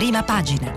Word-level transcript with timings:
prima 0.00 0.22
pagina. 0.22 0.72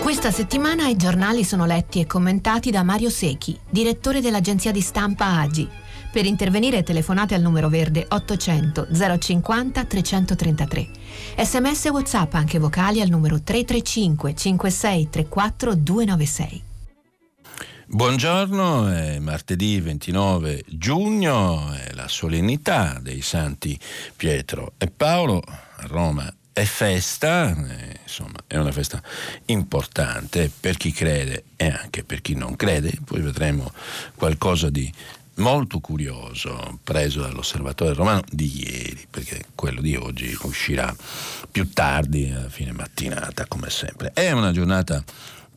Questa 0.00 0.30
settimana 0.30 0.88
i 0.88 0.96
giornali 0.96 1.44
sono 1.44 1.66
letti 1.66 2.00
e 2.00 2.06
commentati 2.06 2.70
da 2.70 2.82
Mario 2.82 3.10
Secchi, 3.10 3.60
direttore 3.68 4.22
dell'agenzia 4.22 4.72
di 4.72 4.80
stampa 4.80 5.40
AGI. 5.40 5.68
Per 6.12 6.26
intervenire 6.26 6.82
telefonate 6.82 7.36
al 7.36 7.40
numero 7.40 7.68
verde 7.68 8.04
800 8.08 8.88
050 9.16 9.84
333. 9.84 10.88
Sms 11.36 11.84
e 11.84 11.90
WhatsApp 11.90 12.34
anche 12.34 12.58
vocali 12.58 13.00
al 13.00 13.08
numero 13.08 13.40
335 13.40 14.34
56 14.34 15.08
34 15.08 15.74
296. 15.76 16.62
Buongiorno, 17.86 18.88
è 18.88 19.18
martedì 19.20 19.80
29 19.80 20.64
giugno, 20.66 21.72
è 21.74 21.92
la 21.92 22.08
solennità 22.08 22.98
dei 23.00 23.20
santi 23.20 23.78
Pietro 24.16 24.72
e 24.78 24.88
Paolo 24.88 25.40
a 25.46 25.86
Roma 25.86 26.32
è 26.52 26.64
festa, 26.64 27.50
eh, 27.50 28.00
insomma 28.02 28.38
è 28.46 28.56
una 28.56 28.72
festa 28.72 29.00
importante 29.46 30.50
per 30.58 30.76
chi 30.76 30.92
crede 30.92 31.44
e 31.56 31.68
anche 31.68 32.02
per 32.04 32.20
chi 32.20 32.34
non 32.34 32.56
crede, 32.56 32.92
poi 33.04 33.20
vedremo 33.20 33.72
qualcosa 34.14 34.68
di 34.70 34.92
molto 35.40 35.80
curioso 35.80 36.78
preso 36.84 37.22
dall'osservatore 37.22 37.94
romano 37.94 38.22
di 38.30 38.62
ieri, 38.64 39.06
perché 39.10 39.46
quello 39.54 39.80
di 39.80 39.96
oggi 39.96 40.36
uscirà 40.42 40.94
più 41.50 41.70
tardi, 41.72 42.30
a 42.30 42.48
fine 42.48 42.72
mattinata, 42.72 43.46
come 43.46 43.70
sempre. 43.70 44.12
È 44.14 44.30
una 44.30 44.52
giornata 44.52 45.02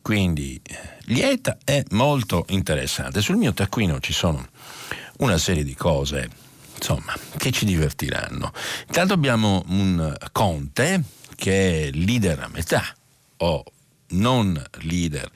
quindi 0.02 0.60
lieta 1.04 1.58
e 1.64 1.84
molto 1.90 2.44
interessante. 2.48 3.20
Sul 3.20 3.36
mio 3.36 3.54
taccuino 3.54 4.00
ci 4.00 4.12
sono 4.12 4.48
una 5.18 5.38
serie 5.38 5.64
di 5.64 5.74
cose, 5.74 6.28
insomma, 6.76 7.14
che 7.36 7.52
ci 7.52 7.64
divertiranno. 7.64 8.52
Intanto 8.86 9.12
abbiamo 9.12 9.64
un 9.68 10.16
conte 10.32 11.02
che 11.36 11.88
è 11.88 11.90
leader 11.92 12.40
a 12.40 12.48
metà, 12.48 12.84
o 13.38 13.64
non 14.14 14.62
leader 14.82 15.30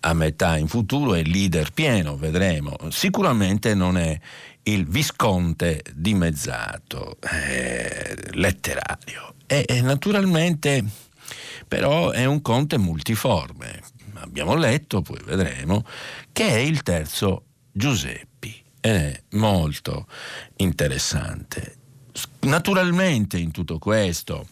a 0.00 0.12
metà 0.12 0.56
in 0.56 0.68
futuro, 0.68 1.14
è 1.14 1.22
leader 1.22 1.72
pieno, 1.72 2.16
vedremo. 2.16 2.76
Sicuramente 2.90 3.74
non 3.74 3.96
è 3.96 4.18
il 4.64 4.86
visconte 4.86 5.82
dimezzato, 5.94 7.18
eh, 7.20 8.16
letterario. 8.32 9.34
E, 9.46 9.64
e 9.66 9.80
naturalmente 9.82 10.84
però 11.66 12.10
è 12.10 12.24
un 12.24 12.42
conte 12.42 12.78
multiforme. 12.78 13.82
Abbiamo 14.14 14.54
letto, 14.54 15.02
poi 15.02 15.20
vedremo, 15.24 15.84
che 16.32 16.48
è 16.48 16.58
il 16.58 16.82
terzo 16.82 17.46
Giuseppi. 17.72 18.62
È 18.80 19.22
molto 19.30 20.06
interessante. 20.56 21.76
Naturalmente 22.40 23.38
in 23.38 23.50
tutto 23.50 23.78
questo 23.78 24.46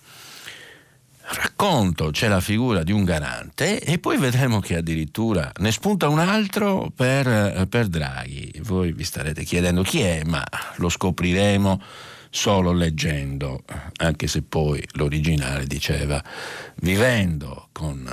racconto 1.24 2.10
c'è 2.10 2.28
la 2.28 2.40
figura 2.40 2.82
di 2.82 2.92
un 2.92 3.04
garante 3.04 3.80
e 3.80 3.98
poi 3.98 4.18
vedremo 4.18 4.60
che 4.60 4.76
addirittura 4.76 5.50
ne 5.58 5.72
spunta 5.72 6.08
un 6.08 6.18
altro 6.18 6.90
per, 6.94 7.66
per 7.68 7.86
Draghi. 7.88 8.60
Voi 8.62 8.92
vi 8.92 9.04
starete 9.04 9.44
chiedendo 9.44 9.82
chi 9.82 10.00
è, 10.00 10.22
ma 10.24 10.44
lo 10.76 10.88
scopriremo 10.88 11.80
solo 12.30 12.72
leggendo, 12.72 13.62
anche 13.98 14.26
se 14.26 14.42
poi 14.42 14.82
l'originale 14.92 15.66
diceva 15.66 16.22
vivendo 16.76 17.68
con 17.72 18.10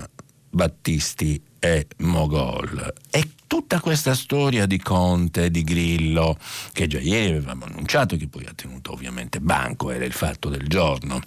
Battisti 0.50 1.42
e 1.58 1.88
Mogol. 1.98 2.94
E 3.10 3.30
tutta 3.48 3.80
questa 3.80 4.14
storia 4.14 4.66
di 4.66 4.78
Conte, 4.78 5.50
di 5.50 5.64
Grillo, 5.64 6.38
che 6.74 6.88
già 6.88 7.00
ieri 7.00 7.32
avevamo 7.32 7.66
annunciato, 7.66 8.16
che 8.18 8.28
poi 8.28 8.46
ha 8.46 8.54
tenuto 8.54 8.92
ovviamente 8.92 9.40
banco, 9.40 9.90
era 9.90 10.06
il 10.06 10.14
fatto 10.14 10.50
del 10.50 10.68
giorno 10.68 11.22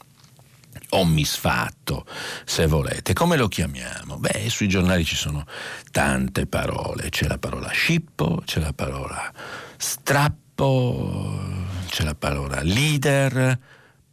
o 0.95 1.05
misfatto, 1.05 2.05
se 2.45 2.67
volete. 2.67 3.13
Come 3.13 3.37
lo 3.37 3.49
chiamiamo? 3.49 4.19
Beh, 4.19 4.49
sui 4.49 4.69
giornali 4.69 5.05
ci 5.05 5.17
sono 5.17 5.47
tante 5.91 6.47
parole. 6.47 7.09
C'è 7.09 7.27
la 7.27 7.39
parola 7.39 7.69
scippo, 7.69 8.43
c'è 8.45 8.61
la 8.61 8.73
parola 8.73 9.33
strappo, 9.77 11.41
c'è 11.89 12.05
la 12.05 12.15
parola 12.15 12.61
leader, 12.63 13.59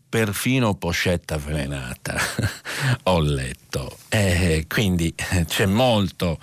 perfino 0.07 0.75
poscetta 0.75 1.35
avvelenata. 1.35 2.18
Ho 3.03 3.19
letto. 3.19 3.97
E 4.07 4.66
quindi 4.68 5.13
c'è 5.47 5.66
molto 5.66 6.39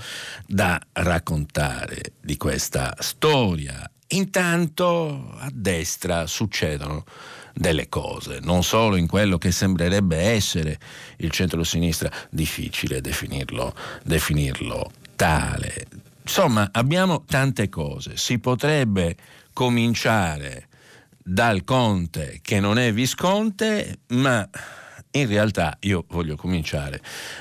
da 0.47 0.81
raccontare 0.93 2.13
di 2.21 2.37
questa 2.37 2.95
storia. 2.99 3.91
Intanto 4.09 5.35
a 5.39 5.49
destra 5.53 6.27
succedono 6.27 7.05
delle 7.53 7.89
cose, 7.89 8.39
non 8.41 8.63
solo 8.63 8.97
in 8.97 9.07
quello 9.07 9.39
che 9.39 9.51
sembrerebbe 9.51 10.17
essere 10.17 10.79
il 11.19 11.31
centro-sinistra, 11.31 12.11
difficile 12.31 13.01
definirlo, 13.01 13.75
definirlo 14.05 14.91
tale. 15.17 15.87
Insomma, 16.23 16.69
abbiamo 16.73 17.25
tante 17.25 17.69
cose. 17.69 18.17
Si 18.17 18.39
potrebbe 18.39 19.17
cominciare 19.53 20.69
dal 21.19 21.65
Conte 21.65 22.41
che 22.43 22.61
non 22.61 22.79
è 22.79 22.93
Visconte, 22.93 24.01
ma 24.09 24.49
in 25.21 25.29
realtà 25.29 25.77
io 25.81 26.05
voglio 26.09 26.37
cominciare 26.37 27.01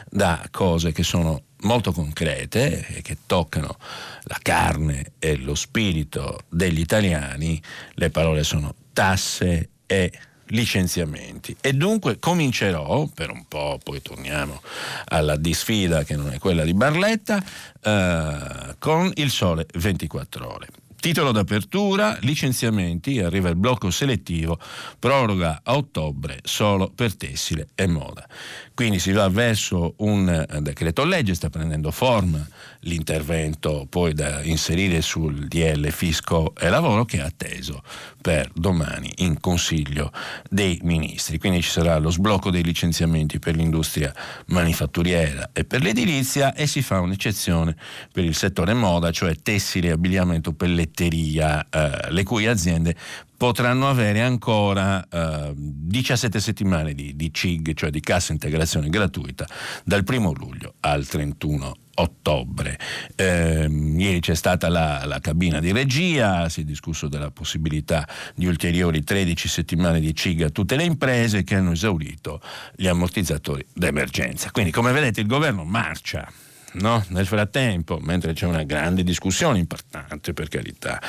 da 0.10 0.48
cose 0.52 0.92
che 0.92 1.04
sono 1.04 1.44
molto 1.62 1.92
concrete 1.92 2.86
e 2.88 3.02
che 3.02 3.18
toccano 3.26 3.78
la 4.24 4.38
carne 4.42 5.14
e 5.20 5.38
lo 5.38 5.56
spirito 5.56 6.40
degli 6.50 6.80
italiani. 6.80 7.62
Le 7.94 8.10
parole 8.10 8.44
sono 8.44 8.74
tasse 8.94 9.70
e 9.86 10.12
licenziamenti 10.50 11.56
e 11.60 11.74
dunque 11.74 12.20
comincerò 12.20 13.08
per 13.08 13.32
un 13.32 13.48
po', 13.48 13.80
poi 13.84 14.02
torniamo 14.02 14.62
alla 15.06 15.38
disfida 15.38 16.04
che 16.04 16.16
non 16.16 16.32
è 16.32 16.38
quella 16.38 16.64
di 16.64 16.74
Barletta, 16.74 17.44
eh, 17.82 18.76
con 18.78 19.12
il 19.16 19.30
sole 19.30 19.66
24 19.74 20.54
ore. 20.54 20.68
Titolo 21.06 21.32
d'apertura, 21.32 22.18
licenziamenti, 22.22 23.20
arriva 23.20 23.48
il 23.50 23.56
blocco 23.56 23.92
selettivo, 23.92 24.58
proroga 24.98 25.62
a 25.62 25.76
ottobre 25.76 26.40
solo 26.42 26.90
per 26.90 27.16
tessile 27.16 27.68
e 27.76 27.86
moda. 27.86 28.28
Quindi 28.76 29.00
si 29.00 29.14
va 29.14 29.30
verso 29.30 29.94
un 30.00 30.28
eh, 30.28 30.62
decreto 30.62 31.06
legge, 31.06 31.34
sta 31.34 31.50
prendendo 31.50 31.92
forma 31.92 32.46
l'intervento 32.82 33.88
poi 33.90 34.14
da 34.14 34.44
inserire 34.44 35.02
sul 35.02 35.48
DL 35.48 35.90
Fisco 35.92 36.54
e 36.54 36.68
Lavoro 36.68 37.06
che 37.06 37.20
è 37.20 37.22
atteso 37.22 37.82
per 38.22 38.52
domani 38.54 39.14
in 39.20 39.40
Consiglio 39.40 40.12
dei 40.50 40.78
Ministri. 40.84 41.40
Quindi 41.40 41.62
ci 41.62 41.70
sarà 41.70 41.98
lo 42.00 42.10
sblocco 42.10 42.52
dei 42.52 42.64
licenziamenti 42.64 43.40
per 43.40 43.56
l'industria 43.56 44.14
manifatturiera 44.48 45.52
e 45.54 45.64
per 45.64 45.82
l'edilizia 45.82 46.54
e 46.54 46.68
si 46.68 46.82
fa 46.82 47.00
un'eccezione 47.00 47.78
per 48.12 48.26
il 48.26 48.36
settore 48.36 48.74
moda, 48.74 49.10
cioè 49.10 49.38
tessile, 49.42 49.92
abbigliamento, 49.92 50.52
pelletteria, 50.52 51.66
eh, 51.70 52.12
le 52.12 52.24
cui 52.24 52.46
aziende 52.46 52.94
potranno 53.38 53.90
avere 53.90 54.22
ancora 54.22 55.06
eh, 55.08 55.54
17 55.56 56.40
settimane 56.40 56.94
di, 56.94 57.16
di 57.16 57.34
CIG, 57.34 57.74
cioè 57.74 57.90
di 57.90 58.00
cassa 58.00 58.32
integrazione 58.32 58.90
gratuita, 58.90 59.48
dal 59.84 60.04
1 60.08 60.32
luglio 60.34 60.76
al 60.82 61.06
31 61.06 61.76
ottobre. 61.96 62.78
Eh, 63.16 63.68
ieri 63.70 64.20
c'è 64.20 64.36
stata 64.36 64.70
la, 64.70 65.04
la, 65.06 65.20
cabina 65.20 65.60
di 65.60 65.72
regia, 65.72 66.50
si 66.50 66.62
è 66.62 66.64
discusso 66.64 67.08
della 67.08 67.32
possibilità 67.32 68.08
di 68.36 68.46
ulteriori 68.46 69.04
13 69.04 69.48
settimane 69.48 70.00
di 70.00 70.14
CIG 70.14 70.44
a 70.44 70.50
tutte 70.50 70.76
le 70.76 70.84
imprese 70.84 71.44
che 71.44 71.56
hanno 71.56 71.72
esaurito 71.72 72.42
gli 72.76 72.88
ammortizzatori 72.88 73.66
d'emergenza. 73.74 74.52
Quindi 74.52 74.72
come 74.72 74.92
vedete 74.92 75.22
il 75.22 75.28
governo 75.28 75.64
marcia 75.64 76.30
no? 76.76 77.04
Nel 77.10 77.26
frattempo, 77.26 78.00
mentre 78.02 78.34
c'è 78.34 78.46
una 78.46 78.64
grande 78.64 79.04
discussione 79.04 79.60
importante 79.60 80.34
per 80.34 80.48
carità 80.48 81.00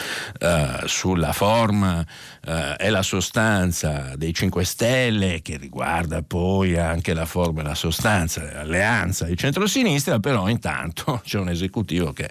uh, 0.41 0.87
sulla 0.87 1.33
forma 1.33 2.01
uh, 2.01 2.51
e 2.79 2.91
la 2.91 3.03
sostanza 3.03 4.15
dei 4.17 4.33
5 4.33 4.65
Stelle, 4.65 5.43
che 5.43 5.57
riguarda 5.57 6.23
poi 6.23 6.77
anche 6.77 7.15
la 7.15 7.27
forma 7.27 7.61
e 7.61 7.65
la 7.65 7.75
sostanza 7.75 8.41
dell'alleanza 8.41 9.25
di 9.25 9.37
centrosinistra, 9.37 10.19
però 10.21 10.49
intanto 10.49 11.21
c'è 11.25 11.39
un 11.39 11.49
esecutivo 11.49 12.13
che 12.13 12.31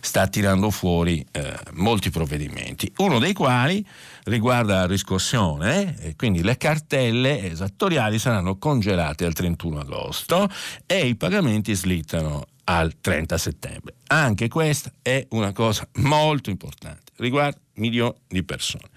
sta 0.00 0.26
tirando 0.26 0.70
fuori 0.70 1.24
uh, 1.32 1.40
molti 1.72 2.10
provvedimenti, 2.10 2.92
uno 2.98 3.18
dei 3.18 3.32
quali 3.32 3.84
riguarda 4.24 4.80
la 4.80 4.86
riscossione 4.86 5.96
e 6.00 6.14
quindi 6.16 6.42
le 6.42 6.56
cartelle 6.56 7.50
esattoriali 7.50 8.18
saranno 8.18 8.58
congelate 8.58 9.24
al 9.24 9.32
31 9.32 9.80
agosto 9.80 10.48
e 10.86 11.06
i 11.06 11.16
pagamenti 11.16 11.74
slittano 11.74 12.46
al 12.70 13.00
30 13.00 13.36
settembre. 13.36 13.94
Anche 14.06 14.46
questa 14.46 14.92
è 15.02 15.26
una 15.30 15.52
cosa 15.52 15.88
molto 15.94 16.50
importante, 16.50 17.12
riguarda 17.16 17.58
milioni 17.74 18.14
di 18.28 18.44
persone. 18.44 18.88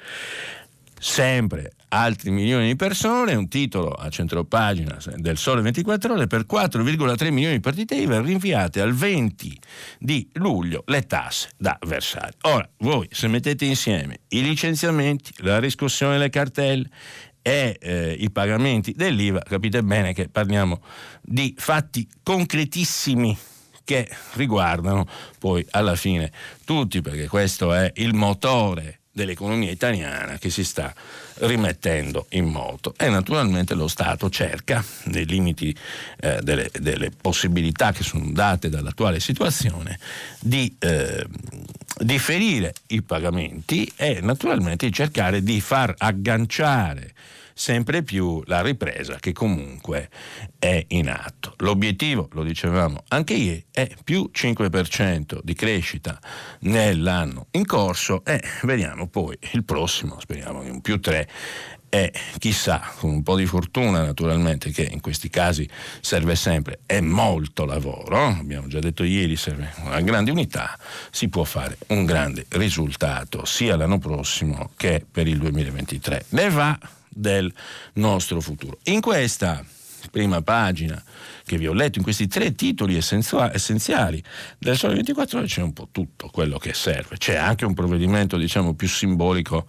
sempre 0.99 1.73
altri 1.89 2.31
milioni 2.31 2.67
di 2.67 2.75
persone, 2.77 3.35
un 3.35 3.49
titolo 3.49 3.89
a 3.89 4.09
centropagina 4.09 4.97
del 5.17 5.37
Sole 5.37 5.61
24 5.61 6.13
ore 6.13 6.27
per 6.27 6.45
4,3 6.49 7.29
milioni 7.29 7.55
di 7.55 7.59
partite 7.59 7.95
IVA 7.95 8.21
rinviate 8.21 8.79
al 8.79 8.93
20 8.93 9.59
di 9.99 10.29
luglio 10.33 10.83
le 10.85 11.05
tasse 11.05 11.49
da 11.57 11.77
versare. 11.85 12.33
Ora, 12.43 12.67
voi 12.77 13.07
se 13.11 13.27
mettete 13.27 13.65
insieme 13.65 14.19
i 14.29 14.43
licenziamenti, 14.43 15.33
la 15.37 15.59
riscossione 15.59 16.13
delle 16.13 16.29
cartelle 16.29 16.89
e 17.41 17.77
eh, 17.81 18.15
i 18.17 18.31
pagamenti 18.31 18.93
dell'IVA, 18.95 19.41
capite 19.41 19.83
bene 19.83 20.13
che 20.13 20.29
parliamo 20.29 20.81
di 21.21 21.53
fatti 21.57 22.07
concretissimi 22.23 23.37
che 23.83 24.09
riguardano 24.33 25.07
poi 25.39 25.65
alla 25.71 25.95
fine 25.95 26.31
tutti, 26.65 27.01
perché 27.01 27.27
questo 27.27 27.73
è 27.73 27.91
il 27.95 28.13
motore 28.13 28.99
dell'economia 29.13 29.69
italiana 29.69 30.39
che 30.39 30.49
si 30.49 30.63
sta 30.63 30.93
rimettendo 31.35 32.25
in 32.29 32.45
moto. 32.45 32.95
E 32.97 33.09
naturalmente 33.09 33.75
lo 33.75 33.87
Stato 33.87 34.29
cerca, 34.29 34.83
nei 35.05 35.25
limiti 35.25 35.75
eh, 36.19 36.39
delle, 36.41 36.69
delle, 36.73 37.11
possibilità 37.11 37.91
che 37.91 38.03
sono 38.03 38.31
date 38.31 38.69
dall'attuale 38.69 39.19
situazione, 39.19 39.99
di 40.39 40.75
eh, 40.79 41.25
differire 41.99 42.73
i 42.87 43.03
pagamenti 43.03 43.91
e 43.95 44.19
naturalmente 44.21 44.89
cercare 44.89 45.43
di 45.43 45.61
far 45.61 45.93
agganciare 45.97 47.13
sempre 47.53 48.03
più 48.03 48.41
la 48.45 48.61
ripresa 48.61 49.17
che 49.19 49.31
comunque 49.31 50.09
è 50.59 50.83
in 50.89 51.09
atto. 51.09 51.53
L'obiettivo, 51.57 52.29
lo 52.33 52.43
dicevamo 52.43 53.03
anche 53.09 53.33
ieri, 53.33 53.65
è 53.71 53.89
più 54.03 54.29
5% 54.33 55.39
di 55.41 55.53
crescita 55.53 56.19
nell'anno 56.61 57.47
in 57.51 57.65
corso 57.65 58.23
e 58.25 58.41
vediamo 58.63 59.07
poi 59.07 59.37
il 59.51 59.63
prossimo, 59.63 60.19
speriamo 60.19 60.63
in 60.63 60.71
un 60.71 60.81
più 60.81 60.99
3 60.99 61.29
e 61.93 62.11
chissà, 62.39 62.81
con 62.97 63.11
un 63.11 63.21
po' 63.21 63.35
di 63.35 63.45
fortuna 63.45 64.03
naturalmente, 64.03 64.71
che 64.71 64.81
in 64.81 64.99
questi 64.99 65.29
casi 65.29 65.69
serve 66.01 66.35
sempre, 66.35 66.79
è 66.87 67.01
molto 67.01 67.65
lavoro, 67.65 68.17
abbiamo 68.25 68.65
già 68.67 68.79
detto 68.79 69.03
ieri, 69.03 69.35
serve 69.35 69.71
una 69.83 70.01
grande 70.01 70.31
unità, 70.31 70.75
si 71.11 71.29
può 71.29 71.43
fare 71.43 71.77
un 71.89 72.03
grande 72.05 72.47
risultato 72.49 73.45
sia 73.45 73.75
l'anno 73.75 73.99
prossimo 73.99 74.71
che 74.75 75.05
per 75.09 75.27
il 75.27 75.37
2023. 75.37 76.25
Ne 76.29 76.49
va 76.49 76.79
del 77.15 77.53
nostro 77.93 78.41
futuro. 78.41 78.77
In 78.83 79.01
questa 79.01 79.63
prima 80.11 80.41
pagina 80.41 81.01
che 81.45 81.57
vi 81.57 81.67
ho 81.67 81.73
letto 81.73 81.97
in 81.97 82.03
questi 82.03 82.27
tre 82.27 82.53
titoli 82.53 82.95
essenziali 82.95 84.23
del 84.57 84.77
Sole 84.77 84.95
24 84.95 85.39
ore 85.39 85.47
c'è 85.47 85.61
un 85.61 85.73
po' 85.73 85.89
tutto 85.91 86.29
quello 86.31 86.57
che 86.57 86.73
serve. 86.73 87.17
C'è 87.17 87.35
anche 87.35 87.65
un 87.65 87.73
provvedimento 87.73 88.37
diciamo 88.37 88.73
più 88.75 88.87
simbolico, 88.87 89.67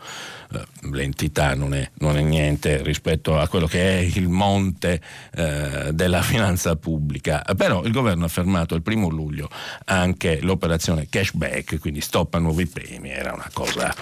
eh, 0.52 0.64
l'entità 0.92 1.54
non 1.54 1.74
è, 1.74 1.90
non 1.98 2.16
è, 2.16 2.22
niente 2.22 2.82
rispetto 2.82 3.38
a 3.38 3.48
quello 3.48 3.66
che 3.66 3.98
è 3.98 4.00
il 4.00 4.28
monte 4.28 5.00
eh, 5.34 5.90
della 5.92 6.22
finanza 6.22 6.76
pubblica, 6.76 7.44
però 7.56 7.82
il 7.84 7.92
governo 7.92 8.24
ha 8.24 8.28
fermato 8.28 8.74
il 8.74 8.82
primo 8.82 9.08
luglio 9.08 9.48
anche 9.86 10.40
l'operazione 10.42 11.08
cashback, 11.08 11.78
quindi 11.78 12.00
stop 12.00 12.34
a 12.34 12.38
nuovi 12.38 12.66
premi, 12.66 13.10
era 13.10 13.32
una 13.32 13.50
cosa 13.52 13.94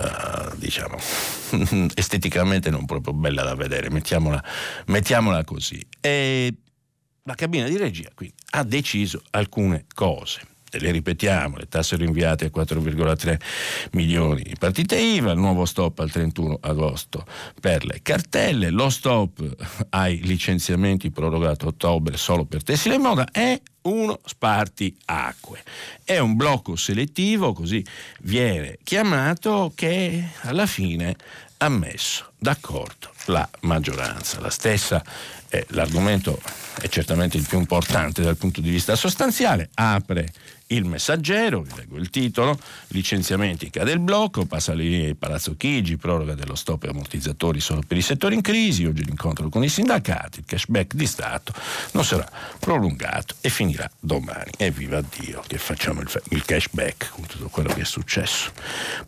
uh, 0.00 0.56
diciamo 0.56 0.96
esteticamente 1.94 2.70
non 2.70 2.86
proprio 2.86 3.12
bella 3.12 3.42
da 3.42 3.54
vedere, 3.54 3.90
mettiamola, 3.90 4.42
mettiamola 4.86 5.44
così. 5.44 5.84
E 6.00 6.54
la 7.24 7.34
cabina 7.34 7.68
di 7.68 7.76
regia 7.76 8.10
quindi 8.14 8.34
ha 8.50 8.64
deciso 8.64 9.22
alcune 9.30 9.84
cose 9.94 10.49
le 10.78 10.90
ripetiamo, 10.90 11.56
le 11.56 11.66
tasse 11.68 11.96
rinviate 11.96 12.46
a 12.46 12.50
4,3 12.54 13.40
milioni 13.92 14.42
di 14.42 14.54
partite 14.58 14.96
IVA, 14.96 15.32
il 15.32 15.38
nuovo 15.38 15.64
stop 15.64 15.98
al 15.98 16.10
31 16.10 16.58
agosto 16.60 17.24
per 17.60 17.84
le 17.84 18.00
cartelle, 18.02 18.70
lo 18.70 18.88
stop 18.90 19.42
ai 19.90 20.20
licenziamenti 20.22 21.10
prorogato 21.10 21.66
a 21.66 21.68
ottobre 21.68 22.16
solo 22.16 22.44
per 22.44 22.62
tessile 22.62 22.94
e 22.94 22.98
moda 22.98 23.28
e 23.30 23.62
uno 23.82 24.20
sparti 24.24 24.96
acque. 25.06 25.62
È 26.04 26.18
un 26.18 26.36
blocco 26.36 26.76
selettivo, 26.76 27.52
così 27.52 27.84
viene 28.22 28.78
chiamato, 28.82 29.72
che 29.74 30.30
alla 30.42 30.66
fine 30.66 31.16
ha 31.58 31.68
messo 31.68 32.32
d'accordo 32.38 33.12
la 33.26 33.48
maggioranza. 33.60 34.40
La 34.40 34.50
stessa, 34.50 35.02
eh, 35.48 35.64
l'argomento 35.70 36.40
è 36.80 36.88
certamente 36.88 37.36
il 37.36 37.46
più 37.46 37.58
importante 37.58 38.22
dal 38.22 38.36
punto 38.36 38.60
di 38.60 38.70
vista 38.70 38.96
sostanziale, 38.96 39.70
apre 39.74 40.32
il 40.70 40.84
messaggero, 40.84 41.62
vi 41.62 41.72
leggo 41.76 41.96
il 41.96 42.10
titolo, 42.10 42.58
licenziamenti 42.88 43.70
cade 43.70 43.92
il 43.92 43.98
blocco, 43.98 44.44
passa 44.44 44.72
lì 44.72 45.14
Palazzo 45.14 45.56
Chigi, 45.56 45.96
proroga 45.96 46.34
dello 46.34 46.54
stop 46.54 46.84
e 46.84 46.88
ammortizzatori 46.88 47.60
solo 47.60 47.82
per 47.86 47.96
i 47.96 48.02
settori 48.02 48.34
in 48.34 48.40
crisi, 48.40 48.84
oggi 48.84 49.04
l'incontro 49.04 49.48
con 49.48 49.64
i 49.64 49.68
sindacati, 49.68 50.40
il 50.40 50.44
cashback 50.46 50.94
di 50.94 51.06
Stato 51.06 51.52
non 51.92 52.04
sarà 52.04 52.28
prolungato 52.58 53.34
e 53.40 53.48
finirà 53.48 53.90
domani. 53.98 54.52
E 54.56 54.70
viva 54.70 55.00
Dio 55.00 55.42
che 55.46 55.58
facciamo 55.58 56.00
il, 56.00 56.22
il 56.30 56.44
cashback 56.44 57.10
con 57.10 57.26
tutto 57.26 57.48
quello 57.48 57.72
che 57.72 57.82
è 57.82 57.84
successo. 57.84 58.52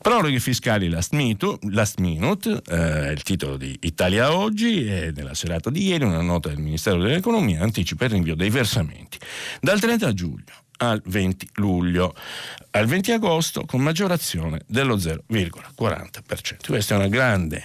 Proroghe 0.00 0.40
fiscali 0.40 0.88
last 0.88 1.12
minute, 1.12 1.58
last 1.70 1.98
minute 1.98 2.60
eh, 2.66 3.12
il 3.12 3.22
titolo 3.22 3.56
di 3.56 3.76
Italia 3.82 4.34
Oggi 4.34 4.86
e 4.86 5.12
nella 5.14 5.34
serata 5.34 5.70
di 5.70 5.86
ieri 5.86 6.04
una 6.04 6.22
nota 6.22 6.48
del 6.48 6.58
Ministero 6.58 7.00
dell'Economia 7.00 7.62
anticipa 7.62 8.04
il 8.06 8.10
rinvio 8.10 8.34
dei 8.34 8.50
versamenti 8.50 9.18
dal 9.60 9.78
30 9.78 10.12
giugno 10.12 10.61
al 10.82 11.00
20 11.04 11.50
luglio, 11.54 12.14
al 12.70 12.86
20 12.86 13.12
agosto 13.12 13.64
con 13.64 13.80
maggiorazione 13.80 14.62
dello 14.66 14.96
0,40%. 14.96 16.66
Questa 16.66 16.94
è 16.94 16.98
una 16.98 17.08
grande 17.08 17.64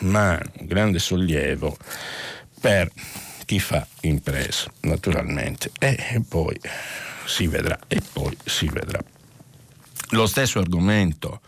mano, 0.00 0.50
un 0.58 0.66
grande 0.66 0.98
sollievo 0.98 1.76
per 2.60 2.90
chi 3.44 3.60
fa 3.60 3.86
impresa, 4.00 4.72
naturalmente, 4.80 5.70
e 5.78 6.22
poi 6.26 6.58
si 7.26 7.46
vedrà, 7.46 7.78
e 7.86 8.00
poi 8.12 8.34
si 8.42 8.66
vedrà. 8.68 9.02
Lo 10.10 10.26
stesso 10.26 10.58
argomento 10.58 11.40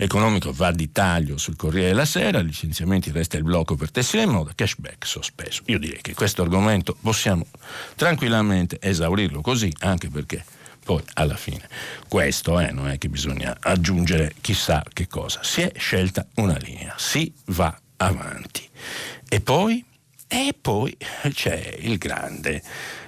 economico 0.00 0.52
va 0.52 0.70
di 0.70 0.92
taglio 0.92 1.36
sul 1.38 1.56
Corriere 1.56 1.88
della 1.88 2.04
Sera, 2.04 2.38
licenziamenti 2.38 3.10
resta 3.10 3.36
il 3.36 3.42
blocco 3.42 3.74
per 3.74 3.90
tessile 3.90 4.22
e 4.22 4.26
moda, 4.26 4.52
cashback 4.54 5.04
sospeso. 5.04 5.62
Io 5.66 5.78
direi 5.78 6.00
che 6.00 6.14
questo 6.14 6.42
argomento 6.42 6.96
possiamo 7.00 7.46
tranquillamente 7.96 8.78
esaurirlo 8.80 9.40
così, 9.40 9.72
anche 9.80 10.08
perché 10.08 10.44
poi 10.84 11.02
alla 11.14 11.36
fine 11.36 11.68
questo 12.06 12.58
è, 12.60 12.70
non 12.70 12.88
è 12.88 12.96
che 12.96 13.08
bisogna 13.08 13.56
aggiungere 13.60 14.34
chissà 14.40 14.84
che 14.92 15.08
cosa. 15.08 15.42
Si 15.42 15.62
è 15.62 15.72
scelta 15.76 16.26
una 16.36 16.56
linea, 16.56 16.94
si 16.96 17.32
va 17.46 17.76
avanti. 17.96 18.66
E 19.28 19.40
poi? 19.40 19.84
E 20.30 20.54
poi 20.60 20.94
c'è 21.32 21.78
il 21.80 21.96
grande 21.96 22.62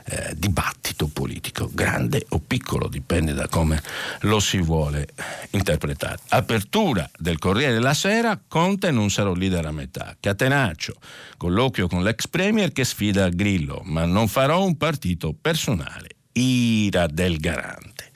eh, 0.07 0.33
dibattito 0.35 1.07
politico, 1.07 1.69
grande 1.71 2.25
o 2.31 2.39
piccolo, 2.39 2.89
dipende 2.89 3.35
da 3.35 3.47
come 3.47 3.83
lo 4.21 4.41
si 4.41 4.59
vuole 4.59 5.09
interpretare. 5.51 6.19
Apertura 6.29 7.09
del 7.19 7.39
Corriere 7.39 7.75
della 7.75 7.93
Sera, 7.93 8.41
Conte 8.49 8.91
non 8.91 9.11
sarò 9.11 9.35
leader 9.35 9.67
a 9.67 9.71
metà. 9.71 10.17
Catenaccio, 10.19 10.95
colloquio 11.37 11.89
con 11.89 12.03
l'ex 12.03 12.27
premier 12.27 12.73
che 12.73 12.85
sfida 12.85 13.29
Grillo, 13.29 13.83
ma 13.85 14.07
non 14.07 14.27
farò 14.27 14.65
un 14.65 14.79
partito 14.79 15.35
personale. 15.39 16.09
Ira 16.33 17.07
del 17.07 17.37
garante. 17.37 18.13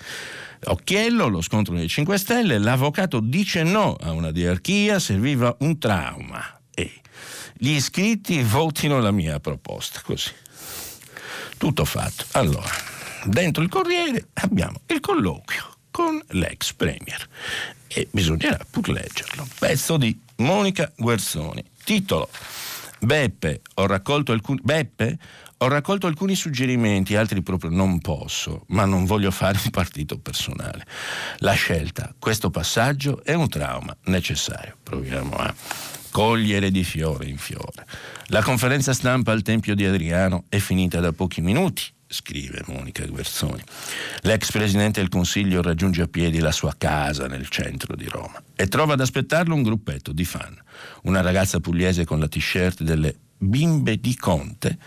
Occhiello, 0.65 1.27
lo 1.29 1.43
scontro 1.43 1.75
dei 1.75 1.89
5 1.89 2.17
Stelle, 2.17 2.57
l'avvocato 2.57 3.21
dice 3.21 3.65
no 3.65 3.97
a 4.01 4.13
una 4.13 4.31
diarchia, 4.31 4.99
serviva 4.99 5.55
un 5.59 5.79
trauma 5.79 6.59
gli 7.65 7.77
iscritti 7.77 8.43
votino 8.43 9.01
la 9.01 9.11
mia 9.11 9.41
proposta, 9.41 10.03
così. 10.05 10.31
Tutto 11.57 11.87
fatto. 11.87 12.27
Allora, 12.33 12.69
dentro 13.25 13.63
il 13.63 13.71
Corriere 13.71 14.29
abbiamo 14.35 14.83
il 14.89 15.01
colloquio 15.01 15.77
con 15.91 16.23
l'ex 16.33 16.75
Premier 16.75 17.27
e 17.89 18.07
bisognerà 18.11 18.59
pur 18.71 18.91
leggerlo. 18.91 19.49
Pezzo 19.59 19.97
di 19.97 20.15
Monica 20.37 20.93
Guerzoni. 20.95 21.65
Titolo 21.83 22.29
Beppe, 22.99 23.63
ho 23.77 23.87
raccolto 23.87 24.33
alcuni 24.33 24.61
Beppe, 24.63 25.19
ho 25.57 25.69
raccolto 25.69 26.07
alcuni 26.07 26.35
suggerimenti, 26.35 27.17
altri 27.17 27.43
proprio 27.43 27.71
non 27.71 27.99
posso, 28.01 28.67
ma 28.69 28.85
non 28.85 29.07
voglio 29.07 29.31
fare 29.31 29.59
un 29.65 29.71
partito 29.71 30.19
personale. 30.19 30.85
La 31.39 31.55
scelta, 31.55 32.15
questo 32.19 32.51
passaggio 32.51 33.25
è 33.25 33.33
un 33.33 33.49
trauma 33.49 33.97
necessario. 34.05 34.77
Proviamo 34.83 35.35
a 35.37 35.55
cogliere 36.15 36.71
di 36.71 36.85
fiore 36.85 37.27
in 37.27 37.39
fiore. 37.39 37.85
La 38.27 38.41
conferenza 38.41 38.93
stampa 38.93 39.33
al 39.33 39.43
Tempio 39.43 39.75
di 39.75 39.85
Adriano 39.85 40.45
è 40.49 40.59
finita 40.59 41.01
da 41.01 41.11
pochi 41.11 41.41
minuti, 41.41 41.83
scrive 42.07 42.63
Monica 42.69 43.05
Guerzoni. 43.05 43.61
L'ex 44.21 44.53
presidente 44.53 45.01
del 45.01 45.09
Consiglio 45.09 45.61
raggiunge 45.61 46.03
a 46.03 46.07
piedi 46.07 46.39
la 46.39 46.53
sua 46.53 46.73
casa 46.79 47.27
nel 47.27 47.49
centro 47.49 47.97
di 47.97 48.07
Roma 48.07 48.41
e 48.55 48.69
trova 48.69 48.93
ad 48.93 49.01
aspettarlo 49.01 49.57
un 49.57 49.65
gruppetto 49.65 50.13
di 50.13 50.25
fan. 50.25 50.57
Una 51.03 51.21
ragazza 51.21 51.59
pugliese 51.59 52.05
con 52.05 52.21
la 52.21 52.29
t-shirt 52.29 52.85
delle 52.85 53.17
bimbe 53.37 53.99
di 53.99 54.15
Conte 54.15 54.79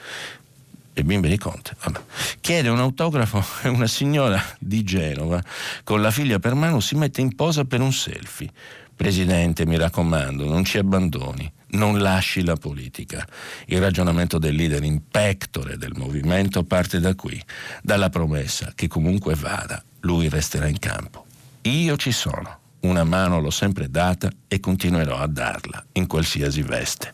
le 0.94 1.04
bimbe 1.04 1.28
di 1.28 1.38
Conte. 1.38 1.76
Vabbè. 1.84 2.00
Chiede 2.42 2.70
un 2.70 2.80
autografo 2.80 3.44
e 3.68 3.70
una 3.70 3.86
signora 3.86 4.42
di 4.60 4.84
Genova 4.84 5.44
con 5.84 6.02
la 6.02 6.10
figlia 6.10 6.40
per 6.40 6.56
mano 6.56 6.80
si 6.80 6.96
mette 6.96 7.22
in 7.22 7.36
posa 7.36 7.66
per 7.66 7.82
un 7.82 7.94
selfie. 7.94 8.50
Presidente, 8.98 9.68
mi 9.68 9.78
raccomando, 9.78 10.48
non 10.48 10.66
ci 10.66 10.80
abbandoni, 10.80 11.50
non 11.74 12.00
lasci 12.00 12.44
la 12.44 12.56
politica. 12.56 13.24
Il 13.68 13.80
ragionamento 13.80 14.40
del 14.40 14.56
leader 14.56 14.84
in 14.84 15.02
pectore 15.08 15.78
del 15.78 15.94
movimento 15.96 16.64
parte 16.64 17.00
da 17.00 17.14
qui, 17.14 17.40
dalla 17.84 18.10
promessa 18.10 18.72
che 18.74 18.88
comunque 18.88 19.36
vada, 19.36 19.84
lui 20.00 20.30
resterà 20.30 20.68
in 20.68 20.80
campo. 20.80 21.28
Io 21.62 21.96
ci 21.96 22.12
sono 22.12 22.66
una 22.80 23.04
mano 23.04 23.40
l'ho 23.40 23.50
sempre 23.50 23.90
data 23.90 24.30
e 24.48 24.60
continuerò 24.60 25.18
a 25.18 25.28
darla 25.28 25.84
in 25.94 26.08
qualsiasi 26.08 26.62
veste. 26.62 27.14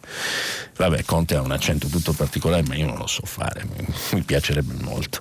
Vabbè, 0.76 1.04
Conte 1.04 1.36
ha 1.36 1.42
un 1.42 1.52
accento 1.52 1.88
tutto 1.88 2.14
particolare, 2.14 2.64
ma 2.68 2.76
io 2.76 2.88
non 2.88 2.98
lo 2.98 3.08
so 3.08 3.26
fare, 3.26 3.66
mi, 4.12 4.22
piacerebbe 4.22 4.74
molto. 4.84 5.20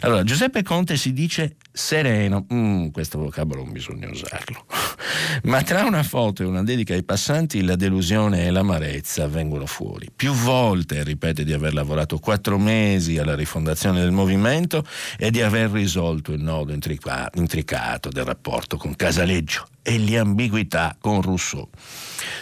Allora, 0.00 0.24
Giuseppe 0.24 0.62
Conte 0.62 0.96
si 0.96 1.12
dice 1.12 1.56
sereno, 1.70 2.46
mm, 2.52 2.88
questo 2.88 3.18
vocabolo 3.18 3.62
non 3.62 3.72
bisogna 3.72 4.08
usarlo, 4.08 4.66
ma 5.44 5.62
tra 5.62 5.84
una 5.84 6.02
foto 6.02 6.42
e 6.42 6.46
una 6.46 6.62
dedica 6.62 6.94
ai 6.94 7.02
passanti 7.02 7.62
la 7.62 7.76
delusione 7.76 8.46
e 8.46 8.50
l'amarezza 8.50 9.28
vengono 9.28 9.66
fuori. 9.66 10.08
Più 10.14 10.32
volte 10.32 11.02
ripete 11.02 11.44
di 11.44 11.52
aver 11.52 11.74
lavorato 11.74 12.18
quattro 12.18 12.58
mesi 12.58 13.18
alla 13.18 13.34
rifondazione 13.34 14.00
del 14.00 14.12
movimento 14.12 14.86
e 15.18 15.30
di 15.30 15.42
aver 15.42 15.70
risolto 15.70 16.32
il 16.32 16.42
nodo 16.42 16.72
intricato 16.72 18.08
del 18.10 18.24
rapporto 18.24 18.76
con 18.76 18.94
Casaleggio 18.96 19.66
e 19.82 19.98
le 19.98 20.18
ambiguità 20.18 20.96
con 20.98 21.20
Rousseau. 21.20 21.68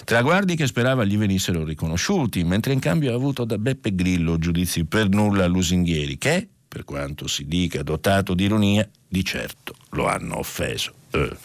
Traguardi 0.04 0.54
che 0.54 0.66
sperava 0.66 1.04
gli 1.04 1.16
venissero 1.16 1.64
riconosciuti, 1.64 2.44
mentre 2.44 2.72
in 2.72 2.78
cambio 2.78 3.12
ha 3.12 3.16
avuto 3.16 3.44
da 3.44 3.58
Beppe 3.58 3.94
Grillo 3.94 4.38
giudizi 4.38 4.84
per 4.84 5.08
nulla 5.08 5.46
lusinghieri 5.46 6.18
che, 6.18 6.48
per 6.68 6.84
quanto 6.84 7.26
si 7.26 7.46
dica 7.46 7.82
dotato 7.82 8.34
di 8.34 8.44
ironia, 8.44 8.88
di 9.08 9.24
certo 9.24 9.74
lo 9.90 10.06
hanno 10.06 10.38
offeso. 10.38 10.94
Eh. 11.12 11.36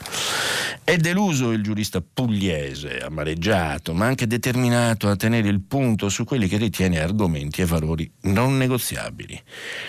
È 0.83 0.95
deluso 0.95 1.51
il 1.51 1.61
giurista 1.61 2.01
pugliese, 2.01 2.99
amareggiato, 2.99 3.93
ma 3.93 4.05
anche 4.05 4.25
determinato 4.25 5.09
a 5.09 5.17
tenere 5.17 5.49
il 5.49 5.59
punto 5.59 6.07
su 6.07 6.23
quelli 6.23 6.47
che 6.47 6.55
ritiene 6.55 7.01
argomenti 7.01 7.61
e 7.61 7.65
valori 7.65 8.09
non 8.21 8.57
negoziabili. 8.57 9.37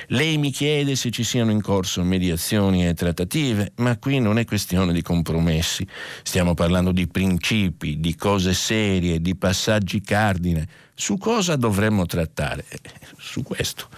Lei 0.09 0.39
mi 0.39 0.51
chiede 0.51 0.97
se 0.97 1.13
ci 1.13 1.23
siano 1.23 1.53
in 1.53 1.63
corso 1.63 2.03
mediazioni 2.03 2.85
e 2.85 2.95
trattative, 2.95 3.75
ma 3.77 3.97
qui 3.99 4.19
non 4.19 4.39
è 4.39 4.45
questione 4.45 4.93
di 4.93 5.03
compromessi. 5.03 5.87
Stiamo 6.25 6.55
parlando 6.55 6.91
di 6.91 7.07
principi, 7.07 8.01
di 8.01 8.17
cose 8.17 8.53
serie, 8.53 9.21
di 9.21 9.37
passaggi 9.37 10.01
cardine. 10.01 10.67
Su 10.95 11.17
cosa 11.17 11.55
dovremmo 11.55 12.07
trattare? 12.07 12.65
Eh, 12.69 12.81
su 13.17 13.45
questo. 13.45 13.89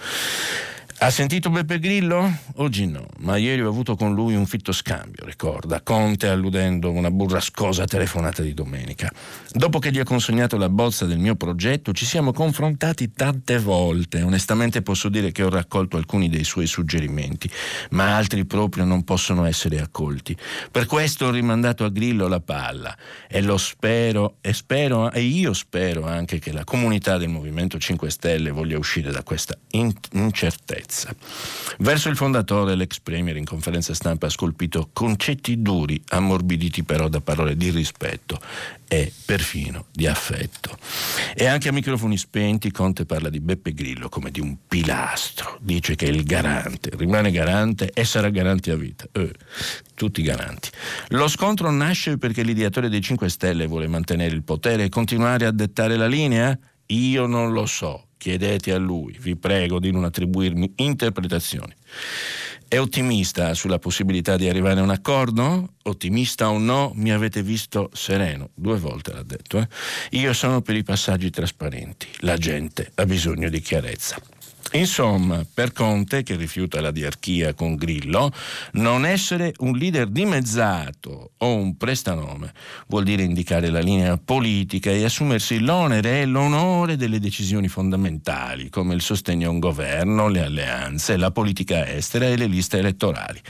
Ha 1.02 1.08
sentito 1.08 1.48
Beppe 1.48 1.78
Grillo? 1.78 2.30
Oggi 2.56 2.86
no, 2.86 3.06
ma 3.20 3.38
ieri 3.38 3.62
ho 3.62 3.70
avuto 3.70 3.96
con 3.96 4.12
lui 4.12 4.34
un 4.34 4.44
fitto 4.44 4.70
scambio, 4.70 5.24
ricorda, 5.24 5.80
Conte 5.80 6.28
alludendo 6.28 6.88
a 6.88 6.90
una 6.90 7.10
burrascosa 7.10 7.86
telefonata 7.86 8.42
di 8.42 8.52
domenica. 8.52 9.10
Dopo 9.50 9.78
che 9.78 9.90
gli 9.92 9.98
ho 9.98 10.04
consegnato 10.04 10.58
la 10.58 10.68
bozza 10.68 11.06
del 11.06 11.18
mio 11.18 11.36
progetto, 11.36 11.94
ci 11.94 12.04
siamo 12.04 12.34
confrontati 12.34 13.12
tante 13.12 13.58
volte. 13.58 14.20
Onestamente 14.20 14.82
posso 14.82 15.08
dire 15.08 15.32
che 15.32 15.42
ho 15.42 15.48
raccolto 15.48 15.96
alcuni 15.96 16.28
dei 16.28 16.44
suoi 16.44 16.66
suggerimenti, 16.66 17.50
ma 17.92 18.14
altri 18.14 18.44
proprio 18.44 18.84
non 18.84 19.02
possono 19.02 19.46
essere 19.46 19.80
accolti. 19.80 20.36
Per 20.70 20.84
questo 20.84 21.24
ho 21.24 21.30
rimandato 21.30 21.84
a 21.84 21.88
Grillo 21.88 22.28
la 22.28 22.40
palla 22.40 22.94
e 23.26 23.40
lo 23.40 23.56
spero, 23.56 24.36
e 24.42 24.52
spero, 24.52 25.10
e 25.10 25.22
io 25.22 25.54
spero 25.54 26.06
anche 26.06 26.38
che 26.38 26.52
la 26.52 26.64
comunità 26.64 27.16
del 27.16 27.30
Movimento 27.30 27.78
5 27.78 28.10
Stelle 28.10 28.50
voglia 28.50 28.76
uscire 28.76 29.10
da 29.10 29.22
questa 29.22 29.56
incertezza 29.70 30.88
sicurezza. 30.90 31.14
Verso 31.78 32.08
il 32.08 32.16
fondatore, 32.16 32.74
l'ex 32.74 32.98
premier 33.00 33.36
in 33.36 33.44
conferenza 33.44 33.94
stampa 33.94 34.26
ha 34.26 34.30
scolpito 34.30 34.90
concetti 34.92 35.62
duri, 35.62 36.02
ammorbiditi 36.08 36.82
però 36.82 37.08
da 37.08 37.20
parole 37.20 37.56
di 37.56 37.70
rispetto 37.70 38.38
e 38.88 39.12
perfino 39.24 39.86
di 39.92 40.06
affetto. 40.06 40.76
E 41.34 41.46
anche 41.46 41.68
a 41.68 41.72
microfoni 41.72 42.18
spenti 42.18 42.72
Conte 42.72 43.06
parla 43.06 43.30
di 43.30 43.40
Beppe 43.40 43.72
Grillo 43.72 44.08
come 44.08 44.30
di 44.30 44.40
un 44.40 44.56
pilastro, 44.66 45.58
dice 45.60 45.94
che 45.94 46.06
è 46.06 46.10
il 46.10 46.24
garante, 46.24 46.90
rimane 46.96 47.30
garante 47.30 47.90
e 47.92 48.04
sarà 48.04 48.28
garante 48.30 48.72
a 48.72 48.76
vita. 48.76 49.06
Eh, 49.12 49.32
tutti 49.94 50.22
garanti. 50.22 50.70
Lo 51.08 51.28
scontro 51.28 51.70
nasce 51.70 52.18
perché 52.18 52.42
l'ideatore 52.42 52.88
dei 52.88 53.00
5 53.00 53.28
Stelle 53.28 53.66
vuole 53.66 53.86
mantenere 53.86 54.34
il 54.34 54.42
potere 54.42 54.84
e 54.84 54.88
continuare 54.88 55.46
a 55.46 55.52
dettare 55.52 55.96
la 55.96 56.06
linea? 56.06 56.58
Io 56.86 57.26
non 57.26 57.52
lo 57.52 57.66
so, 57.66 58.08
chiedete 58.20 58.72
a 58.72 58.76
lui, 58.76 59.16
vi 59.18 59.34
prego 59.34 59.80
di 59.80 59.90
non 59.90 60.04
attribuirmi 60.04 60.74
interpretazioni. 60.76 61.72
È 62.68 62.78
ottimista 62.78 63.54
sulla 63.54 63.78
possibilità 63.78 64.36
di 64.36 64.46
arrivare 64.46 64.78
a 64.78 64.82
un 64.82 64.90
accordo? 64.90 65.76
Ottimista 65.84 66.50
o 66.50 66.58
no, 66.58 66.92
mi 66.94 67.12
avete 67.12 67.42
visto 67.42 67.88
sereno, 67.94 68.50
due 68.54 68.78
volte 68.78 69.14
l'ha 69.14 69.22
detto. 69.22 69.58
Eh? 69.58 69.68
Io 70.18 70.34
sono 70.34 70.60
per 70.60 70.76
i 70.76 70.82
passaggi 70.82 71.30
trasparenti, 71.30 72.08
la 72.18 72.36
gente 72.36 72.92
ha 72.96 73.06
bisogno 73.06 73.48
di 73.48 73.60
chiarezza. 73.60 74.20
Insomma, 74.72 75.44
per 75.52 75.72
Conte, 75.72 76.22
che 76.22 76.36
rifiuta 76.36 76.80
la 76.80 76.92
diarchia 76.92 77.54
con 77.54 77.74
Grillo, 77.74 78.32
non 78.72 79.04
essere 79.04 79.52
un 79.58 79.76
leader 79.76 80.06
dimezzato 80.06 81.32
o 81.38 81.54
un 81.54 81.76
prestanome 81.76 82.52
vuol 82.86 83.02
dire 83.02 83.24
indicare 83.24 83.68
la 83.68 83.80
linea 83.80 84.16
politica 84.16 84.90
e 84.90 85.04
assumersi 85.04 85.58
l'onere 85.58 86.20
e 86.20 86.24
l'onore 86.24 86.96
delle 86.96 87.18
decisioni 87.18 87.66
fondamentali, 87.66 88.70
come 88.70 88.94
il 88.94 89.02
sostegno 89.02 89.48
a 89.48 89.50
un 89.50 89.58
governo, 89.58 90.28
le 90.28 90.44
alleanze, 90.44 91.16
la 91.16 91.32
politica 91.32 91.88
estera 91.88 92.26
e 92.26 92.36
le 92.36 92.46
liste 92.46 92.78
elettorali. 92.78 93.40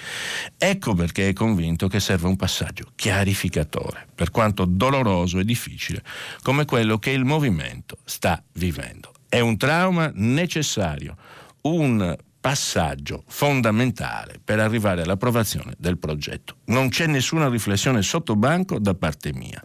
Ecco 0.57 0.95
perché 0.95 1.29
è 1.29 1.33
convinto 1.35 1.87
che 1.87 2.01
serve 2.01 2.29
un 2.29 2.37
passaggio 2.37 2.93
chiarificatore, 2.95 4.07
per 4.15 4.31
quanto 4.31 4.65
doloroso 4.65 5.39
e 5.39 5.45
difficile, 5.45 6.03
come 6.43 6.65
quello 6.65 6.99
che 6.99 7.11
il 7.11 7.25
movimento 7.25 7.99
sta 8.05 8.43
vivendo. 8.55 9.10
È 9.31 9.39
un 9.39 9.57
trauma 9.57 10.11
necessario, 10.13 11.17
un 11.63 12.17
passaggio 12.41 13.23
fondamentale 13.29 14.41
per 14.43 14.59
arrivare 14.59 15.03
all'approvazione 15.03 15.75
del 15.79 15.99
progetto. 15.99 16.57
Non 16.65 16.89
c'è 16.89 17.07
nessuna 17.07 17.49
riflessione 17.49 18.03
sotto 18.03 18.35
banco 18.35 18.81
da 18.81 18.95
parte 18.95 19.33
mia, 19.33 19.63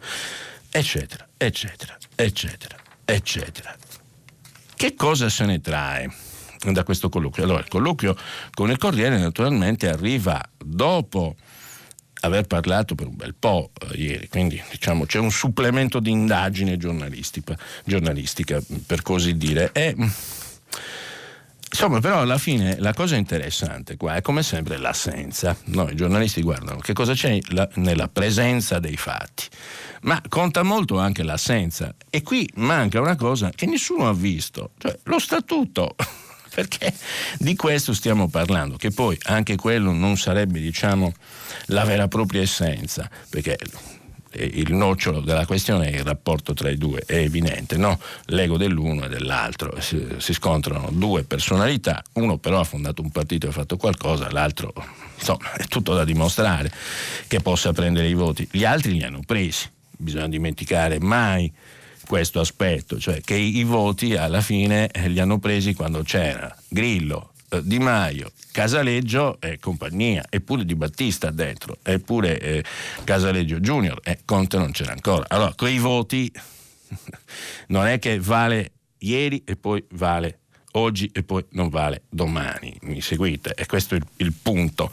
eccetera, 0.69 1.27
eccetera, 1.35 1.97
eccetera, 2.13 2.77
eccetera. 3.05 3.75
Che 4.75 4.93
cosa 4.93 5.29
se 5.29 5.45
ne 5.45 5.59
trae? 5.59 6.13
da 6.71 6.83
questo 6.83 7.09
colloquio. 7.09 7.43
Allora, 7.43 7.59
il 7.59 7.67
colloquio 7.67 8.15
con 8.51 8.71
il 8.71 8.77
Corriere 8.77 9.19
naturalmente 9.19 9.87
arriva 9.87 10.43
dopo 10.57 11.35
aver 12.25 12.45
parlato 12.45 12.95
per 12.95 13.07
un 13.07 13.15
bel 13.15 13.35
po' 13.37 13.71
eh, 13.81 13.97
ieri, 13.97 14.27
quindi 14.27 14.61
diciamo 14.69 15.05
c'è 15.05 15.19
un 15.19 15.31
supplemento 15.31 15.99
di 15.99 16.11
indagine 16.11 16.77
giornalistica, 16.77 17.57
giornalistica 17.83 18.61
per 18.85 19.01
così 19.01 19.37
dire. 19.37 19.71
E, 19.71 19.95
Insomma, 21.67 21.99
però 21.99 22.19
alla 22.21 22.37
fine 22.37 22.77
la 22.79 22.93
cosa 22.93 23.17
interessante 23.17 23.97
qua 23.97 24.15
è 24.15 24.21
come 24.21 24.43
sempre 24.43 24.77
l'assenza. 24.77 25.57
No, 25.65 25.89
I 25.89 25.95
giornalisti 25.95 26.41
guardano 26.41 26.79
che 26.79 26.93
cosa 26.93 27.13
c'è 27.13 27.37
la, 27.49 27.67
nella 27.75 28.07
presenza 28.07 28.79
dei 28.79 28.95
fatti, 28.95 29.43
ma 30.03 30.21
conta 30.29 30.63
molto 30.63 30.97
anche 30.99 31.23
l'assenza. 31.23 31.93
E 32.09 32.21
qui 32.21 32.49
manca 32.55 33.01
una 33.01 33.17
cosa 33.17 33.49
che 33.49 33.65
nessuno 33.65 34.07
ha 34.07 34.13
visto, 34.13 34.71
cioè 34.77 34.97
lo 35.03 35.19
statuto 35.19 35.97
perché 36.55 36.93
di 37.37 37.53
questo 37.57 37.93
stiamo 37.93 38.29
parlando, 38.29 38.77
che 38.77 38.91
poi 38.91 39.17
anche 39.23 39.57
quello 39.57 39.91
non 39.91 40.15
sarebbe, 40.15 40.61
diciamo, 40.61 41.13
la 41.67 41.83
vera 41.83 42.07
propria 42.07 42.41
essenza, 42.41 43.09
perché 43.29 43.57
il 44.37 44.73
nocciolo 44.73 45.19
della 45.19 45.45
questione 45.45 45.89
è 45.89 45.97
il 45.97 46.03
rapporto 46.03 46.53
tra 46.53 46.69
i 46.69 46.77
due, 46.77 47.03
è 47.05 47.15
evidente, 47.15 47.75
no? 47.75 47.99
l'ego 48.27 48.57
dell'uno 48.57 49.05
e 49.05 49.09
dell'altro, 49.09 49.79
si, 49.81 50.01
si, 50.17 50.33
scontrano 50.33 50.89
due 50.91 51.23
personalità, 51.23 52.01
uno 52.13 52.37
però 52.37 52.61
ha 52.61 52.65
fondato 52.65 53.01
un 53.01 53.11
partito 53.11 53.47
e 53.47 53.49
ha 53.49 53.53
fatto 53.53 53.75
qualcosa, 53.75 54.31
l'altro 54.31 54.73
insomma 55.17 55.53
è 55.53 55.65
tutto 55.65 55.93
da 55.93 56.05
dimostrare 56.05 56.71
che 57.27 57.41
possa 57.41 57.73
prendere 57.73 58.07
i 58.07 58.13
voti, 58.13 58.47
gli 58.49 58.63
altri 58.63 58.93
li 58.93 59.03
hanno 59.03 59.21
presi, 59.25 59.69
bisogna 59.97 60.27
dimenticare 60.27 60.99
mai 60.99 61.51
questo 62.07 62.39
aspetto, 62.39 62.99
cioè 62.99 63.21
che 63.21 63.35
i, 63.35 63.63
voti 63.63 64.15
alla 64.15 64.41
fine 64.41 64.89
eh, 64.89 65.07
li 65.09 65.19
hanno 65.19 65.39
presi 65.39 65.73
quando 65.73 66.03
c'era 66.03 66.55
Grillo, 66.67 67.33
eh, 67.49 67.61
Di 67.63 67.79
Maio, 67.79 68.31
Casaleggio 68.51 69.39
e 69.39 69.59
compagnia, 69.59 70.25
eppure 70.29 70.65
Di 70.65 70.75
Battista 70.75 71.31
dentro, 71.31 71.77
eppure 71.83 72.39
eh, 72.39 72.63
Casaleggio 73.03 73.59
Junior, 73.59 73.99
e 74.03 74.19
Conte 74.25 74.57
non 74.57 74.71
c'era 74.71 74.91
ancora. 74.91 75.25
Allora, 75.27 75.53
quei 75.55 75.79
voti 75.79 76.31
non 77.67 77.85
è 77.87 77.99
che 77.99 78.19
vale 78.19 78.71
ieri 78.99 79.43
e 79.45 79.55
poi 79.55 79.83
vale 79.91 80.39
oggi 80.77 81.09
e 81.13 81.23
poi 81.23 81.43
non 81.51 81.69
vale 81.69 82.03
domani. 82.09 82.77
Mi 82.83 83.01
seguite? 83.01 83.53
E 83.55 83.65
questo 83.65 83.95
è 83.95 83.97
il, 83.97 84.05
il 84.17 84.33
punto. 84.33 84.91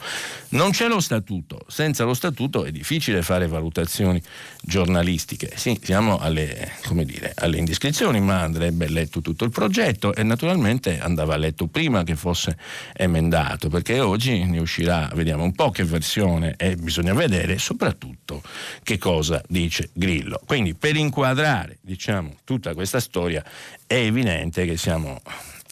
Non 0.49 0.71
c'è 0.71 0.87
lo 0.87 0.99
statuto. 0.99 1.65
Senza 1.67 2.03
lo 2.03 2.13
statuto 2.13 2.65
è 2.65 2.71
difficile 2.71 3.21
fare 3.21 3.47
valutazioni 3.47 4.21
giornalistiche. 4.61 5.51
Sì, 5.55 5.79
siamo 5.81 6.17
alle, 6.17 6.73
dire, 7.03 7.33
alle 7.35 7.57
indiscrezioni, 7.57 8.19
ma 8.21 8.41
andrebbe 8.41 8.87
letto 8.89 9.21
tutto 9.21 9.43
il 9.43 9.51
progetto 9.51 10.13
e 10.13 10.23
naturalmente 10.23 10.99
andava 10.99 11.35
letto 11.37 11.67
prima 11.67 12.03
che 12.03 12.15
fosse 12.15 12.57
emendato, 12.93 13.69
perché 13.69 13.99
oggi 13.99 14.43
ne 14.43 14.59
uscirà, 14.59 15.09
vediamo 15.13 15.43
un 15.43 15.53
po' 15.53 15.71
che 15.71 15.83
versione 15.83 16.55
e 16.57 16.75
bisogna 16.75 17.13
vedere 17.13 17.57
soprattutto 17.57 18.41
che 18.83 18.97
cosa 18.97 19.41
dice 19.47 19.89
Grillo. 19.93 20.41
Quindi 20.45 20.73
per 20.73 20.95
inquadrare 20.95 21.77
diciamo, 21.81 22.35
tutta 22.43 22.73
questa 22.73 22.99
storia 22.99 23.43
è 23.85 23.95
evidente 23.95 24.65
che 24.65 24.77
siamo 24.77 25.21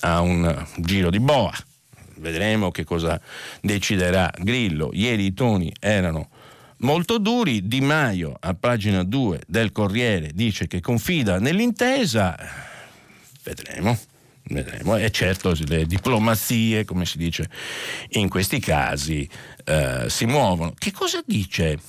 a 0.01 0.21
un 0.21 0.65
giro 0.77 1.09
di 1.09 1.19
boa. 1.19 1.53
Vedremo 2.15 2.69
che 2.69 2.83
cosa 2.83 3.19
deciderà 3.61 4.31
Grillo. 4.37 4.91
Ieri 4.93 5.25
i 5.25 5.33
toni 5.33 5.73
erano 5.79 6.29
molto 6.77 7.17
duri. 7.17 7.67
Di 7.67 7.81
Maio, 7.81 8.35
a 8.39 8.53
pagina 8.53 9.03
2 9.03 9.41
del 9.47 9.71
Corriere, 9.71 10.31
dice 10.33 10.67
che 10.67 10.81
confida 10.81 11.39
nell'intesa. 11.39 12.37
Vedremo. 13.43 13.97
Vedremo. 14.43 14.97
E 14.97 15.09
certo 15.11 15.55
le 15.65 15.85
diplomazie, 15.85 16.85
come 16.85 17.05
si 17.05 17.17
dice 17.17 17.49
in 18.09 18.29
questi 18.29 18.59
casi, 18.59 19.27
eh, 19.65 20.05
si 20.07 20.25
muovono. 20.25 20.73
Che 20.77 20.91
cosa 20.91 21.23
dice? 21.25 21.79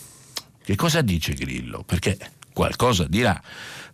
Che 0.64 0.76
cosa 0.76 1.02
dice 1.02 1.34
Grillo? 1.34 1.82
Perché 1.82 2.16
qualcosa 2.52 3.06
dirà 3.08 3.40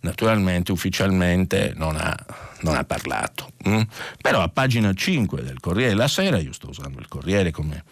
naturalmente 0.01 0.71
ufficialmente 0.71 1.73
non 1.75 1.95
ha, 1.95 2.15
non 2.61 2.75
ha 2.75 2.83
parlato. 2.83 3.51
Mm? 3.67 3.81
Però 4.21 4.41
a 4.41 4.49
pagina 4.49 4.93
5 4.93 5.43
del 5.43 5.59
Corriere 5.59 5.89
della 5.89 6.07
Sera, 6.07 6.39
io 6.39 6.53
sto 6.53 6.69
usando 6.69 6.99
il 6.99 7.07
Corriere 7.07 7.51
come 7.51 7.83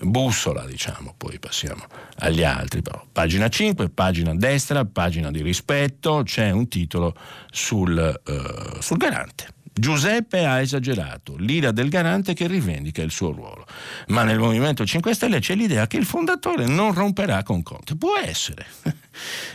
bussola, 0.00 0.64
diciamo, 0.64 1.14
poi 1.16 1.38
passiamo 1.38 1.84
agli 2.18 2.44
altri. 2.44 2.82
Però, 2.82 3.04
pagina 3.10 3.48
5, 3.48 3.88
pagina 3.90 4.34
destra, 4.34 4.84
pagina 4.84 5.30
di 5.30 5.42
rispetto, 5.42 6.22
c'è 6.24 6.50
un 6.50 6.68
titolo 6.68 7.14
sul, 7.50 8.20
uh, 8.24 8.80
sul 8.80 8.96
garante. 8.96 9.56
Giuseppe 9.78 10.44
ha 10.44 10.60
esagerato, 10.60 11.36
l'ira 11.36 11.70
del 11.70 11.88
garante 11.88 12.34
che 12.34 12.46
rivendica 12.46 13.02
il 13.02 13.10
suo 13.10 13.30
ruolo. 13.30 13.66
Ma 14.08 14.24
nel 14.24 14.38
Movimento 14.38 14.84
5 14.84 15.14
Stelle 15.14 15.40
c'è 15.40 15.54
l'idea 15.54 15.86
che 15.86 15.96
il 15.96 16.04
fondatore 16.04 16.66
non 16.66 16.92
romperà 16.92 17.42
con 17.42 17.62
Conte. 17.62 17.96
Può 17.96 18.16
essere, 18.16 18.66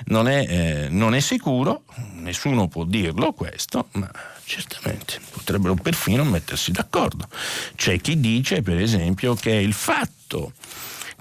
non 0.06 0.28
è, 0.28 0.46
eh, 0.48 0.88
non 0.90 1.14
è 1.14 1.20
sicuro, 1.20 1.84
nessuno 2.16 2.68
può 2.68 2.86
dirlo 2.86 3.34
questo, 3.34 3.88
ma 3.94 4.10
certamente 4.46 5.20
potrebbero 5.32 5.76
perfino 5.76 6.24
mettersi 6.24 6.72
d'accordo. 6.72 7.28
C'è 7.76 8.00
chi 8.00 8.20
dice, 8.20 8.62
per 8.62 8.80
esempio, 8.80 9.36
che 9.36 9.52
il 9.52 9.74
fatto 9.74 10.54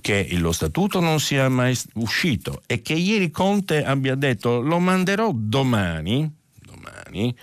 che 0.00 0.28
lo 0.32 0.52
statuto 0.52 1.00
non 1.00 1.20
sia 1.20 1.48
mai 1.48 1.78
uscito 1.94 2.62
e 2.66 2.82
che 2.82 2.94
ieri 2.94 3.30
Conte 3.30 3.84
abbia 3.84 4.16
detto 4.16 4.60
lo 4.60 4.80
manderò 4.80 5.30
domani, 5.32 6.28
domani, 6.60 7.34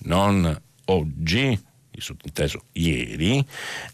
non 0.00 0.60
oggi, 0.88 1.58
sottinteso 1.98 2.64
ieri, 2.72 3.44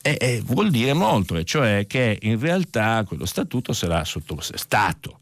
e, 0.03 0.17
e 0.21 0.43
vuol 0.45 0.71
dire 0.71 0.93
molto, 0.93 1.37
e 1.37 1.45
cioè 1.45 1.87
che 1.87 2.19
in 2.23 2.39
realtà 2.39 3.03
quello 3.07 3.25
statuto 3.25 3.73
sarà 3.73 4.05
sotto, 4.05 4.39
stato 4.41 5.21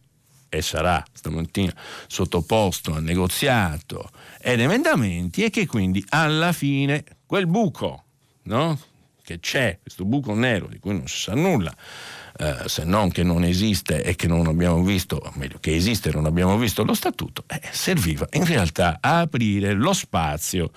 e 0.49 0.61
sarà 0.62 1.02
stamattina 1.12 1.75
sottoposto 2.07 2.93
a 2.93 3.00
negoziato 3.00 4.11
ed 4.38 4.61
emendamenti 4.61 5.45
e 5.45 5.50
che 5.50 5.67
quindi 5.67 6.05
alla 6.11 6.52
fine 6.52 7.05
quel 7.25 7.47
buco 7.47 8.05
no? 8.43 8.79
che 9.23 9.41
c'è, 9.41 9.79
questo 9.81 10.05
buco 10.05 10.35
nero 10.35 10.67
di 10.67 10.79
cui 10.79 10.93
non 10.93 11.07
si 11.07 11.21
sa 11.21 11.35
nulla, 11.35 11.75
eh, 12.37 12.57
se 12.67 12.85
non 12.85 13.11
che 13.11 13.23
non 13.23 13.45
esiste 13.45 14.02
e 14.02 14.17
che 14.17 14.26
non 14.26 14.47
abbiamo 14.47 14.83
visto, 14.83 15.33
meglio 15.37 15.59
che 15.61 15.75
esiste 15.75 16.11
e 16.11 16.12
non 16.12 16.26
abbiamo 16.26 16.59
visto 16.59 16.83
lo 16.83 16.93
statuto, 16.95 17.45
eh, 17.47 17.61
serviva 17.71 18.26
in 18.33 18.45
realtà 18.45 18.99
a 19.00 19.21
aprire 19.21 19.73
lo 19.73 19.93
spazio 19.93 20.71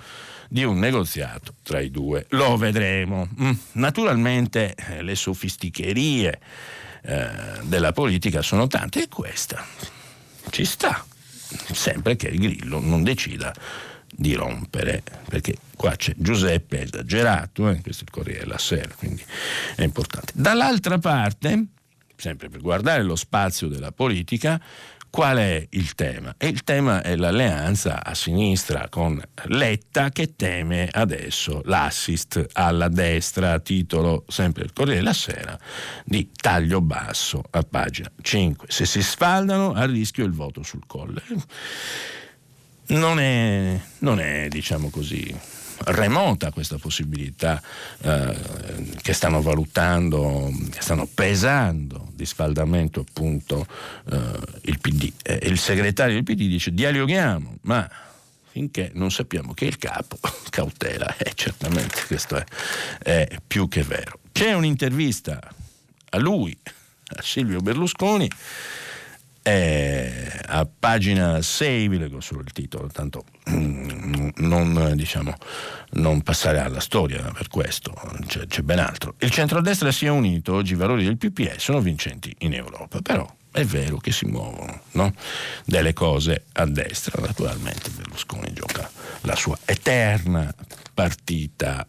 di 0.56 0.64
un 0.64 0.80
negoziato 0.80 1.56
tra 1.64 1.82
i 1.82 1.92
due. 1.92 2.28
Lo 2.30 2.56
vedremo. 2.56 3.28
Mm. 3.42 3.52
Naturalmente 3.74 4.74
eh, 4.74 5.02
le 5.02 5.16
sofisticherie 5.16 6.40
eh, 7.02 7.30
della 7.64 7.92
politica 7.92 8.42
sono 8.42 8.66
tante 8.68 9.04
e 9.04 9.08
questa 9.10 9.62
ci 10.52 10.64
sta, 10.64 11.06
sempre 11.74 12.16
che 12.16 12.30
il 12.30 12.40
grillo 12.40 12.80
non 12.80 13.04
decida 13.04 13.54
di 14.10 14.34
rompere, 14.34 15.04
perché 15.28 15.58
qua 15.76 15.94
c'è 15.98 16.14
Giuseppe 16.16 16.84
esagerato, 16.84 17.68
eh? 17.68 17.82
questo 17.82 18.04
è 18.04 18.08
il 18.08 18.14
Corriere 18.14 18.40
della 18.40 18.58
Sera, 18.58 18.94
quindi 18.96 19.26
è 19.76 19.84
importante. 19.84 20.32
Dall'altra 20.36 20.98
parte, 21.00 21.66
sempre 22.16 22.48
per 22.48 22.62
guardare 22.62 23.04
lo 23.04 23.18
spazio 23.18 23.68
della 23.68 23.92
politica, 23.92 24.62
Qual 25.16 25.38
è 25.38 25.66
il 25.70 25.96
tema? 25.96 26.36
E 26.38 26.48
il 26.48 26.66
tema 26.66 27.02
è 27.02 27.16
l'alleanza 27.16 28.04
a 28.04 28.14
sinistra 28.14 28.90
con 28.90 29.18
Letta 29.46 30.10
che 30.10 30.36
teme 30.36 30.90
adesso 30.92 31.62
l'assist 31.64 32.46
alla 32.52 32.90
destra, 32.90 33.60
titolo 33.60 34.26
sempre 34.28 34.66
il 34.66 34.74
Corriere 34.74 35.00
della 35.00 35.14
Sera, 35.14 35.58
di 36.04 36.32
taglio 36.36 36.82
basso 36.82 37.42
a 37.52 37.64
pagina 37.64 38.12
5. 38.22 38.68
Se 38.70 38.86
si 38.86 39.02
sfaldano 39.02 39.72
a 39.72 39.86
rischio 39.86 40.26
il 40.26 40.34
voto 40.34 40.64
sul 40.64 40.86
colle. 40.86 41.22
Non 42.88 43.18
è, 43.18 43.80
non 44.00 44.20
è 44.20 44.50
diciamo 44.50 44.90
così, 44.90 45.34
remota 45.86 46.52
questa 46.52 46.78
possibilità 46.78 47.62
eh, 48.02 48.38
che 49.02 49.14
stanno 49.14 49.42
valutando, 49.42 50.52
che 50.72 50.82
stanno 50.82 51.08
pesando 51.12 52.10
di 52.14 52.26
sfaldamento 52.26 53.02
appunto 53.02 53.66
eh, 54.12 54.40
il 54.64 54.80
PD. 54.80 55.12
E 55.22 55.40
il 55.44 55.60
segretario 55.60 56.14
del 56.14 56.24
PD 56.24 56.48
dice 56.48 56.74
dialoghiamo, 56.74 57.58
ma 57.62 57.90
finché 58.56 58.92
non 58.94 59.12
sappiamo 59.12 59.54
che 59.54 59.66
il 59.66 59.78
capo 59.78 60.18
cautela, 60.50 61.16
eh, 61.18 61.34
certamente 61.36 62.04
questo 62.08 62.38
è, 62.38 62.46
è 63.00 63.38
più 63.46 63.68
che 63.68 63.84
vero. 63.84 64.20
C'è 64.32 64.54
un'intervista 64.54 65.40
a 66.10 66.18
lui, 66.18 66.58
a 66.64 67.22
Silvio 67.22 67.60
Berlusconi, 67.60 68.30
è 69.42 70.40
a 70.48 70.66
pagina 70.66 71.40
6, 71.42 71.88
vi 71.88 71.98
leggo 72.00 72.20
solo 72.20 72.42
il 72.42 72.52
titolo, 72.52 72.88
tanto 72.88 73.26
mm, 73.50 73.85
non, 74.38 74.94
diciamo, 74.96 75.36
non 75.92 76.22
passare 76.22 76.60
alla 76.60 76.80
storia 76.80 77.32
per 77.32 77.48
questo, 77.48 77.94
c'è, 78.28 78.46
c'è 78.48 78.62
ben 78.62 78.80
altro. 78.80 79.16
Il 79.20 79.32
centrodestra 79.32 79.92
si 79.92 80.06
è 80.06 80.10
unito, 80.10 80.54
oggi 80.54 80.74
i 80.74 80.78
valori 80.78 81.04
del 81.04 81.18
PPE 81.18 81.56
sono 81.58 81.80
vincenti 81.80 82.34
in 82.40 82.54
Europa, 82.54 83.02
però 83.02 83.28
è 83.52 83.64
vero 83.64 83.98
che 83.98 84.12
si 84.12 84.26
muovono 84.26 84.82
no? 84.92 85.14
delle 85.64 85.94
cose 85.94 86.46
a 86.54 86.66
destra, 86.66 87.22
naturalmente 87.22 87.90
Berlusconi 87.90 88.52
gioca 88.52 88.90
la 89.22 89.36
sua 89.36 89.58
eterna 89.64 90.54
partita. 90.94 91.88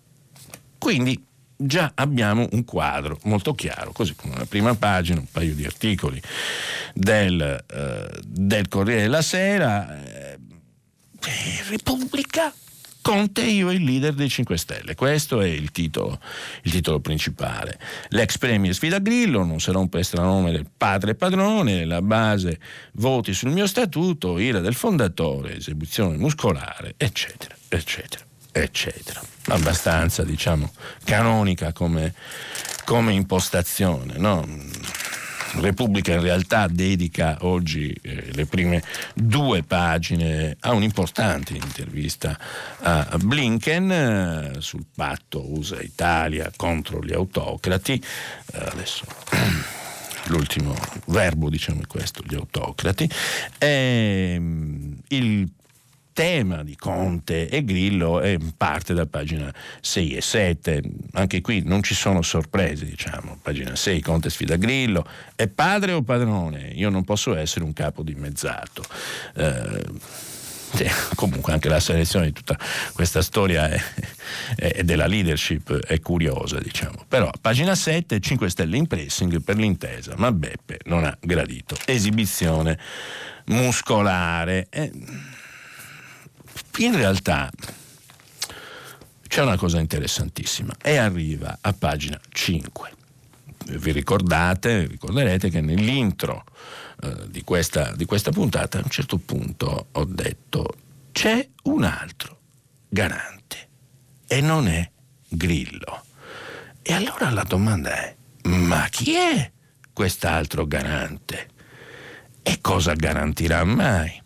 Quindi 0.79 1.25
già 1.57 1.93
abbiamo 1.95 2.47
un 2.53 2.65
quadro 2.65 3.19
molto 3.25 3.55
chiaro, 3.55 3.93
così 3.93 4.15
come 4.15 4.35
una 4.35 4.47
prima 4.47 4.75
pagina, 4.75 5.19
un 5.19 5.31
paio 5.31 5.55
di 5.55 5.65
articoli 5.65 6.21
del, 6.95 7.65
eh, 7.67 8.21
del 8.25 8.69
Corriere 8.69 9.03
della 9.03 9.23
Sera, 9.23 10.05
eh, 10.05 10.36
Repubblica, 11.69 12.53
Conte 13.07 13.43
io 13.43 13.71
il 13.71 13.85
leader 13.85 14.15
dei 14.15 14.29
5 14.29 14.57
Stelle. 14.57 14.97
Questo 14.97 15.41
è 15.41 15.47
il 15.47 15.71
titolo, 15.71 16.19
il 16.63 16.73
titolo 16.73 16.99
principale. 16.99 17.79
L'ex 18.09 18.37
premier 18.37 18.75
sfida 18.75 18.99
Grillo, 18.99 19.45
non 19.45 19.61
sarà 19.61 19.79
un 19.79 19.89
prestranome 19.89 20.51
del 20.51 20.67
padre 20.77 21.15
padrone, 21.15 21.85
la 21.85 22.03
base 22.03 22.59
voti 22.95 23.33
sul 23.33 23.51
mio 23.51 23.69
statuto, 23.69 24.39
ira 24.39 24.59
del 24.59 24.75
fondatore, 24.75 25.57
esecuzione 25.57 26.17
muscolare, 26.17 26.95
eccetera, 26.97 27.55
eccetera 27.69 28.25
eccetera. 28.61 29.21
Abbastanza, 29.49 30.25
diciamo, 30.25 30.73
canonica 31.05 31.73
come, 31.73 32.15
come 32.85 33.13
impostazione. 33.13 34.17
No? 34.17 34.47
Repubblica 35.61 36.13
in 36.13 36.21
realtà 36.21 36.67
dedica 36.69 37.39
oggi 37.41 37.97
eh, 38.03 38.33
le 38.33 38.47
prime 38.47 38.83
due 39.15 39.63
pagine 39.63 40.57
a 40.61 40.73
un'importante 40.73 41.55
intervista 41.55 42.39
a 42.81 43.19
Blinken 43.19 43.91
eh, 43.91 44.53
sul 44.59 44.85
patto 44.95 45.53
USA-Italia 45.53 46.51
contro 46.57 47.03
gli 47.03 47.13
autocrati. 47.13 48.03
Eh, 48.53 48.59
adesso 48.59 49.05
l'ultimo 50.29 50.75
verbo 51.07 51.49
diciamo 51.49 51.83
è 51.83 51.87
questo, 51.87 52.23
gli 52.27 52.35
autocrati. 52.35 53.09
E, 53.59 54.33
ehm, 54.35 54.97
il 55.09 55.49
tema 56.17 56.63
di 56.63 56.77
Conte 56.77 57.47
e 57.47 57.63
Grillo 57.63 58.21
è 58.21 58.39
parte 58.57 58.95
da 58.95 59.05
pagina 59.05 59.53
6 59.83 60.17
e 60.17 60.23
7. 60.23 60.83
Anche 61.13 61.43
qui 61.43 61.61
non 61.63 61.83
ci 61.83 61.95
sono 61.95 62.23
sorprese, 62.23 62.87
diciamo. 62.87 63.39
Pagina 63.43 63.77
6, 63.77 64.01
Conte 64.01 64.31
sfida 64.31 64.57
Grillo. 64.57 65.07
È 65.35 65.47
padre 65.47 65.93
o 65.93 66.01
padrone? 66.01 66.71
Io 66.73 66.89
non 66.89 67.05
posso 67.05 67.37
essere 67.37 67.67
un 67.67 67.75
capo 67.75 68.03
dimezzato. 68.03 68.83
Eh, 69.35 69.85
sì, 70.73 70.87
comunque 71.17 71.53
anche 71.53 71.69
la 71.69 71.81
selezione 71.81 72.27
di 72.27 72.33
tutta 72.33 72.59
questa 72.95 73.21
storia 73.21 73.69
è, 73.69 74.83
della 74.85 75.07
leadership 75.07 75.71
è 75.81 76.01
curiosa, 76.01 76.59
diciamo. 76.59 77.05
Però 77.07 77.31
pagina 77.43 77.75
7, 77.75 78.21
5 78.21 78.49
stelle 78.49 78.79
in 78.79 78.87
pressing 78.87 79.43
per 79.43 79.57
l'intesa, 79.57 80.15
ma 80.17 80.33
Beppe 80.33 80.79
non 80.85 81.05
ha 81.05 81.15
gradito. 81.21 81.77
Esibizione 81.85 82.79
muscolare. 83.49 84.69
Eh, 84.71 84.91
in 86.79 86.97
realtà 86.97 87.51
c'è 89.27 89.43
una 89.43 89.57
cosa 89.57 89.81
interessantissima 89.81 90.75
e 90.83 90.97
arriva 90.97 91.59
a 91.61 91.73
pagina 91.73 92.19
5. 92.29 92.95
Vi 93.67 93.93
ricordate, 93.93 94.87
ricorderete 94.87 95.51
che 95.51 95.61
nell'intro 95.61 96.45
eh, 97.03 97.29
di, 97.29 97.43
questa, 97.43 97.93
di 97.95 98.05
questa 98.05 98.31
puntata 98.31 98.79
a 98.79 98.83
un 98.85 98.91
certo 98.91 99.19
punto 99.19 99.89
ho 99.93 100.05
detto 100.05 100.75
c'è 101.13 101.47
un 101.65 101.85
altro 101.85 102.39
garante 102.89 103.69
e 104.27 104.41
non 104.41 104.69
è 104.69 104.89
Grillo. 105.29 106.05
E 106.83 106.93
allora 106.93 107.31
la 107.31 107.43
domanda 107.43 107.91
è 107.91 108.17
ma 108.47 108.87
chi 108.89 109.15
è 109.15 109.51
quest'altro 109.93 110.67
garante? 110.67 111.49
E 112.43 112.61
cosa 112.61 112.95
garantirà 112.95 113.65
mai? 113.65 114.23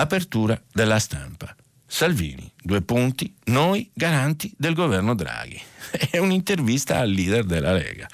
Apertura 0.00 0.60
della 0.72 1.00
stampa. 1.00 1.52
Salvini, 1.84 2.48
due 2.62 2.82
punti, 2.82 3.34
noi 3.46 3.90
garanti 3.92 4.54
del 4.56 4.72
governo 4.72 5.16
Draghi. 5.16 5.60
È 6.10 6.18
un'intervista 6.18 6.98
al 6.98 7.10
leader 7.10 7.42
della 7.42 7.72
Lega, 7.72 8.08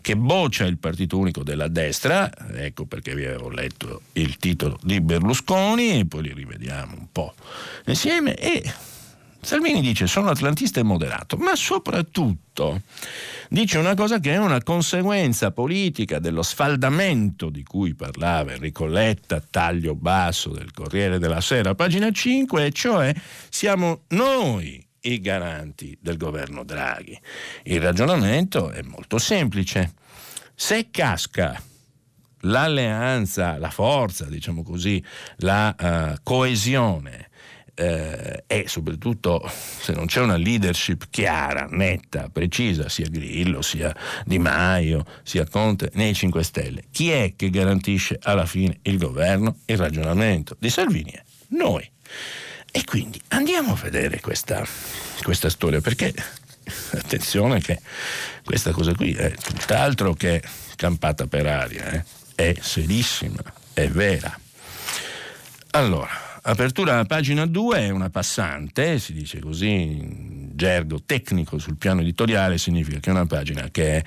che 0.00 0.16
boccia 0.16 0.64
il 0.64 0.78
partito 0.78 1.18
unico 1.18 1.42
della 1.42 1.66
destra, 1.66 2.30
ecco 2.54 2.84
perché 2.84 3.16
vi 3.16 3.24
avevo 3.24 3.48
letto 3.48 4.02
il 4.12 4.36
titolo 4.36 4.78
di 4.80 5.00
Berlusconi, 5.00 5.98
e 5.98 6.06
poi 6.06 6.22
li 6.22 6.32
rivediamo 6.32 6.94
un 6.96 7.06
po' 7.10 7.34
insieme, 7.86 8.36
e 8.36 8.62
Salvini 9.44 9.82
dice 9.82 10.06
sono 10.06 10.30
atlantista 10.30 10.80
e 10.80 10.82
moderato, 10.82 11.36
ma 11.36 11.54
soprattutto 11.54 12.80
dice 13.50 13.76
una 13.76 13.94
cosa 13.94 14.18
che 14.18 14.32
è 14.32 14.38
una 14.38 14.62
conseguenza 14.62 15.50
politica 15.50 16.18
dello 16.18 16.42
sfaldamento 16.42 17.50
di 17.50 17.62
cui 17.62 17.94
parlava 17.94 18.52
Enrico 18.52 18.86
Letta, 18.86 19.42
taglio 19.48 19.94
basso 19.94 20.48
del 20.48 20.72
Corriere 20.72 21.18
della 21.18 21.42
Sera, 21.42 21.74
pagina 21.74 22.10
5, 22.10 22.64
e 22.64 22.72
cioè 22.72 23.14
siamo 23.50 24.04
noi 24.08 24.82
i 25.02 25.20
garanti 25.20 25.96
del 26.00 26.16
governo 26.16 26.64
Draghi. 26.64 27.20
Il 27.64 27.82
ragionamento 27.82 28.70
è 28.70 28.80
molto 28.80 29.18
semplice. 29.18 29.92
Se 30.54 30.88
casca 30.90 31.62
l'alleanza, 32.40 33.58
la 33.58 33.70
forza, 33.70 34.24
diciamo 34.24 34.62
così, 34.62 35.04
la 35.38 35.74
uh, 35.78 36.18
coesione 36.22 37.28
eh, 37.74 38.44
e 38.46 38.64
soprattutto 38.66 39.42
se 39.48 39.92
non 39.92 40.06
c'è 40.06 40.20
una 40.20 40.36
leadership 40.36 41.06
chiara, 41.10 41.66
netta, 41.70 42.28
precisa, 42.32 42.88
sia 42.88 43.08
Grillo, 43.08 43.62
sia 43.62 43.94
Di 44.24 44.38
Maio, 44.38 45.04
sia 45.22 45.46
Conte, 45.46 45.90
nei 45.94 46.14
5 46.14 46.42
Stelle, 46.42 46.84
chi 46.90 47.10
è 47.10 47.34
che 47.36 47.50
garantisce 47.50 48.18
alla 48.22 48.46
fine 48.46 48.78
il 48.82 48.98
governo? 48.98 49.58
Il 49.66 49.76
ragionamento 49.76 50.56
di 50.58 50.70
Salvini 50.70 51.10
è 51.10 51.22
noi. 51.48 51.90
E 52.70 52.84
quindi 52.84 53.20
andiamo 53.28 53.72
a 53.72 53.76
vedere 53.76 54.20
questa, 54.20 54.64
questa 55.22 55.48
storia, 55.48 55.80
perché 55.80 56.12
attenzione 56.92 57.60
che 57.60 57.80
questa 58.44 58.72
cosa 58.72 58.94
qui 58.94 59.12
è 59.14 59.32
tutt'altro 59.32 60.14
che 60.14 60.42
campata 60.76 61.26
per 61.26 61.46
aria, 61.46 61.90
eh? 61.90 62.04
è 62.34 62.54
serissima, 62.60 63.42
è 63.72 63.88
vera. 63.88 64.38
Allora, 65.70 66.23
Apertura 66.46 66.98
a 66.98 67.06
pagina 67.06 67.46
2 67.46 67.78
è 67.78 67.88
una 67.88 68.10
passante, 68.10 68.98
si 68.98 69.14
dice 69.14 69.38
così 69.38 69.70
in 69.70 70.50
gergo 70.52 71.00
tecnico 71.06 71.56
sul 71.56 71.78
piano 71.78 72.02
editoriale, 72.02 72.58
significa 72.58 73.00
che 73.00 73.08
è 73.08 73.12
una 73.14 73.24
pagina 73.24 73.70
che 73.70 73.96
è 73.96 74.02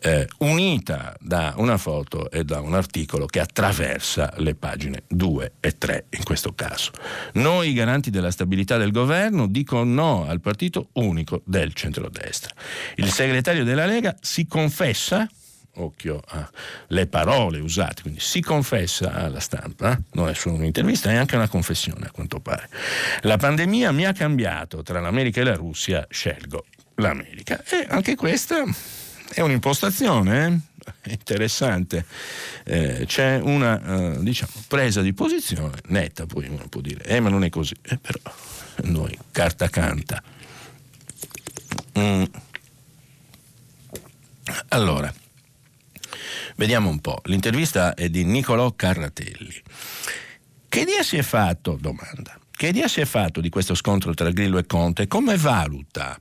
eh, 0.00 0.26
unita 0.38 1.14
da 1.20 1.52
una 1.58 1.76
foto 1.76 2.30
e 2.30 2.44
da 2.44 2.60
un 2.60 2.72
articolo 2.72 3.26
che 3.26 3.40
attraversa 3.40 4.32
le 4.38 4.54
pagine 4.54 5.02
2 5.06 5.52
e 5.60 5.76
3 5.76 6.06
in 6.16 6.22
questo 6.24 6.54
caso. 6.54 6.92
Noi 7.34 7.74
garanti 7.74 8.08
della 8.08 8.30
stabilità 8.30 8.78
del 8.78 8.90
governo 8.90 9.46
dicono 9.46 9.84
no 9.84 10.26
al 10.26 10.40
partito 10.40 10.88
unico 10.94 11.42
del 11.44 11.74
centrodestra. 11.74 12.54
Il 12.94 13.10
segretario 13.10 13.64
della 13.64 13.84
Lega 13.84 14.16
si 14.18 14.46
confessa 14.46 15.28
occhio 15.76 16.20
alle 16.88 17.06
parole 17.06 17.60
usate, 17.60 18.02
quindi 18.02 18.20
si 18.20 18.40
confessa 18.40 19.12
alla 19.12 19.40
stampa, 19.40 19.98
non 20.12 20.28
è 20.28 20.34
solo 20.34 20.56
un'intervista, 20.56 21.10
è 21.10 21.14
anche 21.14 21.36
una 21.36 21.48
confessione 21.48 22.06
a 22.06 22.10
quanto 22.10 22.40
pare. 22.40 22.68
La 23.22 23.36
pandemia 23.36 23.92
mi 23.92 24.04
ha 24.04 24.12
cambiato, 24.12 24.82
tra 24.82 25.00
l'America 25.00 25.40
e 25.40 25.44
la 25.44 25.54
Russia 25.54 26.06
scelgo 26.10 26.66
l'America. 26.96 27.62
E 27.64 27.86
anche 27.88 28.14
questa 28.16 28.64
è 29.32 29.40
un'impostazione 29.40 30.62
eh? 31.04 31.10
interessante, 31.10 32.04
eh, 32.64 33.04
c'è 33.06 33.40
una 33.40 33.80
eh, 34.14 34.22
diciamo, 34.22 34.52
presa 34.68 35.00
di 35.00 35.12
posizione 35.12 35.78
netta, 35.86 36.26
poi 36.26 36.48
uno 36.48 36.66
può 36.68 36.80
dire, 36.80 37.04
eh 37.04 37.20
ma 37.20 37.28
non 37.28 37.44
è 37.44 37.50
così, 37.50 37.74
eh, 37.82 37.98
però 37.98 38.18
noi 38.84 39.16
carta 39.30 39.68
canta. 39.68 40.22
Mm. 41.98 42.24
Allora, 44.68 45.12
Vediamo 46.56 46.88
un 46.88 47.00
po'. 47.00 47.20
L'intervista 47.24 47.94
è 47.94 48.08
di 48.08 48.24
Niccolò 48.24 48.72
Carratelli. 48.74 49.62
Che 50.68 50.80
idea 50.80 51.02
si 51.02 51.16
è 51.16 51.22
fatto? 51.22 51.76
Domanda. 51.80 52.38
Che 52.50 52.68
idea 52.68 52.88
si 52.88 53.00
è 53.00 53.04
fatto 53.04 53.40
di 53.40 53.48
questo 53.48 53.74
scontro 53.74 54.14
tra 54.14 54.30
Grillo 54.30 54.58
e 54.58 54.66
Conte? 54.66 55.06
Come 55.06 55.36
valuta 55.36 56.18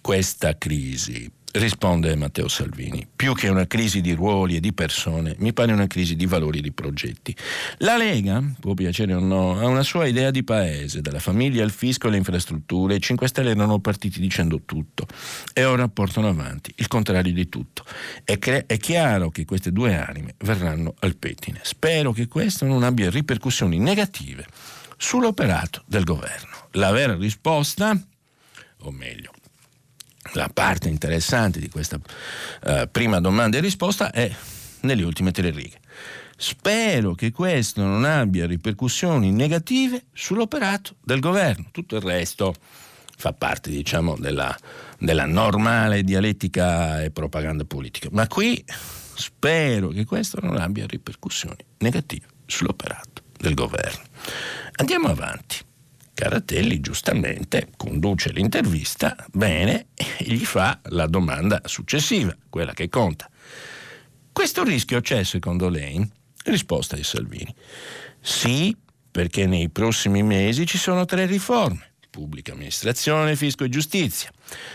questa 0.00 0.56
crisi? 0.56 1.30
Risponde 1.54 2.16
Matteo 2.16 2.48
Salvini, 2.48 3.06
più 3.14 3.34
che 3.34 3.48
una 3.48 3.66
crisi 3.66 4.00
di 4.00 4.14
ruoli 4.14 4.56
e 4.56 4.60
di 4.60 4.72
persone, 4.72 5.34
mi 5.38 5.52
pare 5.52 5.70
una 5.72 5.86
crisi 5.86 6.16
di 6.16 6.24
valori 6.24 6.58
e 6.58 6.62
di 6.62 6.72
progetti. 6.72 7.36
La 7.78 7.98
Lega, 7.98 8.42
può 8.58 8.72
piacere 8.72 9.12
o 9.12 9.20
no, 9.20 9.58
ha 9.58 9.66
una 9.66 9.82
sua 9.82 10.06
idea 10.06 10.30
di 10.30 10.44
paese, 10.44 11.02
dalla 11.02 11.18
famiglia 11.18 11.62
al 11.62 11.70
fisco 11.70 12.06
alle 12.08 12.16
infrastrutture. 12.16 12.94
I 12.94 13.00
5 13.00 13.28
Stelle 13.28 13.50
erano 13.50 13.80
partiti 13.80 14.18
dicendo 14.18 14.62
tutto 14.64 15.06
e 15.52 15.64
ora 15.64 15.86
portano 15.88 16.28
avanti 16.28 16.72
il 16.76 16.88
contrario 16.88 17.34
di 17.34 17.46
tutto. 17.50 17.84
È, 18.24 18.38
cre- 18.38 18.64
è 18.64 18.78
chiaro 18.78 19.28
che 19.28 19.44
queste 19.44 19.72
due 19.72 19.94
anime 19.94 20.36
verranno 20.38 20.94
al 21.00 21.16
pettine. 21.16 21.60
Spero 21.64 22.12
che 22.12 22.28
questo 22.28 22.64
non 22.64 22.82
abbia 22.82 23.10
ripercussioni 23.10 23.78
negative 23.78 24.46
sull'operato 24.96 25.82
del 25.84 26.04
governo. 26.04 26.68
La 26.72 26.92
vera 26.92 27.14
risposta, 27.14 27.94
o 28.78 28.90
meglio, 28.90 29.32
la 30.34 30.48
parte 30.52 30.88
interessante 30.88 31.58
di 31.58 31.68
questa 31.68 31.96
uh, 31.96 32.88
prima 32.90 33.20
domanda 33.20 33.58
e 33.58 33.60
risposta 33.60 34.10
è 34.10 34.32
nelle 34.80 35.02
ultime 35.02 35.32
tre 35.32 35.50
righe. 35.50 35.80
Spero 36.36 37.14
che 37.14 37.30
questo 37.30 37.82
non 37.82 38.04
abbia 38.04 38.46
ripercussioni 38.46 39.30
negative 39.30 40.06
sull'operato 40.12 40.96
del 41.02 41.20
governo. 41.20 41.66
Tutto 41.70 41.96
il 41.96 42.02
resto 42.02 42.54
fa 43.16 43.32
parte, 43.32 43.70
diciamo, 43.70 44.16
della, 44.18 44.56
della 44.98 45.26
normale 45.26 46.02
dialettica 46.02 47.02
e 47.02 47.10
propaganda 47.10 47.64
politica. 47.64 48.08
Ma 48.10 48.26
qui 48.26 48.64
spero 49.14 49.88
che 49.88 50.04
questo 50.04 50.40
non 50.42 50.56
abbia 50.56 50.86
ripercussioni 50.86 51.64
negative 51.78 52.26
sull'operato 52.46 53.22
del 53.38 53.54
governo. 53.54 54.02
Andiamo 54.76 55.08
avanti. 55.08 55.58
Caratelli 56.14 56.80
giustamente 56.80 57.70
conduce 57.76 58.32
l'intervista 58.32 59.16
bene 59.32 59.86
e 59.94 60.24
gli 60.24 60.44
fa 60.44 60.78
la 60.84 61.06
domanda 61.06 61.62
successiva, 61.64 62.36
quella 62.48 62.74
che 62.74 62.88
conta. 62.88 63.28
Questo 64.30 64.62
rischio 64.62 65.00
c'è 65.00 65.24
secondo 65.24 65.68
lei? 65.68 66.06
Risposta 66.44 66.96
di 66.96 67.02
Salvini. 67.02 67.54
Sì, 68.20 68.76
perché 69.10 69.46
nei 69.46 69.70
prossimi 69.70 70.22
mesi 70.22 70.66
ci 70.66 70.78
sono 70.78 71.04
tre 71.06 71.26
riforme, 71.26 71.94
pubblica 72.10 72.52
amministrazione, 72.52 73.36
fisco 73.36 73.64
e 73.64 73.68
giustizia, 73.68 74.30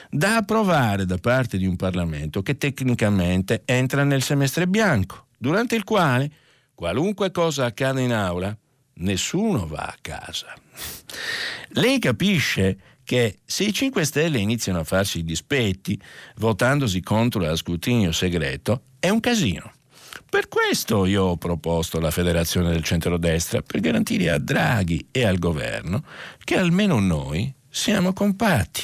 da 0.09 0.37
approvare 0.37 1.05
da 1.05 1.17
parte 1.17 1.57
di 1.57 1.65
un 1.65 1.75
Parlamento 1.75 2.41
che 2.41 2.57
tecnicamente 2.57 3.61
entra 3.65 4.03
nel 4.03 4.23
semestre 4.23 4.67
bianco, 4.67 5.27
durante 5.37 5.75
il 5.75 5.83
quale 5.83 6.31
qualunque 6.73 7.31
cosa 7.31 7.65
accada 7.65 7.99
in 7.99 8.13
aula 8.13 8.55
nessuno 8.97 9.67
va 9.67 9.83
a 9.83 9.97
casa. 10.01 10.53
Lei 11.69 11.99
capisce 11.99 12.77
che 13.03 13.39
se 13.45 13.63
i 13.63 13.73
5 13.73 14.03
Stelle 14.03 14.37
iniziano 14.37 14.79
a 14.79 14.83
farsi 14.83 15.19
i 15.19 15.23
dispetti 15.23 15.99
votandosi 16.37 17.01
contro 17.01 17.39
lo 17.41 17.55
scrutinio 17.55 18.11
segreto, 18.11 18.83
è 18.99 19.09
un 19.09 19.19
casino. 19.21 19.71
Per 20.29 20.49
questo 20.49 21.05
io 21.05 21.23
ho 21.23 21.37
proposto 21.37 22.01
la 22.01 22.11
federazione 22.11 22.71
del 22.71 22.83
centrodestra 22.83 23.61
per 23.61 23.79
garantire 23.79 24.29
a 24.29 24.39
Draghi 24.39 25.07
e 25.11 25.25
al 25.25 25.39
governo 25.39 26.03
che 26.43 26.57
almeno 26.57 26.99
noi 26.99 27.53
siamo 27.69 28.11
compatti. 28.11 28.83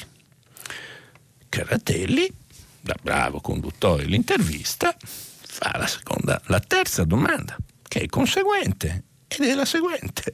Caratelli, 1.50 2.32
da 2.80 2.96
bravo 3.02 3.42
conduttore 3.42 4.04
dell'intervista, 4.04 4.96
fa 5.00 5.78
la 5.78 5.88
seconda, 5.88 6.42
la 6.46 6.60
terza 6.62 7.04
domanda, 7.04 7.58
che 7.88 8.02
è 8.02 8.08
conseguente 8.08 9.04
ed 9.38 9.46
è 9.46 9.54
la 9.54 9.66
seguente. 9.66 10.32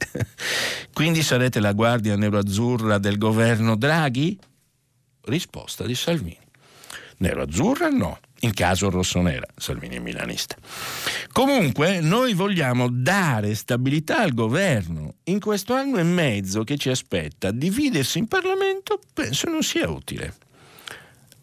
Quindi 0.92 1.22
sarete 1.22 1.60
la 1.60 1.72
guardia 1.72 2.16
nero-azzurra 2.16 2.98
del 2.98 3.18
governo 3.18 3.76
Draghi? 3.76 4.38
Risposta 5.22 5.84
di 5.84 5.94
Salvini. 5.94 6.38
Nero-azzurra 7.18 7.88
no, 7.88 8.18
in 8.40 8.54
caso 8.54 8.88
rossonera, 8.88 9.46
Salvini 9.54 9.96
è 9.96 9.98
milanista. 9.98 10.56
Comunque 11.32 12.00
noi 12.00 12.32
vogliamo 12.32 12.88
dare 12.88 13.54
stabilità 13.54 14.20
al 14.20 14.32
governo. 14.32 15.16
In 15.24 15.38
questo 15.38 15.74
anno 15.74 15.98
e 15.98 16.02
mezzo 16.02 16.64
che 16.64 16.78
ci 16.78 16.88
aspetta, 16.88 17.50
dividersi 17.50 18.18
in 18.18 18.26
Parlamento 18.26 19.00
penso 19.12 19.50
non 19.50 19.62
sia 19.62 19.90
utile. 19.90 20.34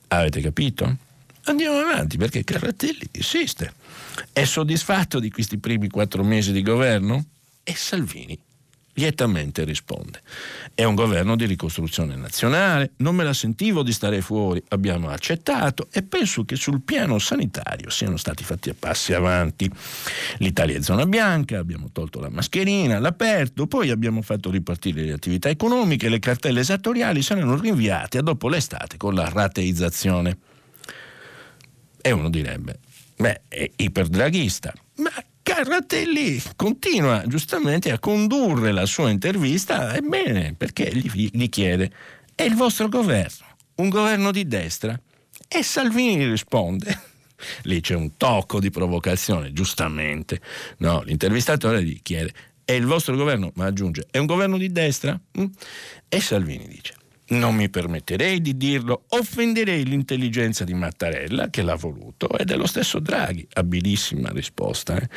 Avete 0.08 0.42
capito? 0.42 0.98
Andiamo 1.44 1.78
avanti 1.78 2.18
perché 2.18 2.44
Carratelli 2.44 3.08
insiste. 3.12 3.74
È 4.34 4.44
soddisfatto 4.44 5.20
di 5.20 5.30
questi 5.30 5.60
primi 5.60 5.90
quattro 5.90 6.24
mesi 6.24 6.52
di 6.52 6.64
governo? 6.64 7.24
E 7.70 7.76
Salvini 7.76 8.40
lietamente 8.94 9.66
risponde. 9.66 10.22
È 10.74 10.86
un 10.86 10.96
governo 10.96 11.36
di 11.36 11.46
ricostruzione 11.46 12.16
nazionale, 12.16 12.92
non 12.98 13.14
me 13.14 13.26
la 13.26 13.34
sentivo 13.34 13.84
di 13.84 13.92
stare 13.92 14.22
fuori, 14.22 14.64
abbiamo 14.70 15.10
accettato 15.10 15.90
e 15.92 16.02
penso 16.02 16.46
che 16.46 16.56
sul 16.56 16.80
piano 16.82 17.20
sanitario 17.20 17.90
siano 17.90 18.16
stati 18.16 18.46
fatti 18.46 18.74
passi 18.74 19.14
avanti. 19.14 19.70
L'Italia 20.38 20.78
è 20.78 20.82
zona 20.82 21.06
bianca, 21.06 21.60
abbiamo 21.60 21.90
tolto 21.92 22.22
la 22.22 22.30
mascherina, 22.30 23.00
l'aperto, 23.00 23.68
poi 23.68 23.90
abbiamo 23.90 24.22
fatto 24.22 24.50
ripartire 24.50 25.04
le 25.04 25.12
attività 25.12 25.50
economiche, 25.50 26.08
le 26.08 26.20
cartelle 26.20 26.62
esattoriali 26.62 27.22
saranno 27.22 27.60
rinviate 27.60 28.20
a 28.20 28.22
dopo 28.22 28.48
l'estate 28.48 28.96
con 28.96 29.14
la 29.14 29.28
rateizzazione. 29.28 30.38
E 32.02 32.12
uno 32.12 32.30
direbbe, 32.30 32.80
beh, 33.18 33.42
è 33.50 33.70
iperdraghista, 33.76 34.74
ma 34.96 35.12
Carratelli 35.48 36.42
continua 36.58 37.24
giustamente 37.26 37.90
a 37.92 38.00
condurre 38.00 38.74
la 38.74 38.86
sua 38.86 39.10
intervista, 39.10 39.96
ebbene, 39.96 40.56
perché 40.56 40.94
gli, 40.94 41.30
gli 41.32 41.48
chiede, 41.48 41.90
è 42.36 42.44
il 42.44 42.54
vostro 42.54 42.90
governo, 42.90 43.46
un 43.76 43.88
governo 43.88 44.32
di 44.32 44.46
destra? 44.46 45.00
E 45.48 45.64
Salvini 45.64 46.30
risponde, 46.30 47.00
lì 47.64 47.80
c'è 47.80 47.96
un 47.96 48.18
tocco 48.18 48.60
di 48.60 48.70
provocazione, 48.70 49.54
giustamente, 49.54 50.42
no, 50.80 51.02
l'intervistatore 51.04 51.82
gli 51.82 52.02
chiede, 52.02 52.34
è 52.66 52.74
il 52.74 52.86
vostro 52.86 53.16
governo, 53.16 53.54
ma 53.56 53.68
aggiunge, 53.68 54.06
è 54.12 54.18
un 54.18 54.26
governo 54.26 54.58
di 54.58 54.70
destra? 54.70 55.18
Mm? 55.40 55.46
E 56.10 56.20
Salvini 56.20 56.68
dice, 56.68 56.94
non 57.30 57.56
mi 57.56 57.70
permetterei 57.70 58.40
di 58.42 58.56
dirlo, 58.56 59.04
offenderei 59.10 59.84
l'intelligenza 59.84 60.64
di 60.64 60.74
Mattarella 60.74 61.50
che 61.50 61.62
l'ha 61.62 61.76
voluto 61.76 62.30
ed 62.38 62.52
è 62.52 62.56
lo 62.56 62.68
stesso 62.68 63.00
Draghi. 63.00 63.46
Abilissima 63.54 64.30
risposta. 64.30 64.98
Eh? 64.98 65.10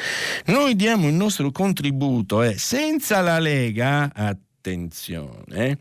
Noi 0.47 0.75
diamo 0.75 1.07
il 1.07 1.15
nostro 1.15 1.53
contributo 1.53 2.43
e 2.43 2.51
eh? 2.51 2.59
senza 2.59 3.21
la 3.21 3.39
Lega, 3.39 4.11
attenzione, 4.13 5.79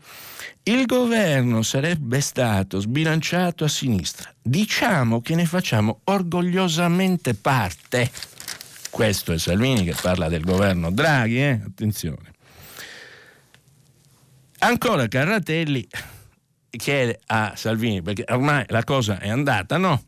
il 0.64 0.86
governo 0.86 1.62
sarebbe 1.62 2.20
stato 2.20 2.78
sbilanciato 2.78 3.64
a 3.64 3.68
sinistra. 3.68 4.32
Diciamo 4.40 5.20
che 5.20 5.34
ne 5.34 5.46
facciamo 5.46 6.00
orgogliosamente 6.04 7.34
parte. 7.34 8.10
Questo 8.90 9.32
è 9.32 9.38
Salvini 9.38 9.84
che 9.84 9.94
parla 10.00 10.28
del 10.28 10.44
governo 10.44 10.90
Draghi, 10.90 11.40
eh? 11.40 11.60
attenzione. 11.64 12.28
Ancora 14.62 15.08
Carratelli 15.08 15.88
chiede 16.70 17.20
a 17.26 17.54
Salvini, 17.56 18.02
perché 18.02 18.24
ormai 18.28 18.64
la 18.68 18.84
cosa 18.84 19.18
è 19.18 19.28
andata, 19.28 19.76
no? 19.76 20.04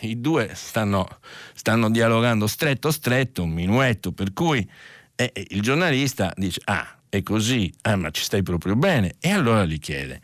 I, 0.00 0.20
due 0.20 0.50
stanno, 0.54 1.08
stanno, 1.54 1.90
dialogando 1.90 2.46
stretto 2.46 2.90
stretto, 2.90 3.42
un 3.42 3.50
minuetto, 3.50 4.12
per 4.12 4.32
cui 4.32 4.68
eh, 5.16 5.32
il 5.48 5.60
giornalista 5.62 6.32
dice, 6.36 6.60
ah, 6.64 6.98
è 7.08 7.22
così, 7.22 7.72
ah, 7.82 7.96
ma 7.96 8.10
ci 8.10 8.22
stai 8.22 8.42
proprio 8.42 8.76
bene, 8.76 9.14
e 9.18 9.30
allora 9.30 9.64
gli 9.64 9.78
chiede, 9.78 10.20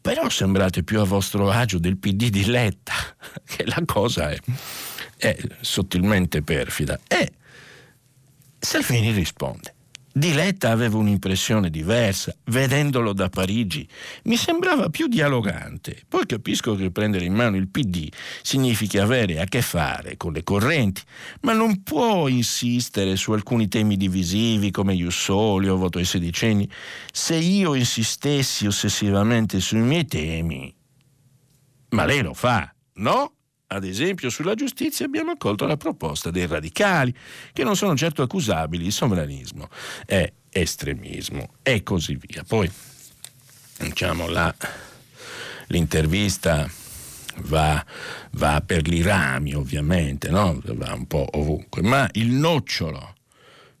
però 0.00 0.28
sembrate 0.28 0.82
più 0.82 1.00
a 1.00 1.04
vostro 1.04 1.50
agio 1.50 1.78
del 1.78 1.96
PD 1.96 2.28
di 2.28 2.44
Letta, 2.46 2.92
che 3.46 3.64
la 3.64 3.82
cosa 3.86 4.30
è, 4.30 4.38
è 5.16 5.36
sottilmente 5.60 6.42
perfida. 6.42 6.98
E 7.06 7.32
Salvini 8.58 9.12
risponde, 9.12 9.74
di 10.12 10.34
Letta 10.34 10.70
avevo 10.70 10.98
un'impressione 10.98 11.70
diversa, 11.70 12.34
vedendolo 12.44 13.12
da 13.12 13.28
Parigi. 13.28 13.88
Mi 14.24 14.36
sembrava 14.36 14.90
più 14.90 15.06
dialogante. 15.06 16.02
Poi 16.06 16.26
capisco 16.26 16.74
che 16.74 16.90
prendere 16.90 17.24
in 17.24 17.34
mano 17.34 17.56
il 17.56 17.68
PD 17.68 18.08
significa 18.42 19.02
avere 19.02 19.40
a 19.40 19.44
che 19.44 19.62
fare 19.62 20.16
con 20.16 20.32
le 20.32 20.42
correnti, 20.42 21.02
ma 21.42 21.52
non 21.52 21.82
può 21.82 22.28
insistere 22.28 23.16
su 23.16 23.32
alcuni 23.32 23.68
temi 23.68 23.96
divisivi 23.96 24.70
come 24.70 24.94
Jussoli 24.94 25.68
o 25.68 25.76
voto 25.76 25.98
ai 25.98 26.04
sedicenni. 26.04 26.68
Se 27.10 27.34
io 27.34 27.74
insistessi 27.74 28.66
ossessivamente 28.66 29.60
sui 29.60 29.80
miei 29.80 30.04
temi, 30.04 30.74
ma 31.90 32.04
lei 32.04 32.22
lo 32.22 32.34
fa, 32.34 32.72
no? 32.94 33.32
Ad 33.74 33.84
esempio, 33.84 34.28
sulla 34.28 34.54
giustizia 34.54 35.06
abbiamo 35.06 35.30
accolto 35.30 35.64
la 35.64 35.78
proposta 35.78 36.30
dei 36.30 36.46
radicali, 36.46 37.14
che 37.54 37.64
non 37.64 37.74
sono 37.74 37.96
certo 37.96 38.20
accusabili 38.20 38.84
di 38.84 38.90
sovranismo 38.90 39.68
e 40.04 40.34
estremismo 40.50 41.54
e 41.62 41.82
così 41.82 42.18
via. 42.20 42.44
Poi, 42.46 42.70
diciamo, 43.78 44.28
la, 44.28 44.54
l'intervista 45.68 46.70
va, 47.44 47.82
va, 48.32 48.62
per 48.64 48.86
i 48.92 49.00
rami, 49.00 49.54
ovviamente, 49.54 50.28
no? 50.28 50.60
va 50.64 50.92
un 50.92 51.06
po' 51.06 51.26
ovunque, 51.32 51.80
ma 51.80 52.06
il 52.12 52.30
nocciolo 52.30 53.14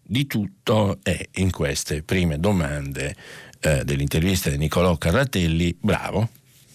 di 0.00 0.26
tutto 0.26 1.00
è 1.02 1.28
in 1.34 1.50
queste 1.50 2.02
prime 2.02 2.40
domande 2.40 3.14
eh, 3.60 3.84
dell'intervista 3.84 4.48
di 4.48 4.56
Niccolò 4.56 4.96
Carratelli, 4.96 5.76
bravo, 5.78 6.30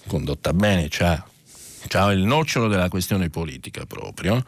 condotta 0.06 0.54
bene, 0.54 0.86
c'ha 0.88 1.28
Ciao, 1.88 2.12
il 2.12 2.24
nocciolo 2.24 2.68
della 2.68 2.90
questione 2.90 3.30
politica 3.30 3.86
proprio, 3.86 4.44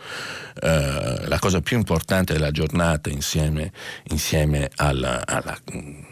eh, 0.62 1.28
la 1.28 1.39
cosa 1.39 1.62
più 1.62 1.78
importante 1.78 2.34
della 2.34 2.52
giornata 2.52 3.10
insieme, 3.10 3.71
insieme 4.10 4.69
al 4.75 5.23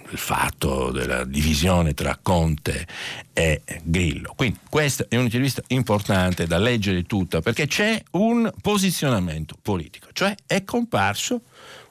fatto 0.06 0.92
della 0.92 1.26
divisione 1.26 1.94
tra 1.94 2.18
Conte 2.22 2.88
e 3.34 3.62
Grillo. 3.84 4.34
Quindi 4.38 4.60
questa 4.70 5.06
è 5.10 5.18
un'intervista 5.18 5.62
importante 5.68 6.48
da 6.48 6.58
leggere 6.58 7.04
tutta 7.04 7.42
perché 7.42 7.68
c'è 7.68 8.02
un 8.12 8.50
posizionamento 8.62 9.58
politico, 9.62 10.08
cioè 10.14 10.34
è 10.46 10.64
comparso 10.64 11.42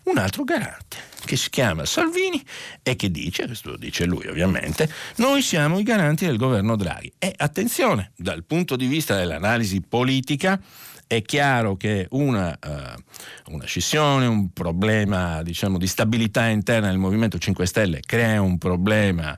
un 0.07 0.19
altro 0.19 0.45
garante 0.45 1.15
che 1.25 1.37
si 1.37 1.51
chiama 1.51 1.85
Salvini 1.85 2.43
e 2.83 2.95
che 2.95 3.11
dice, 3.11 3.47
questo 3.47 3.71
lo 3.71 3.77
dice 3.77 4.05
lui 4.05 4.27
ovviamente, 4.29 4.89
noi 5.17 5.43
siamo 5.43 5.79
i 5.79 5.83
garanti 5.83 6.25
del 6.25 6.37
governo 6.37 6.77
Draghi. 6.77 7.13
E 7.19 7.35
attenzione, 7.37 8.13
dal 8.17 8.45
punto 8.45 8.77
di 8.77 8.87
vista 8.87 9.17
dell'analisi 9.17 9.81
politica, 9.81 10.61
è 11.09 11.23
chiaro 11.23 11.77
che 11.77 12.09
una, 12.11 12.59
uh, 12.65 13.53
una, 13.53 13.65
scissione, 13.65 14.27
un 14.27 14.53
problema 14.53 15.43
diciamo, 15.43 15.79
di 15.79 15.87
stabilità 15.87 16.47
interna 16.47 16.89
del 16.89 16.99
Movimento 16.99 17.39
5 17.39 17.65
Stelle 17.65 18.01
crea 18.05 18.41
un 18.41 18.59
problema 18.59 19.31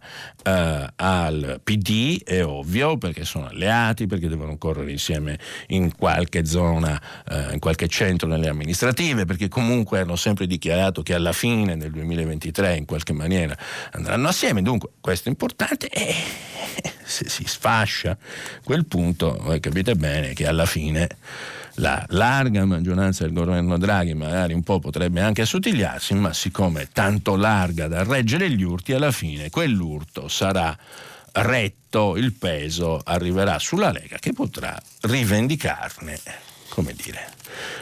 uh, 0.44 0.86
al 0.96 1.60
PD, 1.62 2.22
è 2.22 2.42
ovvio, 2.42 2.96
perché 2.96 3.26
sono 3.26 3.48
alleati, 3.48 4.06
perché 4.06 4.28
devono 4.28 4.56
correre 4.56 4.90
insieme 4.90 5.38
in 5.68 5.94
qualche 5.94 6.46
zona, 6.46 6.98
uh, 7.30 7.52
in 7.52 7.58
qualche 7.58 7.86
centro 7.88 8.26
nelle 8.28 8.48
amministrative, 8.48 9.26
perché 9.26 9.48
comunque 9.48 10.00
hanno 10.00 10.16
sempre 10.16 10.46
dichiarato 10.46 11.02
che 11.02 11.12
alla 11.12 11.32
fine 11.32 11.76
del 11.76 11.90
2023 11.90 12.76
in 12.76 12.86
qualche 12.86 13.12
maniera 13.12 13.54
andranno 13.92 14.28
assieme. 14.28 14.62
Dunque 14.62 14.92
questo 15.00 15.28
è 15.28 15.30
importante 15.30 15.88
e 15.88 16.14
se 17.04 17.28
si 17.28 17.44
sfascia 17.46 18.16
quel 18.64 18.86
punto, 18.86 19.36
voi 19.42 19.60
capite 19.60 19.94
bene 19.96 20.32
che 20.32 20.46
alla 20.46 20.66
fine 20.66 21.08
la 21.78 22.04
larga 22.10 22.64
maggioranza 22.64 23.24
del 23.24 23.32
governo 23.32 23.78
Draghi 23.78 24.14
magari 24.14 24.52
un 24.52 24.62
po' 24.62 24.78
potrebbe 24.78 25.20
anche 25.20 25.42
assottigliarsi, 25.42 26.14
ma 26.14 26.32
siccome 26.32 26.82
è 26.82 26.88
tanto 26.92 27.36
larga 27.36 27.88
da 27.88 28.02
reggere 28.02 28.50
gli 28.50 28.62
urti, 28.62 28.92
alla 28.92 29.12
fine 29.12 29.50
quell'urto 29.50 30.28
sarà 30.28 30.76
retto, 31.32 32.16
il 32.16 32.32
peso 32.32 33.00
arriverà 33.02 33.58
sulla 33.58 33.92
Lega 33.92 34.18
che 34.18 34.32
potrà 34.32 34.80
rivendicarne, 35.02 36.18
come 36.68 36.94
dire, 36.94 37.32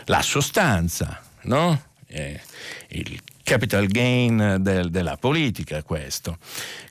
la 0.07 0.23
sostanza, 0.23 1.23
no? 1.43 1.83
Eh, 2.09 2.41
il 2.89 3.21
capital 3.43 3.87
gain 3.87 4.59
del, 4.61 4.91
della 4.91 5.17
politica 5.17 5.83
questo. 5.83 6.39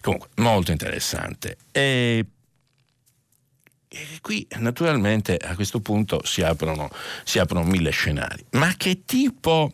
Comunque, 0.02 0.30
molto 0.36 0.72
interessante. 0.72 1.58
E 1.72 2.26
e 3.96 4.20
qui 4.22 4.46
naturalmente 4.58 5.38
a 5.38 5.56
questo 5.56 5.80
punto 5.80 6.22
si 6.26 6.42
aprono, 6.42 6.90
si 7.24 7.40
aprono 7.40 7.66
mille 7.66 7.92
scenari. 7.92 8.46
Ma 8.52 8.74
che 8.76 9.06
tipo, 9.06 9.72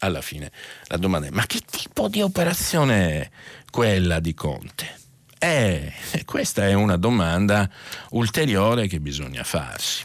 alla 0.00 0.20
fine, 0.20 0.52
la 0.88 0.98
domanda 0.98 1.28
è, 1.28 1.30
ma 1.30 1.46
che 1.46 1.60
tipo 1.60 2.08
di 2.08 2.20
operazione 2.20 3.08
è 3.08 3.30
quella 3.70 4.20
di 4.20 4.34
Conte? 4.34 4.98
Eh, 5.38 5.92
questa 6.24 6.66
è 6.68 6.74
una 6.74 6.96
domanda 6.96 7.68
ulteriore 8.10 8.86
che 8.86 9.00
bisogna 9.00 9.42
farsi. 9.44 10.04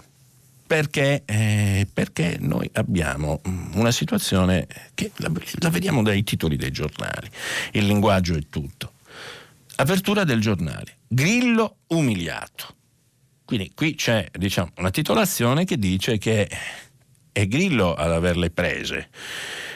perché, 0.66 1.24
eh, 1.26 1.88
perché, 1.92 2.38
noi 2.40 2.70
abbiamo 2.74 3.42
mm, 3.48 3.74
una 3.74 3.92
situazione 3.92 4.68
che 4.94 5.12
la, 5.16 5.32
la 5.60 5.70
vediamo 5.70 6.04
dai 6.04 6.24
titoli 6.24 6.58
dei 6.58 6.72
giornali, 6.72 7.30
il 7.72 7.86
linguaggio 7.86 8.36
è 8.36 8.44
tutto. 8.50 8.94
Apertura 9.78 10.24
del 10.26 10.40
giornale, 10.40 10.98
Grillo 11.08 11.78
umiliato. 11.88 12.76
Quindi 13.50 13.72
qui 13.74 13.96
c'è 13.96 14.30
diciamo, 14.32 14.70
una 14.78 14.92
titolazione 14.92 15.66
che 15.66 15.80
dice 15.80 16.20
che 16.20 16.48
è 17.32 17.48
Grillo 17.48 17.96
ad 17.96 18.12
averle 18.12 18.52
prese. 18.52 19.10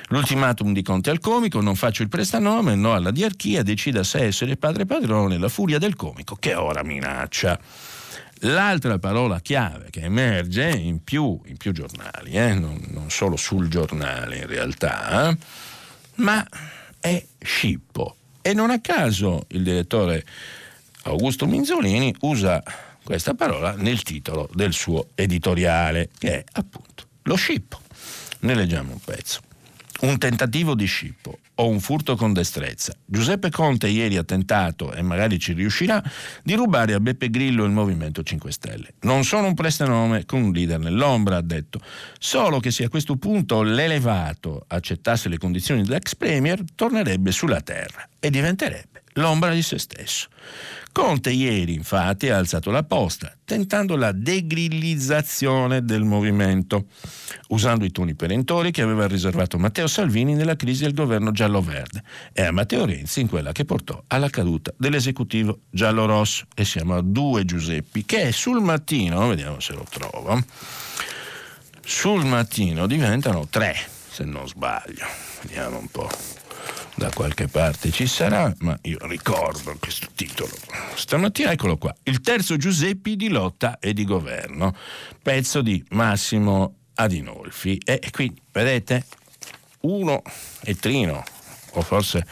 L'ultimatum 0.10 0.74
di 0.74 0.84
Conte 0.84 1.10
al 1.10 1.20
comico, 1.20 1.60
non 1.60 1.76
faccio 1.76 2.04
il 2.04 2.08
prestanome, 2.08 2.76
no 2.76 2.94
alla 2.94 3.10
diarchia, 3.10 3.64
decida 3.64 4.04
se 4.04 4.26
essere 4.26 4.58
padre 4.58 4.86
padrone, 4.86 5.40
la 5.40 5.50
furia 5.50 5.80
del 5.80 5.96
comico 5.96 6.36
che 6.36 6.54
ora 6.54 6.84
minaccia. 6.84 7.60
L'altra 8.42 9.00
parola 9.00 9.40
chiave 9.40 9.88
che 9.90 10.02
emerge 10.02 10.70
in 10.70 11.04
più, 11.04 11.42
in 11.48 11.58
più 11.58 11.72
giornali, 11.72 12.34
eh, 12.34 12.54
non, 12.54 12.80
non, 12.90 13.10
solo 13.10 13.38
sul 13.38 13.70
giornale 13.70 14.38
in 14.38 14.46
realtà, 14.46 15.32
eh, 15.32 15.38
ma 16.18 16.48
è 17.00 17.26
scippo. 17.40 18.18
E 18.40 18.54
non 18.54 18.70
a 18.70 18.80
caso 18.80 19.46
il 19.48 19.64
direttore 19.64 20.24
Augusto 21.06 21.48
Minzolini 21.48 22.14
usa 22.20 22.62
questa 23.04 23.34
parola 23.34 23.76
nel 23.76 24.02
titolo 24.04 24.50
del 24.54 24.74
suo 24.74 25.10
editoriale, 25.16 26.10
che 26.18 26.40
è 26.40 26.44
appunto 26.54 27.06
lo 27.24 27.36
scippo. 27.36 27.82
Ne 28.40 28.56
leggiamo 28.56 28.92
un 28.92 29.00
pezzo 29.00 29.42
un 30.04 30.18
tentativo 30.18 30.76
di 30.76 30.86
scippo 30.86 31.40
o 31.56 31.68
un 31.68 31.80
furto 31.80 32.16
con 32.16 32.34
destrezza. 32.34 32.94
Giuseppe 33.06 33.50
Conte 33.50 33.88
ieri 33.88 34.18
ha 34.18 34.24
tentato, 34.24 34.94
e 34.94 35.02
magari 35.02 35.40
ci 35.40 35.54
riuscirà, 35.54 36.04
di 36.44 36.56
rubare 36.56 36.94
a 36.94 37.00
Beppe 37.00 37.30
Grillo 37.30 37.64
il 37.64 37.72
Movimento 37.72 38.24
5 38.24 38.52
Stelle. 38.52 38.94
Non 39.02 39.24
sono 39.24 39.48
un 39.48 39.54
prestanome 39.54 40.26
con 40.26 40.42
un 40.42 40.52
leader 40.52 40.80
nell'ombra, 40.80 41.38
ha 41.38 41.42
detto. 41.42 41.80
Solo 42.20 42.60
che 42.60 42.72
se 42.72 42.84
a 42.84 42.90
questo 42.90 43.16
punto 43.16 43.62
l'elevato 43.62 44.66
accettasse 44.68 45.30
le 45.30 45.38
condizioni 45.38 45.84
dell'ex 45.84 46.16
premier, 46.16 46.62
tornerebbe 46.76 47.32
sulla 47.32 47.62
terra 47.62 48.08
e 48.20 48.30
diventerebbe 48.30 49.04
l'ombra 49.14 49.54
di 49.54 49.62
se 49.62 49.78
stesso. 49.78 50.28
Conte 50.94 51.32
ieri 51.32 51.74
infatti 51.74 52.30
ha 52.30 52.38
alzato 52.38 52.70
la 52.70 52.84
posta, 52.84 53.36
tentando 53.44 53.96
la 53.96 54.12
degrillizzazione 54.12 55.84
del 55.84 56.04
movimento, 56.04 56.86
usando 57.48 57.84
i 57.84 57.92
toni 57.92 58.14
perentori 58.14 58.70
che 58.70 58.84
aveva 58.84 59.08
riservato 59.08 59.58
Matteo 59.58 59.88
Salvini 59.88 60.36
nella 60.36 60.56
crisi 60.56 60.84
del 60.84 60.94
governo 60.94 61.32
giallo-verde 61.32 62.04
e 62.32 62.44
a 62.44 62.52
Matteo 62.52 62.86
Renzi 62.86 63.22
in 63.22 63.28
quella 63.28 63.52
che 63.52 63.66
portò 63.66 64.04
alla 64.06 64.30
caduta 64.30 64.72
dell'esecutivo 64.78 65.62
giallo-rosso. 65.72 66.46
E 66.54 66.64
siamo 66.64 66.96
a 66.96 67.02
due 67.02 67.44
Giuseppi 67.44 68.06
che 68.06 68.32
sul 68.32 68.62
mattino, 68.62 69.28
vediamo 69.30 69.60
se 69.60 69.74
lo 69.74 69.88
trovo, 69.90 70.46
sul 71.84 72.24
mattino 72.24 72.86
diventano 72.86 73.48
tre, 73.50 73.76
se 74.10 74.26
non 74.26 74.48
sbaglio. 74.48 75.08
Vediamo 75.42 75.80
un 75.80 75.88
po' 75.88 76.08
da 76.96 77.10
qualche 77.14 77.48
parte 77.48 77.92
ci 77.92 78.08
sarà, 78.08 78.54
ma 78.60 78.78
io 78.84 79.00
ricordo 79.08 79.76
questo 79.80 80.08
titolo. 80.14 80.54
Stamattina 80.96 81.52
eccolo 81.52 81.78
qua, 81.78 81.94
il 82.04 82.22
terzo 82.22 82.58
Giuseppi 82.58 83.16
di 83.16 83.30
lotta 83.30 83.80
e 83.80 83.94
di 83.94 84.06
governo, 84.06 84.76
pezzo 85.22 85.62
di 85.62 85.84
Massimo 85.90 86.76
Adinolfi. 86.96 87.80
E 87.84 88.10
qui, 88.12 88.34
vedete, 88.52 89.06
uno 89.82 90.22
e 90.64 90.76
trino, 90.76 91.24
o 91.72 91.82
forse 91.82 92.26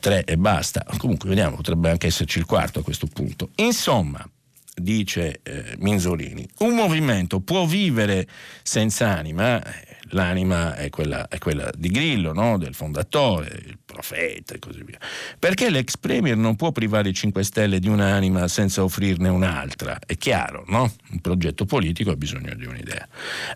tre 0.00 0.24
e 0.24 0.36
basta. 0.36 0.84
Comunque, 0.96 1.28
vediamo, 1.28 1.56
potrebbe 1.56 1.90
anche 1.90 2.06
esserci 2.06 2.38
il 2.38 2.46
quarto 2.46 2.80
a 2.80 2.82
questo 2.82 3.08
punto. 3.08 3.50
Insomma, 3.56 4.24
dice 4.74 5.40
eh, 5.42 5.74
Minzolini, 5.78 6.48
un 6.58 6.74
movimento 6.74 7.40
può 7.40 7.64
vivere 7.66 8.28
senza 8.62 9.16
anima, 9.16 9.60
l'anima 10.10 10.76
è 10.76 10.90
quella, 10.90 11.28
è 11.28 11.38
quella 11.38 11.70
di 11.76 11.88
Grillo, 11.88 12.32
no? 12.32 12.58
del 12.58 12.74
fondatore, 12.74 13.62
il 13.66 13.78
profeta 13.84 14.54
e 14.54 14.58
così 14.58 14.82
via. 14.84 14.98
Perché 15.38 15.70
l'ex 15.70 15.96
premier 15.96 16.36
non 16.36 16.56
può 16.56 16.72
privare 16.72 17.08
i 17.08 17.14
5 17.14 17.42
Stelle 17.42 17.78
di 17.78 17.88
un'anima 17.88 18.46
senza 18.48 18.84
offrirne 18.84 19.28
un'altra? 19.28 19.98
È 19.98 20.16
chiaro, 20.16 20.64
no? 20.68 20.92
Un 21.10 21.20
progetto 21.20 21.64
politico 21.64 22.10
ha 22.10 22.16
bisogno 22.16 22.54
di 22.54 22.66
un'idea. 22.66 23.06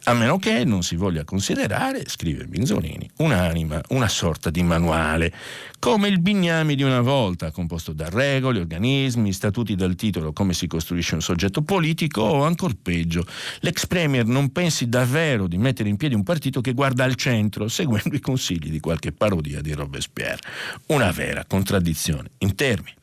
A 0.05 0.15
meno 0.15 0.39
che 0.39 0.65
non 0.65 0.83
si 0.83 0.97
voglia 0.97 1.25
considerare, 1.25 2.09
scrive 2.09 2.45
Binzolini, 2.47 3.09
un'anima, 3.19 3.81
una 3.91 4.09
sorta 4.09 4.51
di 4.51 4.63
manuale, 4.63 5.33
come 5.79 6.09
il 6.09 6.21
bignami 6.21 6.75
di 6.75 6.83
una 6.83 7.01
volta, 7.01 7.51
composto 7.51 7.93
da 7.93 8.09
regole, 8.11 8.61
organismi, 8.61 9.33
statuti 9.33 9.75
dal 9.75 9.95
titolo 9.95 10.33
come 10.33 10.53
si 10.53 10.67
costruisce 10.67 11.15
un 11.15 11.23
soggetto 11.23 11.63
politico 11.63 12.21
o 12.23 12.45
ancora 12.45 12.75
peggio, 12.81 13.25
l'ex 13.61 13.87
premier 13.87 14.27
non 14.27 14.53
pensi 14.53 14.89
davvero 14.89 15.47
di 15.47 15.57
mettere 15.57 15.89
in 15.89 15.97
piedi 15.97 16.15
un 16.15 16.23
partito 16.23 16.40
che 16.61 16.73
guarda 16.73 17.05
al 17.05 17.17
centro, 17.17 17.69
seguendo 17.69 18.15
i 18.17 18.21
consigli 18.21 18.71
di 18.71 18.81
qualche 18.81 19.13
parodia 19.13 19.61
di. 19.61 19.75
Robespierre. 19.75 20.41
Una 20.87 21.11
vera 21.11 21.45
contraddizione 21.47 22.31
in 22.39 22.55
termini. 22.55 22.95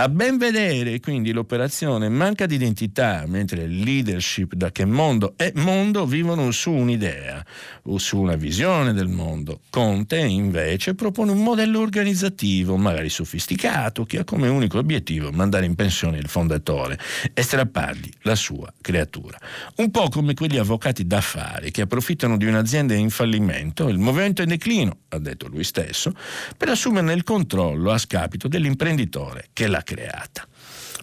A 0.00 0.08
ben 0.08 0.38
vedere, 0.38 1.00
quindi, 1.00 1.32
l'operazione 1.32 2.08
manca 2.08 2.46
di 2.46 2.54
identità, 2.54 3.24
mentre 3.26 3.62
il 3.62 3.80
leadership 3.80 4.54
da 4.54 4.70
che 4.70 4.84
mondo 4.84 5.34
è 5.36 5.50
mondo 5.56 6.06
vivono 6.06 6.52
su 6.52 6.70
un'idea 6.70 7.44
o 7.82 7.98
su 7.98 8.16
una 8.16 8.36
visione 8.36 8.92
del 8.92 9.08
mondo. 9.08 9.62
Conte, 9.70 10.18
invece, 10.18 10.94
propone 10.94 11.32
un 11.32 11.42
modello 11.42 11.80
organizzativo, 11.80 12.76
magari 12.76 13.08
sofisticato, 13.08 14.04
che 14.04 14.20
ha 14.20 14.24
come 14.24 14.46
unico 14.46 14.78
obiettivo 14.78 15.32
mandare 15.32 15.66
in 15.66 15.74
pensione 15.74 16.18
il 16.18 16.28
fondatore 16.28 16.96
e 17.34 17.42
strappargli 17.42 18.08
la 18.20 18.36
sua 18.36 18.72
creatura. 18.80 19.36
Un 19.78 19.90
po' 19.90 20.08
come 20.10 20.34
quegli 20.34 20.58
avvocati 20.58 21.08
d'affari 21.08 21.72
che 21.72 21.82
approfittano 21.82 22.36
di 22.36 22.46
un'azienda 22.46 22.94
in 22.94 23.10
fallimento, 23.10 23.88
il 23.88 23.98
movimento 23.98 24.42
è 24.42 24.44
in 24.44 24.50
declino, 24.50 24.98
ha 25.08 25.18
detto 25.18 25.48
lui 25.48 25.64
stesso, 25.64 26.12
per 26.56 26.68
assumerne 26.68 27.14
il 27.14 27.24
controllo 27.24 27.90
a 27.90 27.98
scapito 27.98 28.46
dell'imprenditore 28.46 29.48
che 29.52 29.66
l'ha 29.66 29.82
creata. 29.88 30.46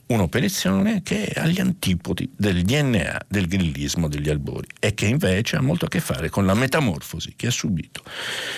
Un'operazione 0.07 1.01
che 1.01 1.25
è 1.25 1.39
agli 1.39 1.59
antipodi 1.59 2.31
del 2.35 2.61
DNA 2.61 3.25
del 3.27 3.47
grillismo 3.47 4.07
degli 4.07 4.29
albori 4.29 4.67
e 4.79 4.93
che 4.93 5.07
invece 5.07 5.55
ha 5.55 5.61
molto 5.61 5.85
a 5.85 5.87
che 5.87 5.99
fare 5.99 6.29
con 6.29 6.45
la 6.45 6.53
metamorfosi 6.53 7.33
che 7.35 7.47
ha 7.47 7.51
subito, 7.51 8.03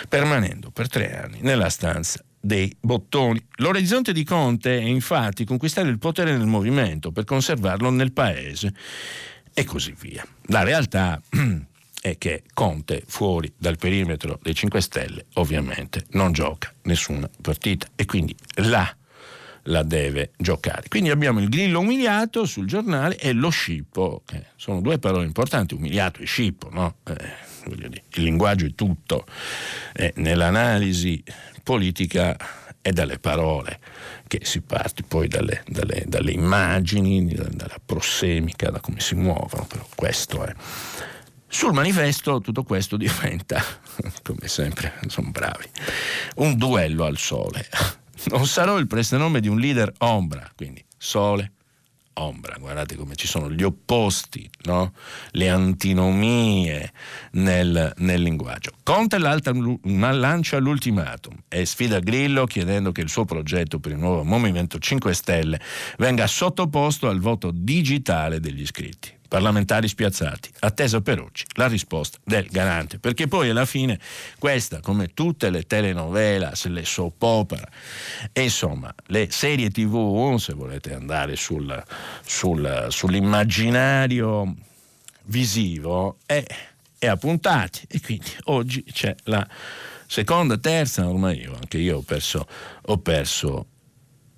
permanendo 0.10 0.70
per 0.72 0.90
tre 0.90 1.18
anni 1.18 1.38
nella 1.40 1.70
stanza 1.70 2.22
dei 2.38 2.76
bottoni. 2.78 3.42
L'orizzonte 3.60 4.12
di 4.12 4.26
Conte 4.26 4.78
è 4.78 4.84
infatti 4.84 5.46
conquistare 5.46 5.88
il 5.88 6.00
potere 6.00 6.36
nel 6.36 6.48
movimento 6.48 7.14
per 7.14 7.24
conservarlo 7.24 7.90
nel 7.90 8.12
paese 8.12 8.74
e 9.54 9.64
così 9.64 9.96
via. 9.98 10.28
La 10.48 10.64
realtà 10.64 11.22
è 12.02 12.18
che 12.18 12.44
Conte 12.54 13.02
fuori 13.08 13.54
dal 13.58 13.78
perimetro 13.78 14.38
dei 14.44 14.54
5 14.54 14.82
Stelle 14.82 15.26
ovviamente 15.36 16.06
non 16.12 16.34
gioca 16.34 16.74
nessuna 16.84 17.30
partita 17.42 17.88
e 17.96 18.04
quindi 18.04 18.36
là 18.56 18.94
la 19.68 19.84
deve 19.84 20.32
giocare. 20.38 20.88
Quindi 20.88 21.10
abbiamo 21.10 21.40
il 21.40 21.50
grillo 21.50 21.80
umiliato 21.80 22.46
sul 22.46 22.68
giornale 22.68 23.18
e 23.18 23.34
lo 23.34 23.50
scippo, 23.50 24.22
che 24.26 24.48
sono 24.56 24.82
due 24.82 25.00
parole 25.00 25.26
importanti, 25.26 25.74
umiliato 25.74 26.22
e 26.22 26.26
scippo, 26.26 26.70
no? 26.72 26.98
eh, 27.06 27.46
il 27.70 28.24
linguaggio 28.24 28.66
è 28.66 28.74
tutto, 28.76 29.26
eh, 29.94 30.14
nell'analisi 30.18 31.24
politica 31.64 32.38
è 32.82 32.92
dalle 32.92 33.20
parole 33.20 33.80
che 34.28 34.42
si 34.44 34.62
parte 34.62 35.04
poi 35.04 35.28
dalle, 35.28 35.64
dalle, 35.68 36.04
dalle 36.08 36.32
immagini, 36.32 37.26
dalla 37.26 37.80
prossemica, 37.84 38.70
da 38.70 38.80
come 38.80 39.00
si 39.00 39.16
muovono, 39.16 39.66
però 39.66 39.86
questo 39.96 40.46
è. 40.46 40.54
Sul 41.50 41.74
manifesto 41.74 42.40
tutto 42.42 42.64
questo 42.64 42.96
diventa, 42.98 43.62
come 44.24 44.48
sempre, 44.48 44.94
sono 45.08 45.30
bravi, 45.32 45.70
un 46.36 46.56
duello 46.56 47.06
al 47.06 47.18
sole 47.18 47.68
non 48.26 48.46
sarò 48.46 48.78
il 48.78 48.88
prestanome 48.88 49.40
di 49.40 49.48
un 49.48 49.60
leader 49.60 49.94
ombra, 50.00 50.50
quindi 50.56 50.84
sole, 50.98 51.54
ombra. 52.14 52.58
Guardate 52.60 52.96
come 52.96 53.16
ci 53.16 53.28
sono 53.28 53.52
gli 53.52 53.64
opposti, 53.64 54.50
no? 54.64 54.94
le 55.32 55.50
antinomie 55.50 56.92
nel, 57.34 57.94
nel 57.98 58.22
linguaggio. 58.22 58.72
Conte 58.84 59.18
lancia 59.18 60.58
l'ultimatum 60.58 61.44
e 61.48 61.66
sfida 61.66 62.00
Grillo 62.00 62.46
chiedendo 62.46 62.92
che 62.92 63.02
il 63.02 63.10
suo 63.10 63.26
progetto 63.26 63.80
per 63.80 63.94
il 63.94 63.98
nuovo 63.98 64.24
Movimento 64.24 64.80
5 64.80 65.14
Stelle 65.14 65.60
venga 65.98 66.28
sottoposto 66.28 67.08
al 67.08 67.20
voto 67.20 67.52
digitale 67.52 68.40
degli 68.40 68.62
iscritti 68.62 69.17
parlamentari 69.28 69.88
spiazzati. 69.88 70.52
Attesa 70.60 71.02
per 71.02 71.20
oggi 71.20 71.44
la 71.56 71.68
risposta 71.68 72.18
del 72.24 72.48
garante, 72.50 73.00
perché 73.00 73.28
poi 73.28 73.50
alla 73.50 73.66
fine 73.66 74.00
questa, 74.40 74.80
come 74.80 75.14
tutte 75.14 75.50
le 75.50 75.64
telenovelas, 75.64 76.66
le 76.68 76.86
soap 76.86 77.22
opera 77.22 77.68
e 78.32 78.44
insomma 78.44 78.94
le 79.08 79.28
serie 79.32 79.70
tv, 79.70 80.36
se 80.38 80.54
volete 80.54 80.94
andare 80.94 81.36
sul, 81.36 81.84
sul, 82.24 82.88
sull'immaginario 82.90 84.56
visivo, 85.26 86.18
è, 86.26 86.44
è 86.98 87.08
a 87.08 87.18
puntati 87.18 87.86
e 87.88 88.02
quindi 88.02 88.32
oggi 88.46 88.84
c'è 88.84 89.16
la 89.26 89.48
seconda, 90.08 90.58
terza, 90.58 91.08
ormai 91.08 91.40
io, 91.40 91.54
anche 91.54 91.78
io 91.78 91.98
ho 91.98 92.02
perso, 92.02 92.48
ho 92.82 92.98
perso 92.98 93.68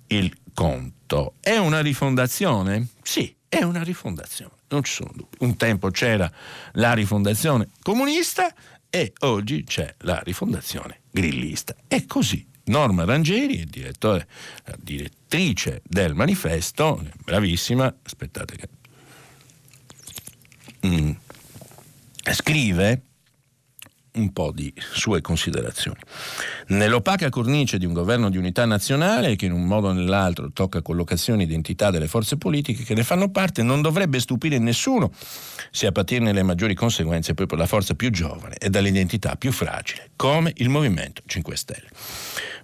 il 0.08 0.36
conto. 0.52 1.34
È 1.40 1.56
una 1.56 1.80
rifondazione? 1.80 2.88
Sì, 3.02 3.34
è 3.48 3.62
una 3.62 3.82
rifondazione 3.82 4.58
non 4.70 4.82
ci 4.82 4.92
sono 4.92 5.12
dubbi. 5.14 5.36
Un 5.40 5.56
tempo 5.56 5.90
c'era 5.90 6.30
la 6.72 6.92
rifondazione 6.94 7.68
comunista 7.82 8.52
e 8.88 9.12
oggi 9.20 9.64
c'è 9.64 9.94
la 9.98 10.20
rifondazione 10.24 11.02
grillista. 11.10 11.74
E 11.86 12.06
così 12.06 12.46
Norma 12.64 13.04
Rangeri, 13.04 13.68
direttrice 14.78 15.82
del 15.84 16.14
manifesto, 16.14 17.04
bravissima, 17.24 17.94
aspettate 18.02 18.56
che... 18.56 18.68
Mm, 20.86 21.10
scrive 22.32 23.02
un 24.20 24.32
po' 24.32 24.52
di 24.52 24.72
sue 24.76 25.20
considerazioni. 25.20 25.98
Nell'opaca 26.68 27.28
cornice 27.30 27.78
di 27.78 27.86
un 27.86 27.92
governo 27.92 28.30
di 28.30 28.36
unità 28.36 28.64
nazionale 28.64 29.34
che 29.36 29.46
in 29.46 29.52
un 29.52 29.64
modo 29.64 29.88
o 29.88 29.92
nell'altro 29.92 30.52
tocca 30.52 30.82
collocazione 30.82 31.42
e 31.42 31.46
identità 31.46 31.90
delle 31.90 32.06
forze 32.06 32.36
politiche 32.36 32.84
che 32.84 32.94
ne 32.94 33.02
fanno 33.02 33.30
parte, 33.30 33.62
non 33.62 33.80
dovrebbe 33.82 34.20
stupire 34.20 34.58
nessuno 34.58 35.10
se 35.70 35.86
a 35.86 35.92
patirne 35.92 36.32
le 36.32 36.42
maggiori 36.42 36.74
conseguenze 36.74 37.34
proprio 37.34 37.58
la 37.58 37.66
forza 37.66 37.94
più 37.94 38.10
giovane 38.10 38.56
e 38.58 38.70
dall'identità 38.70 39.36
più 39.36 39.52
fragile, 39.52 40.10
come 40.16 40.52
il 40.56 40.68
Movimento 40.68 41.22
5 41.26 41.56
Stelle. 41.56 41.88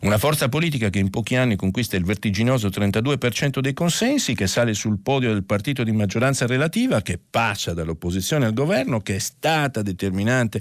Una 0.01 0.19
forza 0.19 0.49
politica 0.49 0.91
che 0.91 0.99
in 0.99 1.09
pochi 1.09 1.37
anni 1.37 1.57
conquista 1.57 1.97
il 1.97 2.05
vertiginoso 2.05 2.69
32% 2.69 3.61
dei 3.61 3.73
consensi, 3.73 4.35
che 4.35 4.47
sale 4.47 4.75
sul 4.75 4.99
podio 4.99 5.33
del 5.33 5.45
partito 5.45 5.83
di 5.85 5.93
maggioranza 5.93 6.47
relativa, 6.47 7.01
che 7.01 7.19
passa 7.19 7.73
dall'opposizione 7.73 8.45
al 8.45 8.53
governo, 8.53 9.01
che 9.01 9.17
è 9.17 9.19
stata 9.19 9.81
determinante 9.81 10.61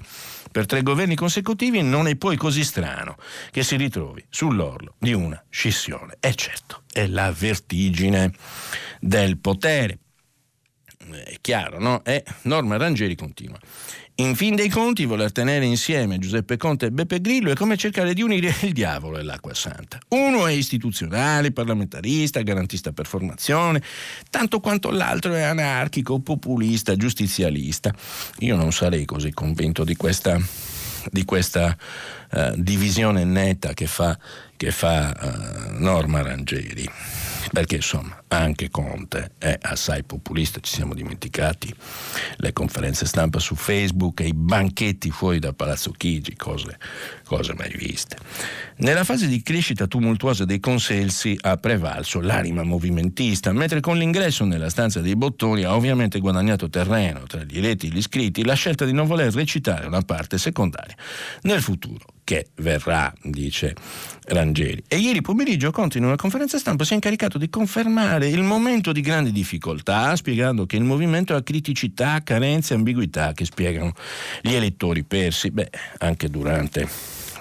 per 0.55 0.67
tre 0.67 0.83
governi 0.83 1.15
consecutivi, 1.15 1.81
non 1.81 2.07
è 2.07 2.15
poi 2.15 2.37
così 2.37 2.63
strano 2.63 3.17
che 3.51 3.61
si 3.61 3.75
ritrovi 3.75 4.25
sull'orlo 4.29 4.95
di 4.99 5.11
una 5.11 5.43
scissione. 5.49 6.15
E 6.21 6.33
certo, 6.33 6.83
è 6.93 7.07
la 7.07 7.29
vertigine 7.29 8.31
del 9.01 9.37
potere. 9.37 9.99
È 11.09 11.35
chiaro, 11.41 11.77
no? 11.81 12.05
E 12.05 12.23
Norma 12.43 12.77
Rangeri 12.77 13.15
continua. 13.15 13.59
In 14.17 14.37
fin 14.37 14.55
dei 14.55 14.69
conti, 14.69 15.03
voler 15.03 15.33
tenere 15.33 15.65
insieme 15.65 16.19
Giuseppe 16.19 16.55
Conte 16.55 16.85
e 16.85 16.91
Beppe 16.91 17.19
Grillo 17.19 17.51
è 17.51 17.53
come 17.53 17.75
cercare 17.75 18.13
di 18.13 18.21
unire 18.21 18.55
il 18.61 18.71
diavolo 18.71 19.17
e 19.17 19.23
l'acqua 19.23 19.53
santa. 19.53 19.99
Uno 20.07 20.47
è 20.47 20.53
istituzionale, 20.53 21.51
parlamentarista, 21.51 22.41
garantista 22.41 22.93
per 22.93 23.07
formazione, 23.07 23.83
tanto 24.29 24.61
quanto 24.61 24.89
l'altro 24.89 25.33
è 25.33 25.41
anarchico, 25.41 26.19
populista, 26.19 26.95
giustizialista. 26.95 27.93
Io 28.39 28.55
non 28.55 28.71
sarei 28.71 29.03
così 29.03 29.33
convinto 29.33 29.83
di 29.83 29.97
questa, 29.97 30.39
di 31.11 31.25
questa 31.25 31.75
uh, 32.31 32.53
divisione 32.55 33.25
netta 33.25 33.73
che 33.73 33.85
fa, 33.85 34.17
che 34.55 34.71
fa 34.71 35.11
uh, 35.11 35.83
Norma 35.83 36.21
Rangeri 36.21 36.89
perché 37.51 37.75
insomma 37.75 38.21
anche 38.27 38.69
Conte 38.69 39.31
è 39.37 39.57
assai 39.61 40.03
populista, 40.03 40.59
ci 40.59 40.73
siamo 40.73 40.93
dimenticati 40.93 41.73
le 42.37 42.53
conferenze 42.53 43.05
stampa 43.05 43.39
su 43.39 43.55
Facebook 43.55 44.21
e 44.21 44.27
i 44.27 44.33
banchetti 44.33 45.11
fuori 45.11 45.39
da 45.39 45.53
Palazzo 45.53 45.91
Chigi, 45.91 46.35
cose, 46.35 46.77
cose 47.25 47.53
mai 47.53 47.73
viste. 47.75 48.17
Nella 48.77 49.03
fase 49.03 49.27
di 49.27 49.41
crescita 49.41 49.87
tumultuosa 49.87 50.45
dei 50.45 50.59
consensi 50.59 51.37
ha 51.41 51.57
prevalso 51.57 52.19
l'anima 52.19 52.63
movimentista, 52.63 53.51
mentre 53.53 53.79
con 53.79 53.97
l'ingresso 53.97 54.43
nella 54.43 54.69
stanza 54.69 54.99
dei 55.01 55.15
bottoni 55.15 55.63
ha 55.63 55.75
ovviamente 55.75 56.19
guadagnato 56.19 56.69
terreno 56.69 57.23
tra 57.23 57.43
gli 57.43 57.57
eletti 57.57 57.87
e 57.87 57.89
gli 57.89 57.97
iscritti 57.97 58.43
la 58.43 58.53
scelta 58.53 58.85
di 58.85 58.91
non 58.91 59.07
voler 59.07 59.33
recitare 59.33 59.87
una 59.87 60.01
parte 60.01 60.37
secondaria 60.37 60.95
nel 61.41 61.61
futuro 61.61 62.14
che 62.25 62.47
verrà, 62.55 63.13
dice 63.21 63.73
Rangeri. 64.25 64.83
E 64.89 64.97
ieri 64.97 65.21
pomeriggio 65.21 65.71
Conte 65.71 65.99
in 65.99 66.03
una 66.03 66.17
conferenza 66.17 66.57
stampa 66.57 66.83
si 66.83 66.91
è 66.91 66.95
incaricato 66.95 67.37
di 67.37 67.49
confermare 67.49 68.27
il 68.27 68.41
momento 68.41 68.91
di 68.91 68.99
grandi 68.99 69.31
difficoltà, 69.31 70.13
spiegando 70.17 70.65
che 70.65 70.75
il 70.75 70.83
movimento 70.83 71.35
ha 71.35 71.43
criticità, 71.43 72.21
carenze 72.23 72.73
ambiguità 72.73 73.31
che 73.31 73.45
spiegano 73.45 73.93
gli 74.41 74.53
elettori 74.53 75.03
persi, 75.03 75.51
beh, 75.51 75.69
anche 75.99 76.27
durante 76.27 76.89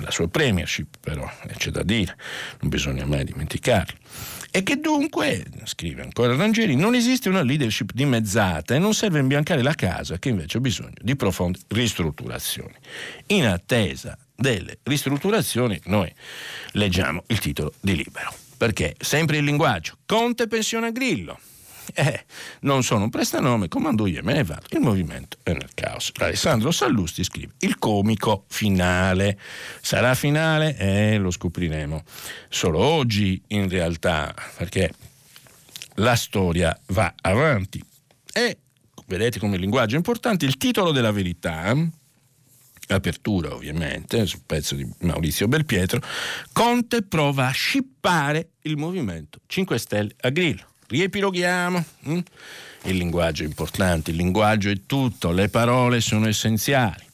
la 0.00 0.10
sua 0.10 0.28
premiership, 0.28 0.96
però 1.00 1.28
c'è 1.56 1.70
da 1.70 1.82
dire, 1.82 2.16
non 2.60 2.68
bisogna 2.68 3.06
mai 3.06 3.24
dimenticarlo. 3.24 3.96
E 4.50 4.62
che 4.62 4.76
dunque, 4.76 5.44
scrive 5.64 6.02
ancora 6.02 6.36
Rangeri, 6.36 6.76
non 6.76 6.94
esiste 6.94 7.28
una 7.28 7.42
leadership 7.42 7.90
dimezzata 7.92 8.74
e 8.74 8.78
non 8.78 8.94
serve 8.94 9.18
imbiancare 9.18 9.62
la 9.62 9.74
casa 9.74 10.18
che 10.18 10.28
invece 10.28 10.58
ha 10.58 10.60
bisogno 10.60 10.94
di 11.00 11.16
profonde 11.16 11.58
ristrutturazioni. 11.68 12.74
In 13.28 13.46
attesa 13.46 14.16
delle 14.34 14.78
ristrutturazioni, 14.82 15.80
noi 15.84 16.12
leggiamo 16.72 17.24
il 17.28 17.38
titolo 17.38 17.72
di 17.80 17.96
Libero. 17.96 18.34
Perché 18.56 18.94
sempre 18.98 19.38
il 19.38 19.44
linguaggio, 19.44 19.98
Conte 20.06 20.46
pensione 20.46 20.88
a 20.88 20.90
Grillo. 20.90 21.38
Eh, 21.92 22.24
non 22.60 22.82
sono 22.82 23.04
un 23.04 23.10
prestanome, 23.10 23.68
comando 23.68 24.06
io 24.06 24.20
e 24.20 24.22
me 24.22 24.32
ne 24.32 24.44
vado. 24.44 24.66
Il 24.70 24.80
movimento 24.80 25.36
è 25.42 25.52
nel 25.52 25.70
caos. 25.74 26.12
Alessandro 26.14 26.70
Sallusti 26.70 27.22
scrive: 27.22 27.52
Il 27.58 27.78
comico 27.78 28.44
finale. 28.48 29.38
Sarà 29.80 30.14
finale? 30.14 30.76
Eh, 30.78 31.18
lo 31.18 31.30
scopriremo 31.30 32.02
solo 32.48 32.78
oggi, 32.78 33.40
in 33.48 33.68
realtà, 33.68 34.34
perché 34.56 34.92
la 35.96 36.16
storia 36.16 36.78
va 36.86 37.12
avanti. 37.20 37.84
E 38.32 38.58
vedete 39.06 39.38
come 39.38 39.56
il 39.56 39.60
linguaggio 39.60 39.94
è 39.94 39.98
importante. 39.98 40.46
Il 40.46 40.56
titolo 40.56 40.90
della 40.90 41.12
verità 41.12 41.76
apertura 42.88 43.54
ovviamente, 43.54 44.26
sul 44.26 44.42
pezzo 44.44 44.74
di 44.74 44.88
Maurizio 45.00 45.48
Belpietro, 45.48 46.00
Conte 46.52 47.02
prova 47.02 47.48
a 47.48 47.50
scippare 47.50 48.50
il 48.62 48.76
movimento 48.76 49.40
5 49.46 49.78
Stelle 49.78 50.14
a 50.20 50.28
Grillo. 50.30 50.64
Riepiloghiamo. 50.86 51.84
Hm? 52.04 52.18
Il 52.84 52.96
linguaggio 52.96 53.42
è 53.42 53.46
importante, 53.46 54.10
il 54.10 54.16
linguaggio 54.16 54.68
è 54.68 54.80
tutto, 54.86 55.30
le 55.30 55.48
parole 55.48 56.00
sono 56.00 56.28
essenziali. 56.28 57.04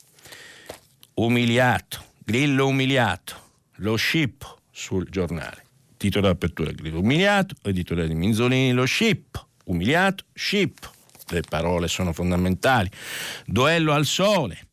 Umiliato, 1.15 2.05
Grillo 2.25 2.67
umiliato, 2.67 3.35
lo 3.77 3.95
scippo 3.95 4.59
sul 4.71 5.09
giornale. 5.09 5.65
Titolo 5.97 6.27
d'apertura 6.27 6.73
Grillo 6.73 7.01
umiliato, 7.01 7.55
editoriale 7.63 8.09
di 8.09 8.15
Minzolini, 8.15 8.73
lo 8.73 8.85
scippo, 8.85 9.49
umiliato, 9.65 10.25
scippo. 10.33 10.91
Le 11.29 11.43
parole 11.43 11.87
sono 11.87 12.13
fondamentali. 12.13 12.91
Duello 13.45 13.93
al 13.93 14.07
sole, 14.07 14.70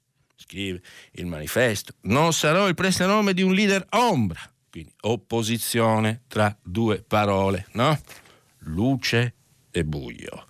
scrive 0.48 0.82
il 1.12 1.26
manifesto, 1.26 1.94
non 2.04 2.32
sarò 2.32 2.70
il 2.70 2.74
prestanome 2.74 3.34
di 3.34 3.42
un 3.42 3.54
leader 3.54 3.86
ombra, 3.92 4.40
quindi 4.70 4.94
opposizione 5.02 6.22
tra 6.28 6.56
due 6.64 7.04
parole, 7.06 7.68
no? 7.74 8.00
Luce 8.60 9.34
e 9.70 9.84
buio. 9.84 10.46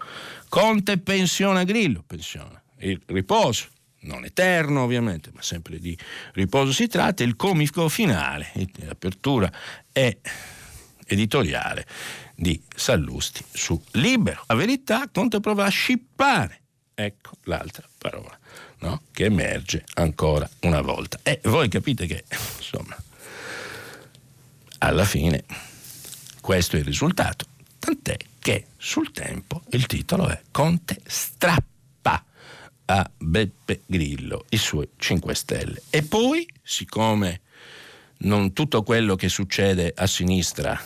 Conte 0.47 0.99
pensiona 0.99 1.63
Grillo, 1.63 2.03
pensiona 2.05 2.61
il 2.79 3.01
riposo, 3.07 3.67
non 4.01 4.23
eterno 4.23 4.83
ovviamente, 4.83 5.31
ma 5.33 5.41
sempre 5.41 5.79
di 5.79 5.97
riposo 6.33 6.71
si 6.71 6.87
tratta, 6.87 7.23
il 7.23 7.35
comico 7.35 7.89
finale, 7.89 8.51
l'apertura 8.75 9.51
è 9.91 10.15
editoriale 11.07 11.87
di 12.35 12.61
Sallusti 12.75 13.43
su 13.51 13.81
Libero. 13.93 14.43
La 14.45 14.55
verità, 14.55 15.09
Conte 15.11 15.39
prova 15.39 15.65
a 15.65 15.69
scippare, 15.69 16.61
ecco 16.93 17.31
l'altra 17.43 17.87
parola 17.97 18.37
no? 18.79 19.01
che 19.11 19.25
emerge 19.25 19.83
ancora 19.95 20.49
una 20.61 20.81
volta. 20.81 21.19
E 21.23 21.39
voi 21.43 21.69
capite 21.69 22.05
che, 22.05 22.23
insomma, 22.57 22.95
alla 24.79 25.05
fine 25.05 25.43
questo 26.41 26.75
è 26.75 26.79
il 26.79 26.85
risultato. 26.85 27.45
Tant'è 27.79 28.17
che 28.39 28.67
sul 28.77 29.11
tempo 29.11 29.63
il 29.71 29.85
titolo 29.85 30.27
è 30.27 30.41
Conte 30.51 30.99
strappa 31.05 32.23
a 32.85 33.11
Beppe 33.17 33.81
Grillo 33.85 34.45
i 34.49 34.57
suoi 34.57 34.87
5 34.95 35.35
Stelle. 35.35 35.81
E 35.89 36.03
poi, 36.03 36.47
siccome 36.63 37.41
non 38.19 38.53
tutto 38.53 38.83
quello 38.83 39.15
che 39.15 39.29
succede 39.29 39.93
a 39.95 40.07
sinistra 40.07 40.79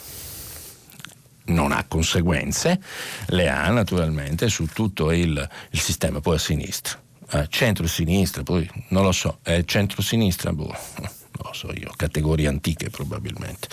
non 1.43 1.71
ha 1.71 1.85
conseguenze, 1.85 2.81
le 3.27 3.49
ha 3.49 3.69
naturalmente 3.69 4.47
su 4.47 4.65
tutto 4.67 5.11
il, 5.11 5.49
il 5.71 5.79
sistema 5.79 6.19
poi 6.21 6.35
a 6.35 6.39
sinistra 6.39 7.01
eh, 7.32 7.47
centro-sinistra, 7.49 8.43
poi 8.43 8.69
non 8.89 9.03
lo 9.03 9.11
so, 9.11 9.39
è 9.41 9.63
centro-sinistra, 9.63 10.53
boh, 10.53 10.75
non 10.97 11.09
lo 11.43 11.53
so 11.53 11.71
io, 11.73 11.91
categorie 11.95 12.47
antiche 12.47 12.89
probabilmente, 12.89 13.67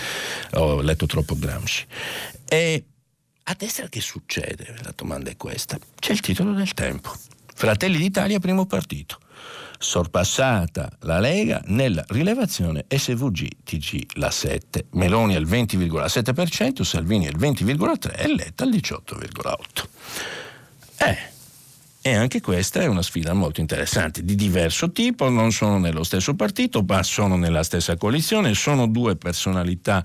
ho 0.52 0.80
letto 0.80 1.06
troppo 1.06 1.36
Gramsci. 1.36 1.86
E 2.48 2.84
a 3.44 3.54
destra 3.56 3.88
che 3.88 4.00
succede? 4.00 4.74
La 4.82 4.92
domanda 4.94 5.30
è 5.30 5.36
questa. 5.36 5.78
C'è 5.98 6.12
il 6.12 6.20
titolo 6.20 6.52
del 6.52 6.74
tempo. 6.74 7.10
Fratelli 7.54 7.96
d'Italia, 7.96 8.38
primo 8.38 8.66
partito. 8.66 9.18
Sorpassata 9.78 10.90
la 11.00 11.18
Lega 11.18 11.62
nella 11.66 12.04
rilevazione 12.08 12.84
SVG-TG 12.88 14.18
la 14.18 14.30
7. 14.30 14.86
Meloni 14.90 15.34
al 15.34 15.46
20,7%, 15.46 16.82
Salvini 16.82 17.26
al 17.26 17.36
20,3% 17.38 18.14
e 18.16 18.34
Letta 18.34 18.64
al 18.64 18.70
18,8%. 18.70 19.88
Eh, 20.98 21.36
E 22.08 22.14
anche 22.14 22.40
questa 22.40 22.80
è 22.80 22.86
una 22.86 23.02
sfida 23.02 23.34
molto 23.34 23.60
interessante, 23.60 24.24
di 24.24 24.34
diverso 24.34 24.92
tipo, 24.92 25.28
non 25.28 25.52
sono 25.52 25.78
nello 25.78 26.02
stesso 26.04 26.34
partito, 26.34 26.82
ma 26.82 27.02
sono 27.02 27.36
nella 27.36 27.62
stessa 27.62 27.98
coalizione, 27.98 28.54
sono 28.54 28.86
due 28.86 29.16
personalità 29.16 30.02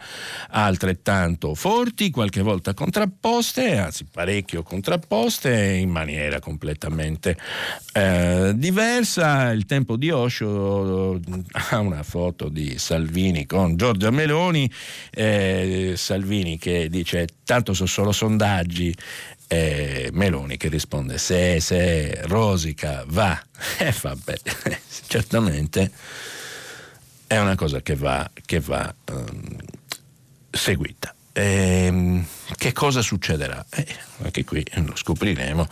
altrettanto 0.49 1.55
forti, 1.55 2.09
qualche 2.09 2.41
volta 2.41 2.73
contrapposte, 2.73 3.77
anzi 3.77 4.05
parecchio 4.11 4.63
contrapposte, 4.63 5.75
in 5.75 5.91
maniera 5.91 6.41
completamente 6.41 7.37
eh, 7.93 8.51
diversa. 8.53 9.51
Il 9.51 9.65
tempo 9.65 9.95
di 9.95 10.09
Osho 10.09 11.21
ha 11.51 11.79
una 11.79 12.03
foto 12.03 12.49
di 12.49 12.77
Salvini 12.79 13.45
con 13.45 13.77
Giorgia 13.77 14.11
Meloni, 14.11 14.69
eh, 15.09 15.93
Salvini 15.95 16.57
che 16.57 16.89
dice 16.89 17.29
tanto 17.45 17.73
sono 17.73 17.87
solo 17.87 18.11
sondaggi 18.11 18.93
eh, 19.53 20.09
Meloni 20.11 20.57
che 20.57 20.67
risponde 20.67 21.17
se, 21.17 21.59
se, 21.59 22.21
rosica, 22.23 23.03
va. 23.07 23.39
E 23.77 23.87
eh, 23.87 23.95
vabbè, 24.01 24.39
certamente 25.07 25.91
è 27.27 27.37
una 27.37 27.55
cosa 27.55 27.81
che 27.81 27.95
va, 27.95 28.29
che 28.45 28.59
va 28.59 28.93
um, 29.11 29.57
seguita. 30.49 31.13
E, 31.31 31.85
ehm, 31.85 32.25
che 32.55 32.73
cosa 32.73 33.01
succederà? 33.01 33.63
Eh, 33.69 33.87
anche 34.23 34.43
qui 34.43 34.65
lo 34.73 34.95
scopriremo 34.95 35.67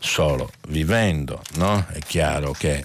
solo 0.00 0.50
vivendo, 0.68 1.42
no? 1.54 1.86
È 1.88 1.98
chiaro 2.00 2.52
che 2.52 2.84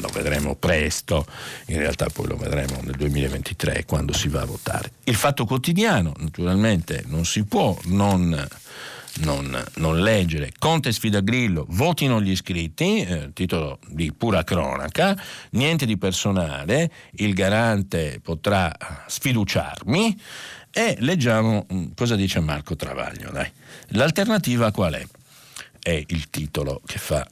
lo 0.00 0.08
vedremo 0.08 0.54
presto, 0.54 1.26
in 1.66 1.78
realtà 1.78 2.06
poi 2.10 2.26
lo 2.26 2.36
vedremo 2.36 2.80
nel 2.82 2.96
2023 2.96 3.84
quando 3.84 4.12
si 4.12 4.28
va 4.28 4.42
a 4.42 4.46
votare. 4.46 4.92
Il 5.04 5.14
fatto 5.14 5.44
quotidiano, 5.44 6.14
naturalmente, 6.18 7.04
non 7.06 7.24
si 7.24 7.44
può 7.44 7.76
non 7.84 8.46
non, 9.20 9.64
non, 9.76 10.00
leggere. 10.00 10.52
Conte 10.58 10.92
sfida 10.92 11.20
Grillo, 11.20 11.66
votino 11.68 12.20
gli 12.20 12.30
iscritti, 12.30 13.02
eh, 13.02 13.30
titolo 13.32 13.78
di 13.88 14.12
pura 14.12 14.44
cronaca, 14.44 15.20
niente 15.50 15.86
di 15.86 15.98
personale, 15.98 16.90
il 17.12 17.34
garante 17.34 18.20
potrà 18.22 18.74
sfiduciarmi 19.06 20.20
e 20.70 20.96
leggiamo 21.00 21.66
mm, 21.72 21.86
cosa 21.94 22.14
dice 22.14 22.40
Marco 22.40 22.76
Travaglio. 22.76 23.30
Dai. 23.30 23.50
L'alternativa 23.88 24.70
qual 24.70 24.94
è? 24.94 25.06
È 25.80 26.04
il 26.06 26.30
titolo 26.30 26.80
che 26.86 26.98
fa 26.98 27.26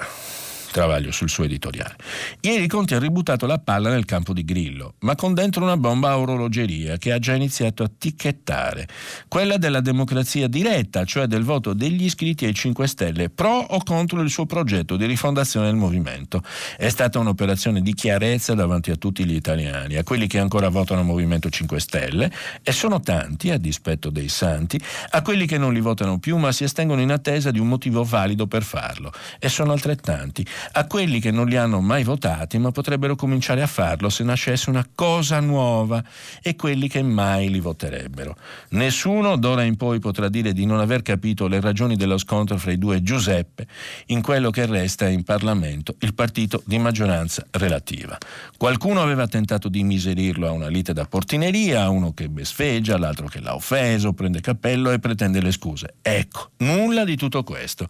Travaglio 0.76 1.10
sul 1.10 1.30
suo 1.30 1.44
editoriale. 1.44 1.96
Ieri 2.42 2.66
Conti 2.66 2.94
ha 2.94 2.98
ributtato 2.98 3.46
la 3.46 3.56
palla 3.58 3.88
nel 3.88 4.04
campo 4.04 4.34
di 4.34 4.44
Grillo, 4.44 4.96
ma 4.98 5.14
con 5.14 5.32
dentro 5.32 5.62
una 5.62 5.78
bomba 5.78 6.10
a 6.10 6.18
orologeria 6.18 6.98
che 6.98 7.12
ha 7.12 7.18
già 7.18 7.32
iniziato 7.32 7.82
a 7.82 7.88
ticchettare, 7.88 8.86
quella 9.26 9.56
della 9.56 9.80
democrazia 9.80 10.48
diretta, 10.48 11.06
cioè 11.06 11.24
del 11.28 11.44
voto 11.44 11.72
degli 11.72 12.04
iscritti 12.04 12.44
ai 12.44 12.52
5 12.52 12.86
Stelle, 12.88 13.30
pro 13.30 13.56
o 13.56 13.82
contro 13.82 14.20
il 14.20 14.28
suo 14.28 14.44
progetto 14.44 14.98
di 14.98 15.06
rifondazione 15.06 15.64
del 15.64 15.76
movimento. 15.76 16.42
È 16.76 16.90
stata 16.90 17.18
un'operazione 17.20 17.80
di 17.80 17.94
chiarezza 17.94 18.52
davanti 18.52 18.90
a 18.90 18.96
tutti 18.96 19.24
gli 19.24 19.34
italiani, 19.34 19.96
a 19.96 20.04
quelli 20.04 20.26
che 20.26 20.38
ancora 20.38 20.68
votano 20.68 21.02
Movimento 21.02 21.48
5 21.48 21.80
Stelle, 21.80 22.30
e 22.62 22.72
sono 22.72 23.00
tanti, 23.00 23.50
a 23.50 23.56
dispetto 23.56 24.10
dei 24.10 24.28
santi, 24.28 24.78
a 25.08 25.22
quelli 25.22 25.46
che 25.46 25.56
non 25.56 25.72
li 25.72 25.80
votano 25.80 26.18
più 26.18 26.36
ma 26.36 26.52
si 26.52 26.64
estengono 26.64 27.00
in 27.00 27.12
attesa 27.12 27.50
di 27.50 27.60
un 27.60 27.68
motivo 27.68 28.04
valido 28.04 28.46
per 28.46 28.62
farlo, 28.62 29.10
e 29.38 29.48
sono 29.48 29.72
altrettanti, 29.72 30.44
a 30.72 30.86
quelli 30.86 31.20
che 31.20 31.30
non 31.30 31.46
li 31.46 31.56
hanno 31.56 31.80
mai 31.80 32.04
votati 32.04 32.58
ma 32.58 32.70
potrebbero 32.70 33.16
cominciare 33.16 33.62
a 33.62 33.66
farlo 33.66 34.08
se 34.08 34.24
nascesse 34.24 34.70
una 34.70 34.86
cosa 34.94 35.40
nuova 35.40 36.02
e 36.42 36.56
quelli 36.56 36.88
che 36.88 37.02
mai 37.02 37.50
li 37.50 37.60
voterebbero. 37.60 38.36
Nessuno 38.70 39.36
d'ora 39.36 39.62
in 39.62 39.76
poi 39.76 39.98
potrà 39.98 40.28
dire 40.28 40.52
di 40.52 40.66
non 40.66 40.80
aver 40.80 41.02
capito 41.02 41.46
le 41.46 41.60
ragioni 41.60 41.96
dello 41.96 42.18
scontro 42.18 42.56
fra 42.58 42.72
i 42.72 42.78
due 42.78 43.02
Giuseppe 43.02 43.66
in 44.06 44.22
quello 44.22 44.50
che 44.50 44.66
resta 44.66 45.08
in 45.08 45.22
Parlamento 45.22 45.96
il 46.00 46.14
partito 46.14 46.62
di 46.64 46.78
maggioranza 46.78 47.46
relativa. 47.52 48.16
Qualcuno 48.56 49.02
aveva 49.02 49.26
tentato 49.26 49.68
di 49.68 49.82
miserirlo 49.82 50.48
a 50.48 50.52
una 50.52 50.68
lite 50.68 50.92
da 50.92 51.04
portineria, 51.06 51.88
uno 51.88 52.12
che 52.12 52.28
besfeggia, 52.28 52.98
l'altro 52.98 53.26
che 53.26 53.40
l'ha 53.40 53.54
offeso, 53.54 54.12
prende 54.12 54.40
cappello 54.40 54.90
e 54.90 54.98
pretende 54.98 55.40
le 55.40 55.52
scuse. 55.52 55.94
Ecco, 56.02 56.50
nulla 56.58 57.04
di 57.04 57.16
tutto 57.16 57.42
questo. 57.42 57.88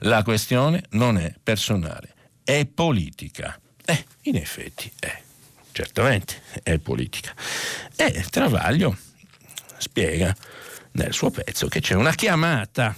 La 0.00 0.22
questione 0.22 0.84
non 0.90 1.18
è 1.18 1.34
personale 1.42 2.11
è 2.58 2.66
politica. 2.66 3.58
Eh, 3.84 4.04
in 4.22 4.36
effetti 4.36 4.90
è, 4.98 5.20
certamente 5.72 6.42
è 6.62 6.78
politica. 6.78 7.34
E 7.96 8.24
Travaglio 8.30 8.96
spiega 9.78 10.34
nel 10.92 11.12
suo 11.12 11.30
pezzo 11.30 11.68
che 11.68 11.80
c'è 11.80 11.94
una 11.94 12.12
chiamata 12.12 12.94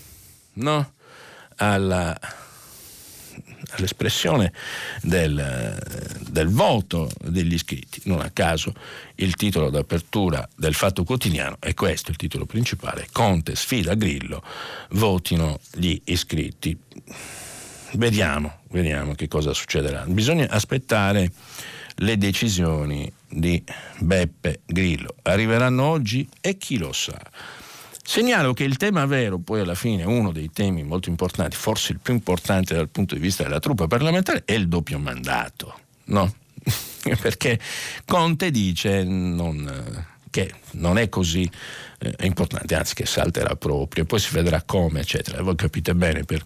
no? 0.55 0.93
Alla, 1.57 2.19
all'espressione 3.71 4.53
del, 5.03 6.19
del, 6.29 6.49
voto 6.49 7.11
degli 7.21 7.55
iscritti. 7.55 8.03
Non 8.05 8.21
a 8.21 8.31
caso 8.31 8.75
il 9.17 9.35
titolo 9.35 9.71
d'apertura 9.71 10.47
del 10.57 10.75
Fatto 10.75 11.05
Quotidiano 11.05 11.57
è 11.61 11.75
questo, 11.75 12.11
il 12.11 12.17
titolo 12.17 12.47
principale, 12.47 13.09
Conte 13.13 13.55
sfida 13.55 13.95
Grillo, 13.95 14.43
votino 14.91 15.59
gli 15.73 16.01
iscritti. 16.05 16.77
Vediamo, 17.97 18.61
vediamo 18.71 19.15
che 19.15 19.29
cosa 19.29 19.53
succederà. 19.53 20.05
Bisogna 20.07 20.49
aspettare 20.51 21.31
le 21.97 22.19
decisioni 22.19 23.11
di 23.29 23.63
Beppe 23.99 24.61
Grillo. 24.67 25.15
Arriveranno 25.23 25.85
oggi 25.85 26.29
e 26.41 26.57
chi 26.59 26.77
lo 26.77 26.93
sa. 26.93 27.21
Segnalo 28.07 28.53
che 28.53 28.65
il 28.65 28.77
tema 28.77 29.07
vero, 29.07 29.39
poi 29.39 29.61
alla 29.61 29.75
fine 29.75 30.05
uno 30.05 30.33
dei 30.33 30.51
temi 30.53 30.83
molto 30.83 31.09
importanti, 31.09 31.57
forse 31.57 31.93
il 31.93 32.01
più 32.01 32.13
importante 32.13 32.75
dal 32.75 32.89
punto 32.89 33.15
di 33.15 33.21
vista 33.21 33.45
della 33.45 33.61
truppa 33.61 33.87
parlamentare, 33.87 34.43
è 34.45 34.53
il 34.53 34.69
doppio 34.69 34.99
mandato. 34.99 35.79
No? 36.07 36.35
Perché 37.21 37.59
Conte 38.05 38.51
dice 38.51 39.05
non, 39.05 40.07
che 40.31 40.53
non 40.73 40.99
è 40.99 41.09
così 41.09 41.49
è 42.17 42.25
importante, 42.25 42.75
anzi 42.75 42.95
che 42.95 43.07
salterà 43.07 43.57
proprio, 43.57 44.05
poi 44.05 44.19
si 44.19 44.33
vedrà 44.33 44.63
come, 44.65 45.01
eccetera. 45.01 45.43
Voi 45.43 45.55
capite 45.55 45.95
bene, 45.95 46.25
per 46.25 46.45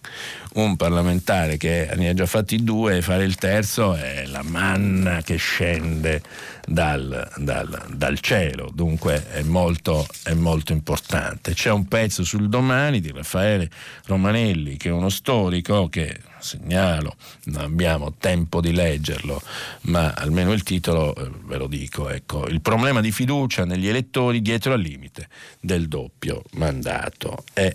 un 0.55 0.77
parlamentare 0.77 1.57
che 1.57 1.91
ne 1.95 2.09
ha 2.09 2.15
già 2.15 2.27
fatti 2.27 2.63
due, 2.63 3.03
fare 3.03 3.25
il 3.25 3.37
terzo 3.37 3.95
è 3.95 4.25
la 4.27 4.43
manna 4.43 5.23
che 5.23 5.37
scende 5.37 6.23
dal, 6.69 7.31
dal, 7.37 7.87
dal 7.95 8.21
cielo, 8.21 8.71
dunque 8.73 9.27
è 9.31 9.43
molto, 9.43 10.07
è 10.25 10.35
molto 10.35 10.73
importante. 10.73 11.55
C'è 11.55 11.71
un 11.71 11.89
pezzo 11.89 12.25
sul 12.25 12.49
domani 12.49 13.01
di 13.01 13.11
Raffaele 13.11 13.71
Romanelli, 14.05 14.77
che 14.77 14.91
è 14.91 14.93
uno 14.93 15.09
storico 15.09 15.89
che 15.89 16.21
segnalo, 16.39 17.17
non 17.45 17.63
abbiamo 17.63 18.15
tempo 18.19 18.61
di 18.61 18.73
leggerlo, 18.73 19.41
ma 19.83 20.13
almeno 20.13 20.53
il 20.53 20.63
titolo 20.63 21.15
eh, 21.15 21.31
ve 21.45 21.57
lo 21.57 21.67
dico, 21.67 22.11
ecco, 22.11 22.47
il 22.47 22.61
problema 22.61 23.01
di 23.01 23.13
fiducia 23.13 23.65
negli 23.65 23.89
elettori 23.89 24.43
dietro 24.43 24.75
al 24.75 24.81
limite 24.81 25.29
del 25.61 25.89
doppio 25.89 26.43
mandato 26.53 27.45
è, 27.55 27.75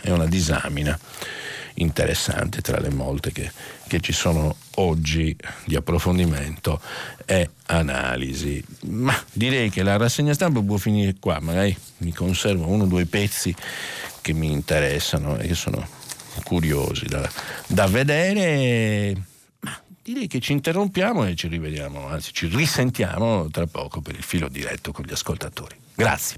è 0.00 0.10
una 0.10 0.26
disamina 0.26 0.98
interessante 1.74 2.60
tra 2.60 2.78
le 2.80 2.90
molte 2.90 3.30
che, 3.30 3.50
che, 3.86 4.00
ci 4.00 4.12
sono 4.12 4.56
oggi 4.76 5.36
di 5.64 5.76
approfondimento 5.76 6.80
e 7.24 7.50
analisi. 7.66 8.62
Ma 8.86 9.14
direi 9.32 9.70
che 9.70 9.82
la 9.82 9.96
rassegna 9.96 10.34
stampa 10.34 10.60
può 10.60 10.76
finire 10.76 11.16
qua, 11.18 11.38
magari 11.40 11.76
mi 11.98 12.12
conservo 12.12 12.66
uno 12.66 12.84
o 12.84 12.86
due 12.86 13.06
pezzi 13.06 13.54
che 14.20 14.32
mi 14.32 14.50
interessano 14.50 15.36
e 15.38 15.46
che 15.46 15.54
sono 15.54 15.86
curiosi 16.44 17.06
da, 17.06 17.28
da 17.66 17.86
vedere. 17.86 19.14
Ma 19.60 19.80
direi 20.02 20.26
che 20.26 20.40
ci 20.40 20.52
interrompiamo 20.52 21.26
e 21.26 21.34
ci 21.34 21.48
rivediamo, 21.48 22.08
anzi 22.08 22.32
ci 22.32 22.46
risentiamo 22.46 23.48
tra 23.50 23.66
poco 23.66 24.00
per 24.00 24.14
il 24.16 24.22
filo 24.22 24.48
diretto 24.48 24.92
con 24.92 25.04
gli 25.04 25.12
ascoltatori. 25.12 25.76
Grazie. 25.94 26.36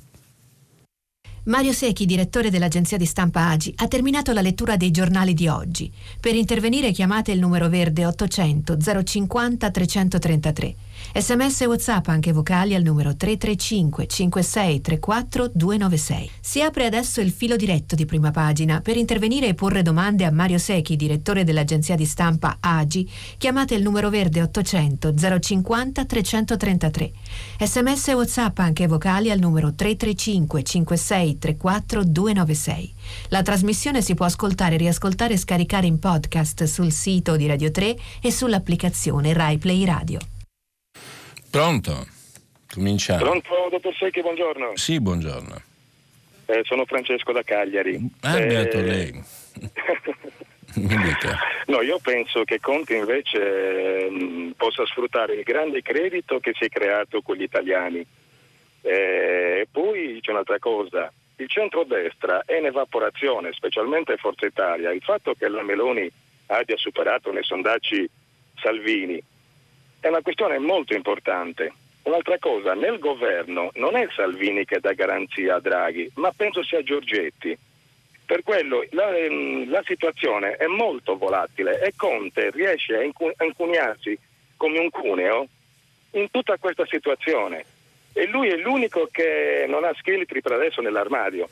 Mario 1.46 1.72
Secchi, 1.72 2.06
direttore 2.06 2.50
dell'agenzia 2.50 2.96
di 2.96 3.06
stampa 3.06 3.50
Agi, 3.50 3.72
ha 3.76 3.86
terminato 3.86 4.32
la 4.32 4.40
lettura 4.40 4.76
dei 4.76 4.90
giornali 4.90 5.32
di 5.32 5.46
oggi. 5.46 5.92
Per 6.18 6.34
intervenire 6.34 6.90
chiamate 6.90 7.30
il 7.30 7.38
numero 7.38 7.68
verde 7.68 8.04
800 8.04 8.76
050 9.04 9.70
333. 9.70 10.74
Sms 11.14 11.62
e 11.62 11.66
WhatsApp 11.66 12.08
anche 12.08 12.32
vocali 12.32 12.74
al 12.74 12.82
numero 12.82 13.16
335 13.16 14.06
56 14.06 14.80
34 14.80 15.50
296. 15.54 16.30
Si 16.40 16.62
apre 16.62 16.86
adesso 16.86 17.20
il 17.20 17.30
filo 17.30 17.56
diretto 17.56 17.94
di 17.94 18.04
prima 18.04 18.30
pagina. 18.30 18.80
Per 18.80 18.96
intervenire 18.96 19.48
e 19.48 19.54
porre 19.54 19.82
domande 19.82 20.24
a 20.24 20.30
Mario 20.30 20.58
Secchi, 20.58 20.96
direttore 20.96 21.44
dell'agenzia 21.44 21.94
di 21.94 22.04
stampa 22.04 22.58
AGI, 22.60 23.10
chiamate 23.38 23.74
il 23.74 23.82
numero 23.82 24.10
verde 24.10 24.42
800 24.42 25.14
050 25.40 26.04
333. 26.04 27.12
Sms 27.60 28.08
e 28.08 28.14
WhatsApp 28.14 28.58
anche 28.58 28.86
vocali 28.86 29.30
al 29.30 29.38
numero 29.38 29.72
335 29.72 30.62
56 30.62 31.38
34 31.38 32.04
296. 32.04 32.94
La 33.28 33.42
trasmissione 33.42 34.02
si 34.02 34.14
può 34.14 34.26
ascoltare, 34.26 34.76
riascoltare 34.76 35.34
e 35.34 35.38
scaricare 35.38 35.86
in 35.86 35.98
podcast 35.98 36.64
sul 36.64 36.92
sito 36.92 37.36
di 37.36 37.46
Radio 37.46 37.70
3 37.70 37.96
e 38.20 38.30
sull'applicazione 38.30 39.32
Rai 39.32 39.58
Play 39.58 39.84
Radio. 39.84 40.18
Pronto? 41.50 42.06
Cominciamo. 42.72 43.20
Pronto, 43.20 43.68
dottor 43.70 43.94
Secchi, 43.94 44.20
buongiorno. 44.20 44.72
Sì, 44.76 45.00
buongiorno. 45.00 45.62
Eh, 46.46 46.62
sono 46.64 46.84
Francesco 46.84 47.32
da 47.32 47.42
Cagliari. 47.42 47.98
Ah, 48.20 48.38
eh, 48.38 48.46
beato 48.46 48.80
lei. 48.80 49.24
No, 51.66 51.80
io 51.80 51.98
penso 52.02 52.44
che 52.44 52.60
Conte 52.60 52.96
invece 52.96 54.08
mh, 54.10 54.24
mm, 54.24 54.50
possa 54.58 54.84
sfruttare 54.84 55.34
il 55.34 55.42
grande 55.42 55.80
credito 55.80 56.38
che 56.38 56.52
si 56.54 56.64
è 56.64 56.68
creato 56.68 57.22
con 57.22 57.36
gli 57.36 57.42
italiani. 57.42 58.06
E 58.82 58.90
eh, 58.90 59.68
poi 59.70 60.18
c'è 60.20 60.32
un'altra 60.32 60.58
cosa, 60.58 61.10
il 61.36 61.48
centrodestra 61.48 62.42
è 62.44 62.58
in 62.58 62.66
evaporazione, 62.66 63.52
specialmente 63.52 64.16
Forza 64.16 64.46
Italia. 64.46 64.92
Il 64.92 65.02
fatto 65.02 65.34
che 65.34 65.48
la 65.48 65.62
Meloni 65.62 66.10
abbia 66.46 66.76
superato 66.76 67.32
nei 67.32 67.42
sondaggi 67.42 68.08
Salvini 68.60 69.22
è 70.06 70.08
una 70.08 70.22
questione 70.22 70.58
molto 70.58 70.94
importante. 70.94 71.72
Un'altra 72.04 72.38
cosa, 72.38 72.74
nel 72.74 73.00
governo 73.00 73.70
non 73.74 73.96
è 73.96 74.06
Salvini 74.14 74.64
che 74.64 74.78
dà 74.78 74.92
garanzia 74.92 75.56
a 75.56 75.60
Draghi, 75.60 76.08
ma 76.14 76.30
penso 76.30 76.62
sia 76.62 76.80
Giorgetti. 76.80 77.58
Per 78.24 78.44
quello 78.44 78.86
la, 78.90 79.12
ehm, 79.16 79.68
la 79.68 79.82
situazione 79.84 80.52
è 80.52 80.66
molto 80.66 81.16
volatile 81.16 81.80
e 81.80 81.92
Conte 81.96 82.50
riesce 82.50 82.96
a 82.96 83.44
incuniarsi 83.44 84.16
come 84.56 84.78
un 84.78 84.90
cuneo 84.90 85.48
in 86.12 86.30
tutta 86.30 86.56
questa 86.56 86.86
situazione. 86.86 87.64
E 88.12 88.28
lui 88.28 88.48
è 88.48 88.56
l'unico 88.56 89.08
che 89.10 89.66
non 89.66 89.82
ha 89.82 89.92
scheletri 89.94 90.40
per 90.40 90.52
adesso 90.52 90.80
nell'armadio. 90.80 91.48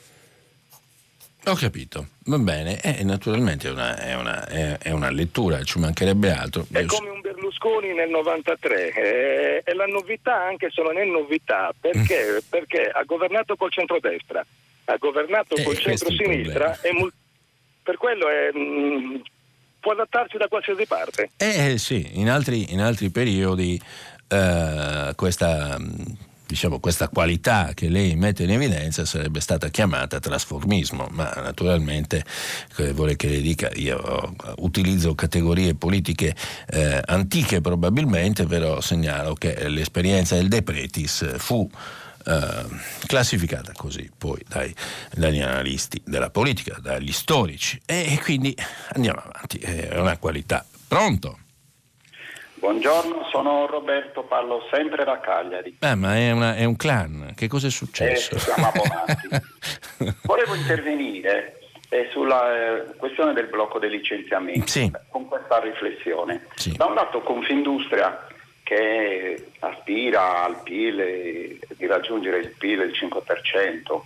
Ho 1.47 1.53
capito, 1.53 2.07
va 2.25 2.39
bene, 2.39 2.81
eh, 2.81 3.03
naturalmente 3.03 3.67
è 3.67 3.71
una, 3.71 3.95
è, 3.97 4.15
una, 4.15 4.47
è, 4.47 4.77
è 4.79 4.89
una, 4.89 5.11
lettura, 5.11 5.61
ci 5.63 5.77
mancherebbe 5.77 6.31
altro. 6.31 6.65
È 6.71 6.85
come 6.85 7.09
un 7.09 7.21
Berlusconi 7.21 7.93
nel 7.93 8.09
93, 8.09 8.89
è, 8.89 9.61
è 9.63 9.73
la 9.73 9.85
novità 9.85 10.43
anche 10.43 10.71
se 10.71 10.81
non 10.81 10.97
è 10.97 11.05
novità, 11.05 11.71
perché? 11.79 12.31
Mm. 12.31 12.37
perché 12.49 12.89
ha 12.91 13.03
governato 13.03 13.55
col 13.55 13.71
centrodestra, 13.71 14.43
ha 14.85 14.97
governato 14.97 15.55
eh, 15.55 15.63
col 15.63 15.77
centro-sinistra 15.77 16.81
e 16.81 16.91
mul- 16.93 17.13
per 17.83 17.97
quello 17.97 18.25
mh, 18.25 18.59
mm, 18.59 19.15
può 19.79 19.91
adattarsi 19.91 20.37
da 20.37 20.47
qualsiasi 20.47 20.87
parte. 20.87 21.29
Eh 21.37 21.77
sì, 21.77 22.19
in 22.19 22.29
altri, 22.29 22.73
in 22.73 22.81
altri 22.81 23.11
periodi 23.11 23.79
eh, 24.27 25.11
questa... 25.15 25.77
Mh, 25.77 25.83
mm, 25.83 26.33
diciamo, 26.45 26.79
questa 26.79 27.09
qualità 27.09 27.71
che 27.73 27.89
lei 27.89 28.15
mette 28.15 28.43
in 28.43 28.51
evidenza 28.51 29.05
sarebbe 29.05 29.39
stata 29.39 29.69
chiamata 29.69 30.19
trasformismo, 30.19 31.07
ma 31.11 31.31
naturalmente 31.35 32.23
vuole 32.93 33.15
che 33.15 33.27
le 33.27 33.41
dica, 33.41 33.69
io 33.75 34.35
utilizzo 34.57 35.15
categorie 35.15 35.75
politiche 35.75 36.35
eh, 36.67 37.01
antiche 37.05 37.61
probabilmente, 37.61 38.45
però 38.45 38.81
segnalo 38.81 39.33
che 39.33 39.67
l'esperienza 39.69 40.35
del 40.35 40.47
De 40.47 40.61
Pretis 40.61 41.37
fu 41.37 41.69
eh, 42.25 42.65
classificata 43.05 43.71
così 43.75 44.09
poi 44.17 44.41
dai, 44.47 44.73
dagli 45.13 45.41
analisti 45.41 46.01
della 46.03 46.29
politica, 46.29 46.77
dagli 46.81 47.11
storici 47.11 47.79
e, 47.85 48.13
e 48.13 48.21
quindi 48.23 48.55
andiamo 48.93 49.19
avanti, 49.19 49.57
è 49.57 49.97
una 49.99 50.17
qualità. 50.17 50.65
Pronto? 50.87 51.39
Buongiorno, 52.65 53.27
sono 53.29 53.67
Roberto, 53.67 54.23
parlo 54.23 54.65
sempre 54.71 55.03
da 55.03 55.19
Cagliari. 55.19 55.77
Eh, 55.79 55.93
ma 55.93 56.17
è, 56.17 56.31
una, 56.31 56.55
è 56.55 56.63
un 56.63 56.75
clan, 56.75 57.33
che 57.35 57.47
cosa 57.47 57.67
è 57.67 57.69
successo? 57.69 58.33
Eh, 58.33 58.39
siamo 58.39 58.69
abbonati. 58.69 60.15
Volevo 60.25 60.55
intervenire 60.55 61.59
eh, 61.89 62.09
sulla 62.11 62.79
eh, 62.79 62.95
questione 62.97 63.33
del 63.33 63.45
blocco 63.49 63.77
dei 63.77 63.91
licenziamenti 63.91 64.67
sì. 64.67 64.91
con 65.11 65.27
questa 65.27 65.59
riflessione. 65.59 66.47
Sì. 66.55 66.75
Da 66.75 66.85
un 66.85 66.95
lato 66.95 67.21
Confindustria 67.21 68.25
che 68.63 69.51
aspira 69.59 70.43
al 70.43 70.63
PIL, 70.63 71.59
di 71.67 71.85
raggiungere 71.85 72.39
il 72.39 72.55
PIL 72.57 72.79
del 72.79 72.93
5% 72.99 74.01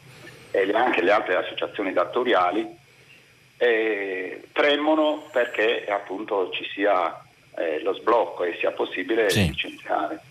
e 0.51 0.69
anche 0.73 1.01
le 1.01 1.11
altre 1.11 1.37
associazioni 1.37 1.93
datoriali 1.93 2.67
eh, 3.55 4.43
tremono 4.51 5.29
perché 5.31 5.85
appunto 5.87 6.49
ci 6.51 6.65
sia 6.73 7.23
eh, 7.59 7.81
lo 7.81 7.93
sblocco 7.93 8.43
e 8.43 8.55
sia 8.59 8.71
possibile 8.71 9.29
sì. 9.29 9.47
licenziare. 9.47 10.21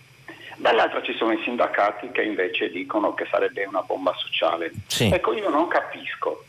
Dall'altra 0.57 1.03
ci 1.03 1.15
sono 1.15 1.33
i 1.33 1.41
sindacati 1.45 2.11
che 2.11 2.23
invece 2.23 2.71
dicono 2.71 3.15
che 3.15 3.27
sarebbe 3.31 3.65
una 3.65 3.83
bomba 3.83 4.13
sociale. 4.17 4.73
Sì. 4.87 5.11
Ecco, 5.13 5.35
io 5.35 5.51
non 5.51 5.69
capisco. 5.69 6.45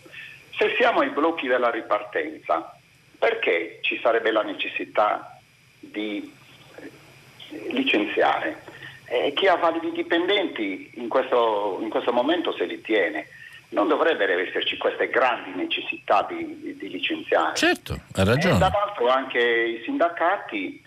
Se 0.58 0.74
siamo 0.78 1.02
ai 1.02 1.10
blocchi 1.10 1.48
della 1.48 1.70
ripartenza, 1.70 2.76
perché 3.18 3.80
ci 3.82 4.00
sarebbe 4.02 4.32
la 4.32 4.42
necessità 4.42 5.40
di 5.80 6.34
eh, 6.78 7.72
licenziare? 7.72 8.64
Eh, 9.06 9.34
chi 9.34 9.48
ha 9.48 9.56
validi 9.56 9.92
dipendenti 9.92 10.92
in 10.96 11.08
questo, 11.08 11.78
in 11.82 11.90
questo 11.90 12.14
momento 12.14 12.54
se 12.54 12.66
li 12.66 12.82
tiene 12.82 13.28
non 13.70 13.88
dovrebbero 13.88 14.40
esserci 14.40 14.78
queste 14.78 15.10
grandi 15.10 15.52
necessità 15.56 16.26
di, 16.28 16.76
di 16.78 16.90
licenziare. 16.90 17.56
Certo, 17.56 18.00
ha 18.14 18.24
ragione. 18.24 18.56
E 18.56 18.58
dall'altro 18.58 19.10
anche 19.10 19.40
i 19.40 19.82
sindacati, 19.84 20.84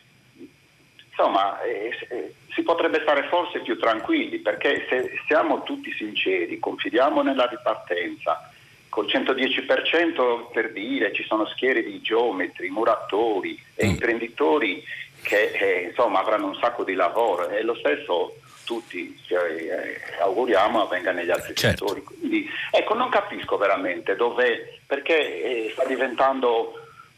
insomma, 1.08 1.60
eh, 1.62 1.96
eh, 2.08 2.34
si 2.50 2.62
potrebbe 2.62 3.00
stare 3.02 3.24
forse 3.28 3.60
più 3.60 3.78
tranquilli 3.78 4.38
perché 4.38 4.86
se 4.88 5.12
siamo 5.26 5.62
tutti 5.62 5.92
sinceri, 5.92 6.58
confidiamo 6.58 7.22
nella 7.22 7.46
ripartenza, 7.46 8.50
col 8.88 9.06
110% 9.06 10.50
per 10.52 10.72
dire 10.72 11.14
ci 11.14 11.24
sono 11.24 11.46
schiere 11.46 11.82
di 11.82 12.02
geometri, 12.02 12.68
muratori 12.68 13.58
e 13.74 13.86
mm. 13.86 13.88
imprenditori 13.88 14.84
che 15.22 15.52
eh, 15.52 15.86
insomma 15.88 16.20
avranno 16.20 16.48
un 16.48 16.56
sacco 16.56 16.84
di 16.84 16.92
lavoro 16.92 17.48
e 17.48 17.62
lo 17.62 17.74
stesso 17.76 18.34
tutti 18.72 19.20
ci 19.26 19.34
eh, 19.34 20.00
auguriamo 20.22 20.82
avvenga 20.82 21.12
negli 21.12 21.30
altri 21.30 21.54
certo. 21.54 21.86
settori. 21.86 22.02
Quindi, 22.02 22.48
ecco, 22.70 22.94
non 22.94 23.10
capisco 23.10 23.58
veramente 23.58 24.16
dove, 24.16 24.80
perché 24.86 25.66
eh, 25.66 25.70
sta 25.72 25.84
diventando 25.84 26.72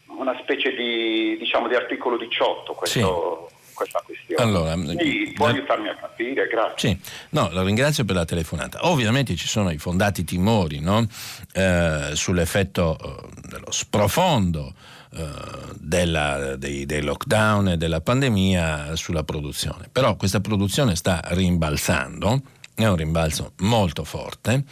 una 0.07 0.37
specie 0.41 0.73
di, 0.73 1.37
diciamo, 1.37 1.67
di 1.67 1.75
articolo 1.75 2.17
18 2.17 2.73
questo, 2.73 3.49
sì. 3.49 3.73
questa 3.73 4.01
questione. 4.05 4.43
Allora, 4.43 4.73
Quindi, 4.73 5.31
può 5.33 5.47
da... 5.47 5.53
aiutarmi 5.53 5.87
a 5.87 5.95
capire? 5.95 6.47
Grazie. 6.47 6.89
Sì. 6.89 7.11
No, 7.29 7.49
la 7.51 7.63
ringrazio 7.63 8.03
per 8.03 8.15
la 8.15 8.25
telefonata. 8.25 8.87
Ovviamente 8.89 9.35
ci 9.35 9.47
sono 9.47 9.71
i 9.71 9.77
fondati 9.77 10.25
timori 10.25 10.81
no? 10.81 11.07
eh, 11.53 12.09
sull'effetto 12.13 12.97
eh, 13.01 13.47
dello 13.47 13.71
sprofondo 13.71 14.73
della, 15.79 16.55
dei, 16.55 16.85
dei, 16.85 17.01
lockdown 17.01 17.69
e 17.69 17.77
della 17.77 18.01
pandemia 18.01 18.95
sulla 18.95 19.23
produzione. 19.23 19.87
Però 19.91 20.15
questa 20.15 20.41
produzione 20.41 20.95
sta 20.95 21.21
rimbalzando. 21.23 22.41
È 22.73 22.85
un 22.85 22.97
rimbalzo 22.97 23.53
molto 23.59 24.03
forte, 24.03 24.65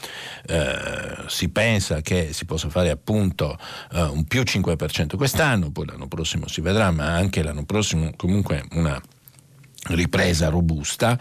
eh, 0.47 1.23
si 1.27 1.47
pensa 1.47 2.01
che 2.01 2.33
si 2.33 2.43
possa 2.43 2.67
fare 2.67 2.89
appunto 2.89 3.57
eh, 3.93 4.01
un 4.01 4.25
più 4.25 4.41
5% 4.41 5.15
quest'anno, 5.15 5.71
poi 5.71 5.85
l'anno 5.85 6.09
prossimo 6.09 6.49
si 6.49 6.59
vedrà, 6.59 6.91
ma 6.91 7.15
anche 7.15 7.41
l'anno 7.41 7.63
prossimo 7.63 8.11
comunque 8.17 8.65
una 8.71 9.01
ripresa 9.87 10.49
robusta. 10.49 11.17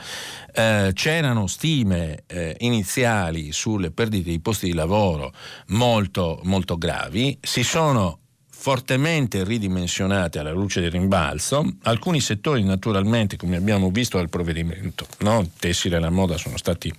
Eh, 0.53 0.91
c'erano 0.93 1.47
stime 1.47 2.25
eh, 2.27 2.57
iniziali 2.61 3.53
sulle 3.53 3.91
perdite 3.91 4.31
di 4.31 4.41
posti 4.41 4.67
di 4.67 4.75
lavoro 4.75 5.33
molto, 5.69 6.41
molto 6.43 6.77
gravi, 6.77 7.39
si 7.41 7.63
sono 7.63 8.22
fortemente 8.63 9.43
ridimensionate 9.43 10.39
alla 10.39 10.53
luce 10.53 10.81
del 10.81 10.93
rimbalzo. 10.93 11.65
Alcuni 11.83 12.21
settori 12.21 12.63
naturalmente, 12.63 13.37
come 13.37 13.57
abbiamo 13.57 13.91
visto 13.91 14.19
dal 14.19 14.29
provvedimento, 14.29 15.05
no? 15.23 15.51
tessile 15.59 15.97
e 15.97 15.99
la 15.99 16.11
moda 16.11 16.37
sono 16.37 16.57
stati 16.57 16.95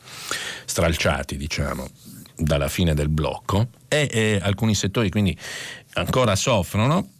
stralciati, 0.65 1.37
diciamo, 1.37 1.87
dalla 2.35 2.67
fine 2.67 2.93
del 2.93 3.07
blocco 3.07 3.69
e, 3.87 4.09
e 4.11 4.39
alcuni 4.41 4.75
settori 4.75 5.09
quindi 5.09 5.37
ancora 5.93 6.35
soffrono 6.35 7.11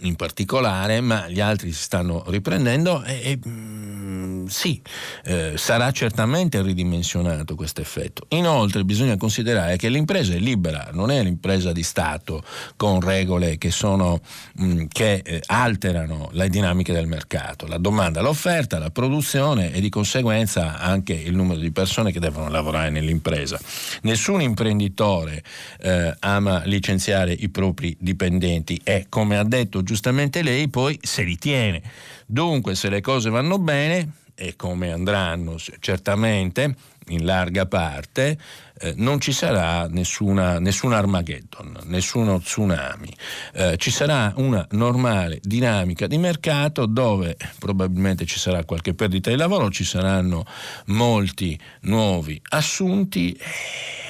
in 0.00 0.16
particolare, 0.16 1.00
ma 1.00 1.28
gli 1.28 1.40
altri 1.40 1.72
si 1.72 1.82
stanno 1.82 2.24
riprendendo 2.26 3.02
e, 3.04 3.20
e 3.24 3.38
mm, 3.46 4.46
sì, 4.46 4.80
eh, 5.24 5.52
sarà 5.56 5.90
certamente 5.92 6.60
ridimensionato 6.62 7.54
questo 7.54 7.80
effetto. 7.80 8.26
Inoltre 8.30 8.84
bisogna 8.84 9.16
considerare 9.16 9.76
che 9.76 9.88
l'impresa 9.88 10.34
è 10.34 10.38
libera, 10.38 10.90
non 10.92 11.10
è 11.10 11.22
l'impresa 11.22 11.72
di 11.72 11.82
Stato 11.82 12.42
con 12.76 13.00
regole 13.00 13.56
che, 13.58 13.70
sono, 13.70 14.20
mh, 14.54 14.64
mm, 14.64 14.84
che 14.90 15.22
eh, 15.24 15.42
alterano 15.46 16.28
le 16.32 16.48
dinamiche 16.48 16.92
del 16.92 17.06
mercato, 17.06 17.66
la 17.66 17.78
domanda, 17.78 18.20
l'offerta, 18.20 18.78
la 18.78 18.90
produzione 18.90 19.72
e 19.72 19.80
di 19.80 19.88
conseguenza 19.88 20.78
anche 20.78 21.12
il 21.12 21.34
numero 21.34 21.60
di 21.60 21.70
persone 21.70 22.12
che 22.12 22.20
devono 22.20 22.48
lavorare 22.48 22.90
nell'impresa. 22.90 23.58
Nessun 24.02 24.40
imprenditore 24.40 25.42
eh, 25.80 26.14
ama 26.20 26.62
licenziare 26.64 27.32
i 27.32 27.48
propri 27.48 27.96
dipendenti 28.00 28.80
e 28.82 29.06
come 29.08 29.38
ha 29.38 29.44
detto 29.44 29.82
giustamente 29.84 30.42
lei, 30.42 30.68
poi 30.68 30.98
se 31.00 31.22
li 31.22 31.36
tiene. 31.36 31.82
Dunque, 32.26 32.74
se 32.74 32.88
le 32.88 33.00
cose 33.00 33.30
vanno 33.30 33.58
bene, 33.58 34.12
e 34.34 34.56
come 34.56 34.90
andranno 34.90 35.56
certamente, 35.78 36.74
in 37.08 37.24
larga 37.24 37.66
parte, 37.66 38.38
eh, 38.78 38.94
non 38.96 39.20
ci 39.20 39.32
sarà 39.32 39.86
nessuna, 39.88 40.58
nessun 40.58 40.92
Armageddon, 40.92 41.78
nessuno 41.84 42.40
tsunami. 42.40 43.14
Eh, 43.52 43.76
ci 43.76 43.90
sarà 43.90 44.32
una 44.36 44.66
normale 44.72 45.38
dinamica 45.42 46.06
di 46.06 46.18
mercato 46.18 46.86
dove 46.86 47.36
probabilmente 47.58 48.24
ci 48.24 48.38
sarà 48.38 48.64
qualche 48.64 48.94
perdita 48.94 49.30
di 49.30 49.36
lavoro, 49.36 49.70
ci 49.70 49.84
saranno 49.84 50.44
molti 50.86 51.58
nuovi 51.82 52.40
assunti 52.50 53.38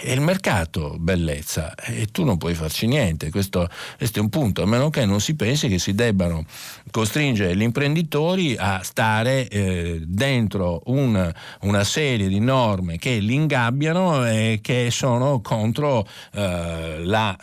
e 0.07 0.13
il 0.13 0.21
mercato 0.21 0.97
bellezza 0.99 1.75
e 1.75 2.07
tu 2.07 2.25
non 2.25 2.37
puoi 2.37 2.55
farci 2.55 2.87
niente, 2.87 3.31
questo, 3.31 3.69
questo, 3.97 4.19
è 4.19 4.23
un 4.23 4.29
punto, 4.29 4.63
a 4.63 4.67
meno 4.67 4.91
che 4.91 5.07
non 5.07 5.19
si 5.19 5.35
pensi 5.35 5.67
che 5.67 5.79
si 5.79 5.95
debbano 5.95 6.45
costringere 6.91 7.57
gli 7.57 7.63
imprenditori 7.63 8.55
a 8.57 8.83
stare 8.83 9.49
eh, 9.49 10.03
dentro 10.05 10.83
una, 10.87 11.35
una 11.63 11.85
serie 11.85 12.29
di 12.29 12.39
norme 12.39 12.99
che 12.99 13.19
li 13.19 13.35
ingabbiano 13.35 14.27
e 14.27 14.54
che 14.61 14.91
sono 14.91 15.41
contro 15.41 16.07
eh, 16.33 17.03
la, 17.05 17.37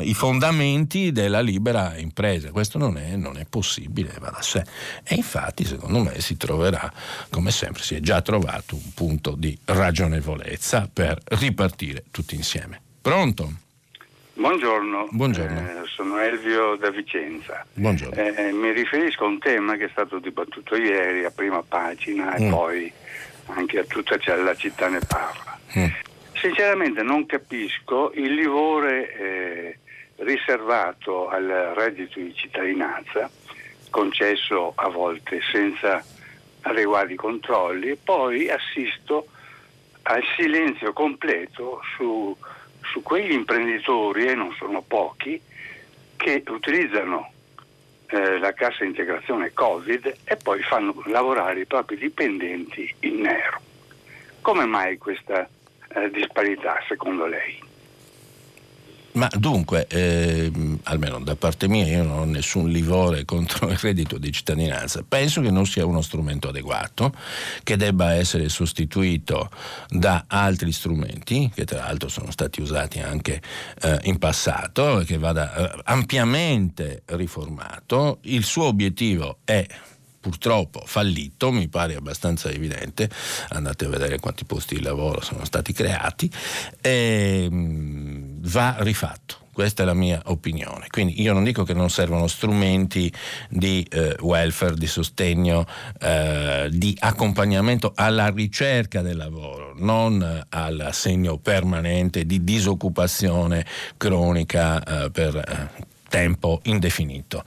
eh, 0.00 0.04
i 0.04 0.14
fondamenti 0.14 1.12
della 1.12 1.40
libera 1.40 1.96
impresa. 1.96 2.50
Questo 2.50 2.78
non 2.78 2.96
è, 2.98 3.16
non 3.16 3.36
è 3.38 3.46
possibile, 3.48 4.14
va 4.18 4.30
da 4.30 4.42
sé. 4.42 4.64
E 5.04 5.14
infatti, 5.14 5.64
secondo 5.64 6.02
me, 6.02 6.20
si 6.20 6.36
troverà, 6.36 6.92
come 7.30 7.50
sempre, 7.50 7.82
si 7.82 7.94
è 7.94 8.00
già 8.00 8.20
trovato 8.22 8.74
un 8.74 8.92
punto 8.94 9.34
di 9.36 9.56
ragionevolezza 9.64 10.88
per 10.92 11.18
ripartire 11.24 12.04
tutti 12.10 12.34
insieme. 12.34 12.80
Pronto? 13.00 13.64
Buongiorno, 14.36 15.08
Buongiorno. 15.12 15.58
Eh, 15.58 15.86
sono 15.86 16.18
Elvio 16.18 16.76
da 16.76 16.90
Vicenza. 16.90 17.64
Buongiorno. 17.72 18.20
Eh, 18.20 18.52
mi 18.52 18.70
riferisco 18.70 19.24
a 19.24 19.28
un 19.28 19.38
tema 19.38 19.76
che 19.76 19.86
è 19.86 19.88
stato 19.90 20.18
dibattuto 20.18 20.76
ieri 20.76 21.24
a 21.24 21.30
prima 21.30 21.62
pagina 21.62 22.36
mm. 22.38 22.42
e 22.42 22.50
poi 22.50 22.92
anche 23.46 23.78
a 23.78 23.84
tutta 23.84 24.18
la 24.36 24.54
città 24.54 24.88
ne 24.88 24.98
parla. 25.06 25.58
Mm. 25.78 25.86
Sinceramente 26.38 27.02
non 27.02 27.24
capisco 27.24 28.12
il 28.14 28.34
livore 28.34 29.16
eh, 29.16 29.78
riservato 30.16 31.28
al 31.28 31.72
reddito 31.74 32.20
di 32.20 32.34
cittadinanza, 32.34 33.30
concesso 33.90 34.72
a 34.76 34.88
volte 34.88 35.40
senza 35.50 36.04
adeguati 36.60 37.14
controlli, 37.14 37.90
e 37.90 37.96
poi 37.96 38.50
assisto 38.50 39.28
al 40.02 40.22
silenzio 40.36 40.92
completo 40.92 41.80
su, 41.96 42.36
su 42.82 43.02
quegli 43.02 43.32
imprenditori, 43.32 44.26
e 44.26 44.34
non 44.34 44.52
sono 44.58 44.82
pochi, 44.82 45.40
che 46.16 46.42
utilizzano 46.48 47.32
eh, 48.08 48.38
la 48.38 48.52
cassa 48.52 48.84
integrazione 48.84 49.52
Covid 49.52 50.16
e 50.24 50.36
poi 50.36 50.62
fanno 50.62 51.02
lavorare 51.06 51.60
i 51.60 51.66
propri 51.66 51.96
dipendenti 51.96 52.94
in 53.00 53.20
nero. 53.20 53.60
Come 54.42 54.64
mai 54.66 54.96
questa 54.98 55.48
eh, 55.96 56.10
disparità 56.10 56.76
secondo 56.88 57.26
lei? 57.26 57.64
Ma 59.16 59.30
dunque, 59.34 59.86
eh, 59.86 60.52
almeno 60.82 61.18
da 61.20 61.36
parte 61.36 61.68
mia, 61.68 61.86
io 61.86 62.02
non 62.02 62.18
ho 62.18 62.24
nessun 62.24 62.68
livore 62.68 63.24
contro 63.26 63.70
il 63.70 63.78
reddito 63.78 64.18
di 64.18 64.30
cittadinanza. 64.30 65.02
Penso 65.08 65.40
che 65.40 65.50
non 65.50 65.64
sia 65.64 65.86
uno 65.86 66.02
strumento 66.02 66.48
adeguato, 66.48 67.14
che 67.62 67.76
debba 67.78 68.12
essere 68.12 68.50
sostituito 68.50 69.50
da 69.88 70.24
altri 70.26 70.70
strumenti, 70.70 71.50
che 71.54 71.64
tra 71.64 71.78
l'altro 71.78 72.10
sono 72.10 72.30
stati 72.30 72.60
usati 72.60 73.00
anche 73.00 73.40
eh, 73.80 73.98
in 74.02 74.18
passato, 74.18 75.02
che 75.06 75.16
vada 75.16 75.54
eh, 75.54 75.80
ampiamente 75.84 77.02
riformato. 77.06 78.18
Il 78.22 78.44
suo 78.44 78.66
obiettivo 78.66 79.38
è 79.44 79.66
purtroppo 80.26 80.82
fallito, 80.84 81.52
mi 81.52 81.68
pare 81.68 81.94
abbastanza 81.94 82.50
evidente, 82.50 83.08
andate 83.50 83.84
a 83.84 83.88
vedere 83.88 84.18
quanti 84.18 84.44
posti 84.44 84.74
di 84.74 84.82
lavoro 84.82 85.20
sono 85.20 85.44
stati 85.44 85.72
creati, 85.72 86.28
e, 86.80 87.46
mm, 87.48 88.38
va 88.40 88.74
rifatto. 88.80 89.44
Questa 89.52 89.84
è 89.84 89.86
la 89.86 89.94
mia 89.94 90.20
opinione. 90.24 90.88
Quindi 90.90 91.22
io 91.22 91.32
non 91.32 91.44
dico 91.44 91.62
che 91.62 91.72
non 91.74 91.90
servono 91.90 92.26
strumenti 92.26 93.10
di 93.48 93.86
eh, 93.88 94.16
welfare, 94.20 94.74
di 94.74 94.86
sostegno, 94.86 95.64
eh, 96.00 96.68
di 96.70 96.94
accompagnamento 96.98 97.92
alla 97.94 98.28
ricerca 98.28 99.00
del 99.00 99.16
lavoro, 99.16 99.74
non 99.78 100.44
all'assegno 100.50 101.38
permanente 101.38 102.26
di 102.26 102.42
disoccupazione 102.44 103.64
cronica 103.96 104.82
eh, 104.82 105.10
per 105.10 105.36
eh, 105.36 105.94
tempo 106.08 106.60
indefinito. 106.64 107.44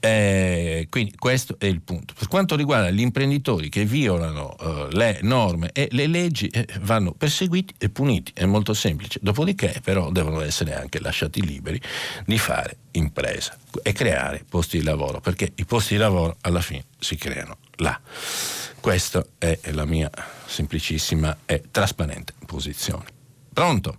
Eh, 0.00 0.86
quindi 0.90 1.14
questo 1.16 1.56
è 1.58 1.66
il 1.66 1.80
punto. 1.80 2.14
Per 2.16 2.28
quanto 2.28 2.56
riguarda 2.56 2.90
gli 2.90 3.00
imprenditori 3.00 3.68
che 3.68 3.84
violano 3.84 4.56
eh, 4.58 4.88
le 4.90 5.18
norme 5.22 5.70
e 5.72 5.88
le 5.92 6.06
leggi, 6.06 6.48
eh, 6.48 6.66
vanno 6.80 7.12
perseguiti 7.12 7.74
e 7.78 7.88
puniti, 7.88 8.32
è 8.34 8.44
molto 8.44 8.74
semplice. 8.74 9.18
Dopodiché 9.22 9.80
però 9.82 10.10
devono 10.10 10.40
essere 10.40 10.74
anche 10.74 11.00
lasciati 11.00 11.44
liberi 11.44 11.80
di 12.24 12.38
fare 12.38 12.76
impresa 12.92 13.56
e 13.82 13.92
creare 13.92 14.44
posti 14.48 14.78
di 14.78 14.84
lavoro, 14.84 15.20
perché 15.20 15.52
i 15.54 15.64
posti 15.64 15.94
di 15.94 16.00
lavoro 16.00 16.36
alla 16.42 16.60
fine 16.60 16.84
si 16.98 17.16
creano 17.16 17.58
là. 17.76 17.98
Questa 18.80 19.24
è 19.38 19.58
la 19.72 19.84
mia 19.84 20.10
semplicissima 20.46 21.38
e 21.44 21.64
trasparente 21.70 22.32
posizione. 22.46 23.04
Pronto? 23.52 23.98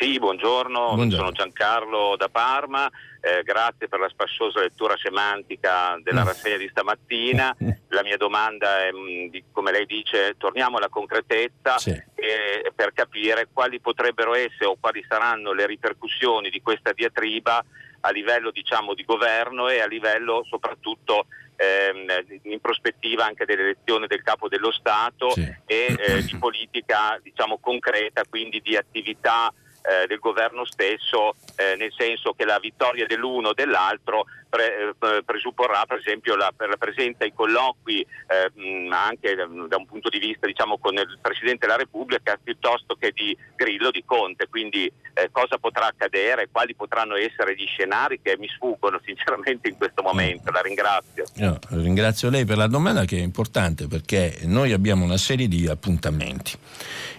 Sì, 0.00 0.18
buongiorno, 0.18 0.94
buongiorno. 0.94 1.26
sono 1.26 1.30
Giancarlo 1.30 2.16
da 2.16 2.30
Parma, 2.30 2.90
eh, 3.20 3.42
grazie 3.42 3.86
per 3.86 4.00
la 4.00 4.08
spassiosa 4.08 4.60
lettura 4.60 4.96
semantica 4.96 6.00
della 6.02 6.22
rassegna 6.22 6.56
di 6.56 6.70
stamattina. 6.70 7.54
La 7.92 8.02
mia 8.02 8.16
domanda 8.16 8.86
è, 8.86 8.90
mm, 8.92 9.28
come 9.52 9.72
lei 9.72 9.84
dice, 9.84 10.36
torniamo 10.38 10.78
alla 10.78 10.88
concretezza 10.88 11.76
sì. 11.76 11.90
eh, 11.90 12.72
per 12.74 12.94
capire 12.94 13.48
quali 13.52 13.78
potrebbero 13.78 14.34
essere 14.34 14.66
o 14.66 14.78
quali 14.80 15.04
saranno 15.06 15.52
le 15.52 15.66
ripercussioni 15.66 16.48
di 16.48 16.62
questa 16.62 16.92
diatriba 16.92 17.62
a 18.00 18.10
livello 18.10 18.50
diciamo, 18.50 18.94
di 18.94 19.04
governo 19.04 19.68
e 19.68 19.80
a 19.80 19.86
livello 19.86 20.44
soprattutto 20.48 21.26
ehm, 21.56 22.40
in 22.44 22.60
prospettiva 22.60 23.26
anche 23.26 23.44
dell'elezione 23.44 24.06
del 24.06 24.22
capo 24.22 24.48
dello 24.48 24.72
Stato 24.72 25.30
sì. 25.32 25.42
e 25.66 25.94
eh, 25.98 26.22
di 26.22 26.36
politica 26.36 27.18
diciamo, 27.22 27.58
concreta, 27.58 28.22
quindi 28.30 28.62
di 28.62 28.76
attività 28.76 29.52
eh, 29.82 30.06
del 30.06 30.18
governo 30.18 30.64
stesso, 30.64 31.34
eh, 31.56 31.76
nel 31.76 31.92
senso 31.96 32.32
che 32.34 32.44
la 32.44 32.58
vittoria 32.58 33.06
dell'uno 33.06 33.48
o 33.48 33.54
dell'altro 33.54 34.26
pre, 34.48 34.94
eh, 35.00 35.22
presupporrà 35.24 35.84
per 35.86 35.98
esempio 35.98 36.36
la, 36.36 36.52
la 36.56 36.76
presenza 36.76 37.24
ai 37.24 37.32
colloqui 37.32 38.00
eh, 38.00 38.50
mh, 38.52 38.92
anche 38.92 39.34
da, 39.34 39.46
da, 39.46 39.76
un 39.76 39.86
punto 39.86 40.08
di 40.08 40.18
vista 40.18 40.46
diciamo, 40.46 40.78
con 40.78 40.94
il 40.94 41.18
Presidente 41.20 41.66
della 41.66 41.78
Repubblica 41.78 42.38
piuttosto 42.42 42.96
che 42.96 43.12
di 43.12 43.36
Grillo, 43.56 43.90
di 43.90 44.04
Conte, 44.04 44.48
quindi 44.48 44.90
eh, 45.14 45.30
cosa 45.30 45.56
potrà 45.58 45.86
accadere, 45.86 46.48
quali 46.50 46.74
potranno 46.74 47.16
essere 47.16 47.54
gli 47.54 47.66
scenari 47.66 48.20
che 48.20 48.36
mi 48.38 48.48
sfuggono 48.48 49.00
sinceramente 49.04 49.68
in 49.68 49.76
questo 49.76 50.02
momento. 50.02 50.50
La 50.50 50.60
ringrazio. 50.60 51.24
No, 51.36 51.58
ringrazio 51.70 52.28
lei 52.28 52.44
per 52.44 52.56
la 52.56 52.66
domanda 52.66 53.04
che 53.04 53.16
è 53.16 53.22
importante 53.22 53.86
perché 53.86 54.40
noi 54.42 54.72
abbiamo 54.72 55.04
una 55.04 55.16
serie 55.16 55.48
di 55.48 55.66
appuntamenti 55.68 56.58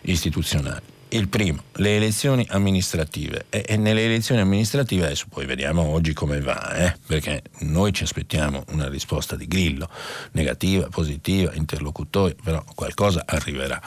istituzionali 0.02 1.00
il 1.12 1.28
primo, 1.28 1.64
le 1.74 1.96
elezioni 1.96 2.46
amministrative. 2.50 3.46
E, 3.50 3.64
e, 3.68 3.78
nelle 3.78 4.06
elezioni 4.06 4.42
amministrative, 4.42 5.06
adesso 5.06 5.26
poi 5.30 5.46
vediamo 5.46 5.84
oggi 5.84 6.14
come 6.14 6.40
va, 6.42 6.74
eh? 6.76 6.96
perché 7.06 7.44
noi 7.60 7.94
ci 7.94 8.04
aspettiamo 8.04 8.64
una 8.70 8.88
risposta 8.88 9.36
di 9.36 9.48
Grillo, 9.48 9.90
negativa, 10.32 10.88
positiva, 10.90 11.54
interlocutoria, 11.54 12.36
però 12.44 12.64
qualcosa 12.76 13.24
arriverà. 13.26 13.82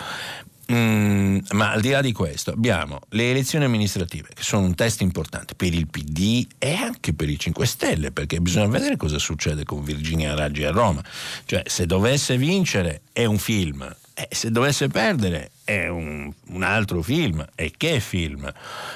Mm, 0.72 1.40
ma 1.50 1.72
al 1.72 1.82
di 1.82 1.90
là 1.90 2.00
di 2.00 2.12
questo 2.12 2.52
abbiamo 2.52 3.00
le 3.10 3.28
elezioni 3.28 3.66
amministrative 3.66 4.28
che 4.32 4.42
sono 4.42 4.64
un 4.64 4.74
test 4.74 5.02
importante 5.02 5.54
per 5.54 5.74
il 5.74 5.88
PD 5.88 6.46
e 6.56 6.72
anche 6.72 7.12
per 7.12 7.28
i 7.28 7.38
5 7.38 7.66
Stelle 7.66 8.12
perché 8.12 8.40
bisogna 8.40 8.68
vedere 8.68 8.96
cosa 8.96 9.18
succede 9.18 9.64
con 9.64 9.84
Virginia 9.84 10.34
Raggi 10.34 10.64
a 10.64 10.70
Roma 10.70 11.04
cioè 11.44 11.64
se 11.66 11.84
dovesse 11.84 12.38
vincere 12.38 13.02
è 13.12 13.26
un 13.26 13.36
film 13.36 13.94
eh, 14.16 14.28
se 14.30 14.52
dovesse 14.52 14.86
perdere 14.86 15.50
è 15.64 15.88
un, 15.88 16.32
un, 16.48 16.62
altro 16.62 17.02
film, 17.02 17.44
e 17.56 17.72
che 17.76 17.98
film 17.98 18.48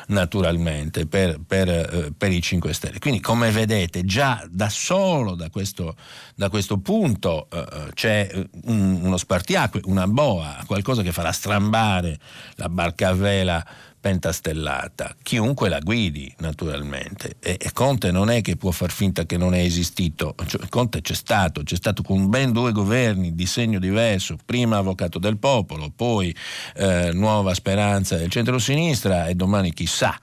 naturalmente 0.09 1.07
per, 1.07 1.41
per, 1.45 1.69
eh, 1.69 2.13
per, 2.17 2.31
i 2.31 2.41
5 2.41 2.73
Stelle. 2.73 3.01
Quindi 3.01 3.21
come 3.21 3.51
vedete 3.51 4.05
già 4.05 4.47
da 4.49 4.69
solo 4.69 5.35
da 5.35 5.51
questo, 5.51 5.97
da 6.37 6.49
questo 6.49 6.79
punto 6.79 7.49
eh, 7.51 7.59
eh 7.59 7.93
c'è 7.95 8.31
un, 8.67 9.01
uno 9.03 9.17
spartiacque, 9.17 9.81
una 9.87 10.07
boa, 10.07 10.63
qualcosa 10.67 11.03
che 11.03 11.11
farà 11.11 11.33
strambare 11.33 12.19
la 12.55 12.69
barca 12.69 13.09
a 13.09 13.15
vela 13.15 13.67
pentastellata, 14.01 15.17
chiunque 15.23 15.69
la 15.69 15.81
guidi 15.81 16.33
naturalmente. 16.39 17.37
E, 17.41 17.57
e, 17.61 17.73
Conte 17.73 18.11
non 18.11 18.31
è 18.31 18.41
che 18.41 18.57
può 18.57 18.71
far 18.71 18.91
finta 18.91 19.25
che 19.27 19.37
non 19.37 19.55
è 19.55 19.61
esistito, 19.61 20.35
cioè, 20.47 20.69
Conte 20.69 21.01
c'è 21.01 21.15
stato, 21.15 21.63
c'è 21.63 21.77
stato 21.77 22.03
con 22.03 22.29
ben 22.29 22.53
due 22.53 22.73
governi 22.73 23.35
di 23.35 23.47
segno 23.47 23.79
diverso, 23.79 24.37
prima 24.45 24.79
avvocato 24.79 25.19
del 25.19 25.39
popolo, 25.39 25.91
poi 25.95 26.35
eh, 26.77 27.11
Nuova 27.13 27.55
Speranza 27.55 28.17
del 28.17 28.31
centro-sinistra 28.31 29.27
e 29.27 29.35
domani 29.35 29.73
chissà. 29.73 30.19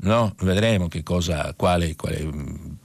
No? 0.00 0.32
Vedremo 0.42 0.86
che 0.86 1.02
cosa, 1.02 1.52
quale, 1.56 1.96
quale 1.96 2.30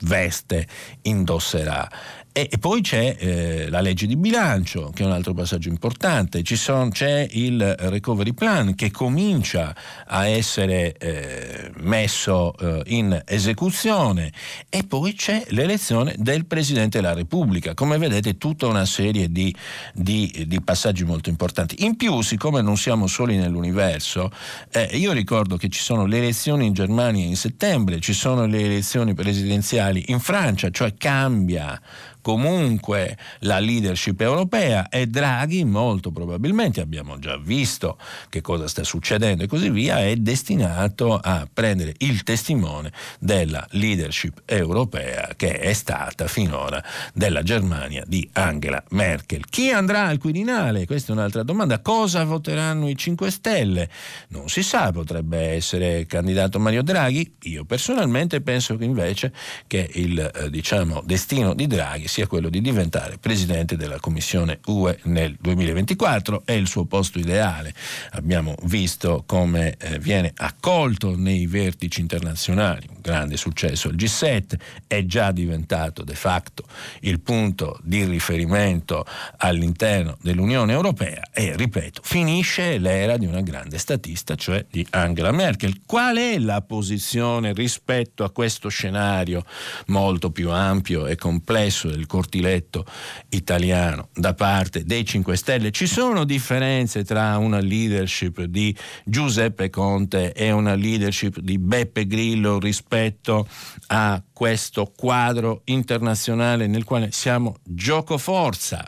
veste 0.02 0.68
indosserà. 1.04 1.88
E, 2.36 2.50
e 2.52 2.58
poi 2.58 2.82
c'è 2.82 3.16
eh, 3.20 3.70
la 3.70 3.80
legge 3.80 4.08
di 4.08 4.16
bilancio, 4.16 4.90
che 4.92 5.04
è 5.04 5.06
un 5.06 5.12
altro 5.12 5.36
passaggio 5.36 5.70
importante, 5.70 6.42
son, 6.56 6.90
c'è 6.90 7.28
il 7.30 7.76
recovery 7.78 8.34
plan 8.34 8.74
che 8.74 8.90
comincia 8.90 9.76
a 10.08 10.26
essere 10.26 10.98
eh, 10.98 11.72
messo 11.82 12.58
eh, 12.58 12.82
in 12.88 13.22
esecuzione 13.24 14.32
e 14.68 14.84
poi 14.84 15.14
c'è 15.14 15.46
l'elezione 15.50 16.16
del 16.18 16.48
Presidente 16.48 17.00
della 17.00 17.14
Repubblica. 17.14 17.76
Come 17.76 18.00
vedete 18.00 18.40
tutta 18.40 18.66
una 18.66 18.86
serie 18.86 19.32
di, 19.32 19.56
di, 19.94 20.46
di 20.48 20.60
passaggi 20.62 21.04
molto 21.04 21.30
importanti. 21.30 21.84
In 21.84 21.96
più, 21.98 22.20
siccome 22.22 22.64
non 22.64 22.78
siamo 22.78 23.06
soli 23.06 23.38
nell'universo, 23.38 24.32
eh, 24.72 24.90
io 24.94 25.12
ricordo 25.12 25.56
che 25.56 25.70
ci 25.70 25.82
sono 25.82 26.08
le 26.08 26.18
elezioni 26.18 26.66
in 26.66 26.74
Germania 26.74 27.26
in 27.26 27.36
settembre, 27.36 28.00
ci 28.00 28.14
sono 28.14 28.48
le 28.48 28.60
elezioni 28.60 29.14
presidenziali 29.14 30.06
in 30.08 30.20
Francia, 30.20 30.72
cioè 30.72 30.96
cambia 30.98 31.80
comunque 32.24 33.18
la 33.40 33.60
leadership 33.60 34.22
europea 34.22 34.88
e 34.88 35.08
Draghi 35.08 35.66
molto 35.66 36.10
probabilmente, 36.10 36.80
abbiamo 36.80 37.20
già 37.20 37.38
visto 37.38 37.98
che 38.30 38.40
cosa 38.42 38.68
sta 38.68 38.84
succedendo 38.84 39.44
e 39.44 39.48
così 39.48 39.70
via, 39.70 40.00
è 40.00 40.16
destinato 40.16 41.20
a 41.22 41.46
prendere 41.52 41.94
il 42.00 42.24
testimone 42.24 42.92
della 43.20 43.68
leadership 43.72 44.42
europea 44.46 45.34
che 45.36 45.60
è 45.60 45.74
stata 45.74 46.28
finora 46.28 46.82
della 47.14 47.44
Germania 47.44 48.04
di 48.08 48.28
Angela 48.34 48.82
Merkel. 48.92 49.46
Chi 49.50 49.70
andrà 49.70 50.08
al 50.08 50.18
Quirinale? 50.18 50.86
Questa 50.86 51.12
è 51.12 51.16
un'altra 51.16 51.44
domanda. 51.44 51.80
Cosa 51.80 52.24
voteranno 52.24 52.88
i 52.88 52.96
5 52.96 53.30
Stelle? 53.30 53.90
Non 54.30 54.48
si 54.48 54.64
sa, 54.64 54.92
potrebbe 54.94 55.40
essere 55.40 56.06
candidato 56.06 56.58
Mario 56.60 56.84
Draghi. 56.84 57.36
Io 57.44 57.66
personalmente 57.66 58.40
penso 58.40 58.78
che 58.78 58.86
invece 58.86 59.34
che 59.68 59.90
il 59.96 60.20
eh, 60.20 60.50
diciamo, 60.50 61.02
destino 61.06 61.54
di 61.54 61.68
Draghi 61.68 62.08
sia 62.14 62.28
quello 62.28 62.50
di 62.50 62.62
diventare 62.62 63.18
presidente 63.18 63.76
della 63.76 64.00
Commissione 64.00 64.60
UE 64.68 65.00
nel 65.06 65.36
2024. 65.40 66.44
È 66.46 66.52
il 66.52 66.68
suo 66.68 66.86
posto 66.86 67.18
ideale. 67.18 67.74
Abbiamo 68.12 68.54
visto 68.66 69.24
come 69.26 69.76
eh, 69.80 69.98
viene 69.98 70.32
accolto 70.36 71.18
nei 71.18 71.48
vertici 71.48 72.02
internazionali, 72.02 72.88
un 72.88 73.00
grande 73.02 73.36
successo 73.36 73.88
il 73.88 73.96
G7, 73.96 74.60
è 74.86 75.04
già 75.08 75.32
diventato 75.32 76.04
de 76.04 76.14
facto 76.14 76.66
il 77.00 77.20
punto 77.20 77.80
di 77.82 78.06
riferimento 78.06 79.08
all'interno 79.38 80.16
dell'Unione 80.22 80.72
Europea 80.72 81.30
e, 81.34 81.56
ripeto, 81.56 82.02
finisce 82.04 82.78
l'era 82.78 83.18
di 83.18 83.26
una 83.26 83.42
grande 83.42 83.80
statista, 83.80 84.36
cioè 84.36 84.64
di 84.70 84.86
Angela 84.92 85.32
Merkel. 85.32 85.82
Qual 85.84 86.18
è 86.18 86.38
la 86.38 86.62
posizione 86.62 87.54
rispetto 87.54 88.24
a 88.24 88.30
questo 88.30 88.70
scenario 88.70 89.44
molto 89.88 90.30
più 90.30 90.52
ampio 90.52 91.08
e 91.08 91.16
complesso 91.16 91.90
del 91.90 92.02
cortiletto 92.06 92.86
italiano 93.30 94.10
da 94.14 94.34
parte 94.34 94.84
dei 94.84 95.06
5 95.06 95.36
Stelle. 95.36 95.72
Ci 95.72 95.88
sono 95.88 96.24
differenze 96.24 97.04
tra 97.04 97.38
una 97.38 97.60
leadership 97.60 98.44
di 98.44 98.76
Giuseppe 99.06 99.70
Conte 99.70 100.34
e 100.34 100.52
una 100.52 100.76
leadership 100.76 101.40
di 101.40 101.58
Beppe 101.58 102.06
Grillo 102.08 102.60
rispetto 102.60 103.48
a 103.88 104.22
questo 104.32 104.92
quadro 104.96 105.62
internazionale 105.66 106.68
nel 106.68 106.84
quale 106.84 107.12
siamo 107.12 107.58
giocoforza 107.64 108.84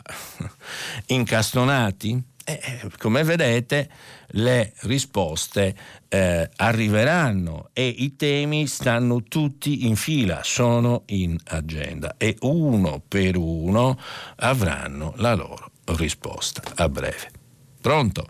incastonati? 1.06 2.34
Eh, 2.48 2.60
eh, 2.62 2.90
come 2.98 3.24
vedete 3.24 3.90
le 4.28 4.72
risposte 4.82 5.74
eh, 6.08 6.48
arriveranno 6.54 7.70
e 7.72 7.88
i 7.88 8.14
temi 8.14 8.68
stanno 8.68 9.24
tutti 9.24 9.88
in 9.88 9.96
fila, 9.96 10.44
sono 10.44 11.02
in 11.06 11.36
agenda 11.48 12.14
e 12.16 12.36
uno 12.42 13.02
per 13.06 13.36
uno 13.36 13.98
avranno 14.36 15.14
la 15.16 15.34
loro 15.34 15.72
risposta 15.96 16.62
a 16.76 16.88
breve. 16.88 17.32
Pronto? 17.80 18.26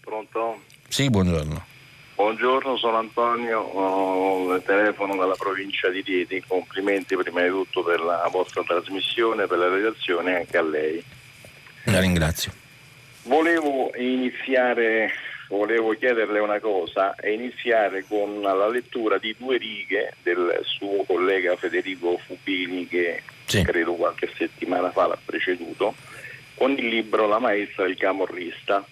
Pronto? 0.00 0.62
Sì, 0.88 1.10
buongiorno. 1.10 1.66
Buongiorno, 2.14 2.78
sono 2.78 2.96
Antonio, 2.96 4.54
il 4.54 4.62
telefono 4.64 5.14
dalla 5.14 5.34
provincia 5.34 5.90
di 5.90 6.00
Rieti. 6.00 6.42
Complimenti 6.46 7.16
prima 7.16 7.42
di 7.42 7.48
tutto 7.50 7.82
per 7.82 8.00
la 8.00 8.26
vostra 8.32 8.62
trasmissione, 8.62 9.46
per 9.46 9.58
la 9.58 9.68
redazione 9.68 10.32
e 10.32 10.36
anche 10.36 10.56
a 10.56 10.62
lei. 10.62 11.04
La 11.84 12.00
ringrazio. 12.00 12.60
Volevo 13.24 13.92
iniziare, 13.96 15.12
volevo 15.48 15.90
chiederle 15.92 16.40
una 16.40 16.58
cosa 16.58 17.14
e 17.14 17.32
iniziare 17.32 18.04
con 18.08 18.40
la 18.40 18.68
lettura 18.68 19.18
di 19.18 19.34
due 19.38 19.58
righe 19.58 20.14
del 20.22 20.60
suo 20.64 21.04
collega 21.04 21.54
Federico 21.56 22.18
Fubini 22.18 22.88
che 22.88 23.22
sì. 23.44 23.62
credo 23.62 23.94
qualche 23.94 24.28
settimana 24.36 24.90
fa 24.90 25.06
l'ha 25.06 25.18
preceduto, 25.24 25.94
con 26.54 26.72
il 26.72 26.88
libro 26.88 27.28
La 27.28 27.38
maestra 27.38 27.84
del 27.84 27.96
camorrista. 27.96 28.84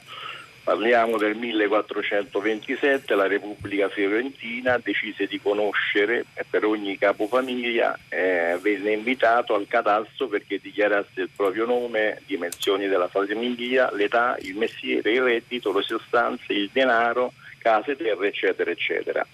Parliamo 0.70 1.18
del 1.18 1.34
1427, 1.34 3.16
la 3.16 3.26
Repubblica 3.26 3.88
Fiorentina 3.88 4.78
decise 4.78 5.26
di 5.26 5.40
conoscere 5.40 6.26
per 6.48 6.64
ogni 6.64 6.96
capofamiglia, 6.96 7.98
eh, 8.08 8.56
venne 8.62 8.92
invitato 8.92 9.56
al 9.56 9.66
catasto 9.66 10.28
perché 10.28 10.60
dichiarasse 10.62 11.22
il 11.22 11.30
proprio 11.34 11.66
nome, 11.66 12.22
dimensioni 12.24 12.86
della 12.86 13.08
famiglia, 13.08 13.90
l'età, 13.92 14.36
il 14.42 14.54
mestiere, 14.54 15.10
il 15.10 15.22
reddito, 15.22 15.76
le 15.76 15.82
sostanze, 15.82 16.52
il 16.52 16.70
denaro, 16.72 17.32
case, 17.58 17.96
terre, 17.96 18.28
eccetera, 18.28 18.70
eccetera. 18.70 19.26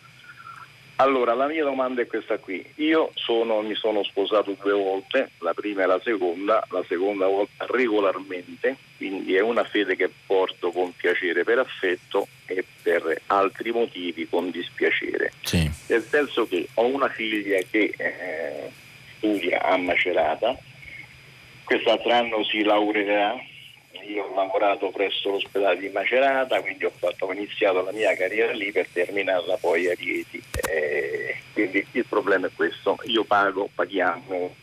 Allora, 0.96 1.34
la 1.34 1.46
mia 1.46 1.62
domanda 1.62 2.00
è 2.00 2.06
questa 2.06 2.38
qui. 2.38 2.64
Io 2.76 3.10
sono, 3.14 3.60
mi 3.60 3.74
sono 3.74 4.02
sposato 4.02 4.56
due 4.60 4.72
volte, 4.72 5.30
la 5.40 5.52
prima 5.52 5.82
e 5.82 5.86
la 5.86 6.00
seconda, 6.02 6.66
la 6.70 6.82
seconda 6.88 7.26
volta 7.26 7.66
regolarmente, 7.68 8.76
quindi 8.96 9.34
è 9.34 9.40
una 9.40 9.64
fede 9.64 9.94
che 9.94 10.10
porto 10.24 10.70
con 10.70 10.94
piacere 10.96 11.44
per 11.44 11.58
affetto 11.58 12.26
e 12.46 12.64
per 12.82 13.20
altri 13.26 13.72
motivi 13.72 14.26
con 14.26 14.50
dispiacere. 14.50 15.32
Sì. 15.42 15.70
Nel 15.88 16.02
senso 16.02 16.48
che 16.48 16.66
ho 16.74 16.86
una 16.86 17.08
figlia 17.10 17.58
che 17.70 17.92
eh, 17.94 18.70
studia 19.16 19.62
a 19.62 19.76
Macerata, 19.76 20.56
quest'altro 21.64 22.10
anno 22.10 22.42
si 22.44 22.62
laureerà 22.62 23.36
io 24.02 24.24
ho 24.24 24.34
lavorato 24.34 24.90
presso 24.90 25.30
l'ospedale 25.30 25.78
di 25.78 25.88
Macerata, 25.88 26.60
quindi 26.60 26.84
ho, 26.84 26.92
fatto, 26.96 27.26
ho 27.26 27.32
iniziato 27.32 27.82
la 27.82 27.92
mia 27.92 28.14
carriera 28.16 28.52
lì 28.52 28.72
per 28.72 28.86
terminarla 28.92 29.56
poi 29.56 29.88
a 29.88 29.94
Rieti. 29.94 30.42
Eh, 30.68 31.36
quindi 31.52 31.86
il 31.92 32.04
problema 32.06 32.46
è 32.46 32.50
questo, 32.54 32.98
io 33.04 33.24
pago, 33.24 33.68
paghiamo 33.74 34.54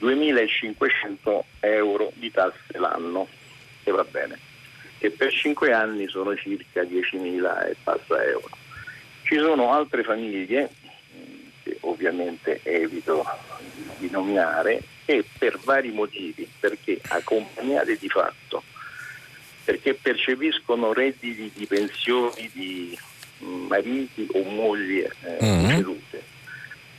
2.500 0.00 1.40
euro 1.60 2.12
di 2.14 2.30
tasse 2.30 2.78
l'anno, 2.78 3.28
e 3.84 3.90
va 3.90 4.04
bene, 4.04 4.38
che 4.98 5.10
per 5.10 5.32
5 5.32 5.72
anni 5.72 6.08
sono 6.08 6.34
circa 6.36 6.82
10.000 6.82 7.68
e 7.68 7.76
passa 7.82 8.24
euro. 8.24 8.50
Ci 9.22 9.36
sono 9.36 9.72
altre 9.72 10.02
famiglie, 10.02 10.70
che 11.62 11.76
ovviamente 11.80 12.60
evito 12.62 13.24
di 13.98 14.08
nominare, 14.10 14.82
e 15.10 15.24
per 15.38 15.58
vari 15.64 15.90
motivi, 15.90 16.48
perché 16.58 17.00
accompagnate 17.08 17.96
di 17.98 18.08
fatto 18.08 18.62
perché 19.62 19.94
percepiscono 19.94 20.92
redditi 20.92 21.50
di 21.54 21.66
pensioni 21.66 22.50
di 22.52 22.98
mariti 23.68 24.26
o 24.32 24.42
mogli 24.42 24.98
eh, 24.98 25.38
mm-hmm. 25.42 25.92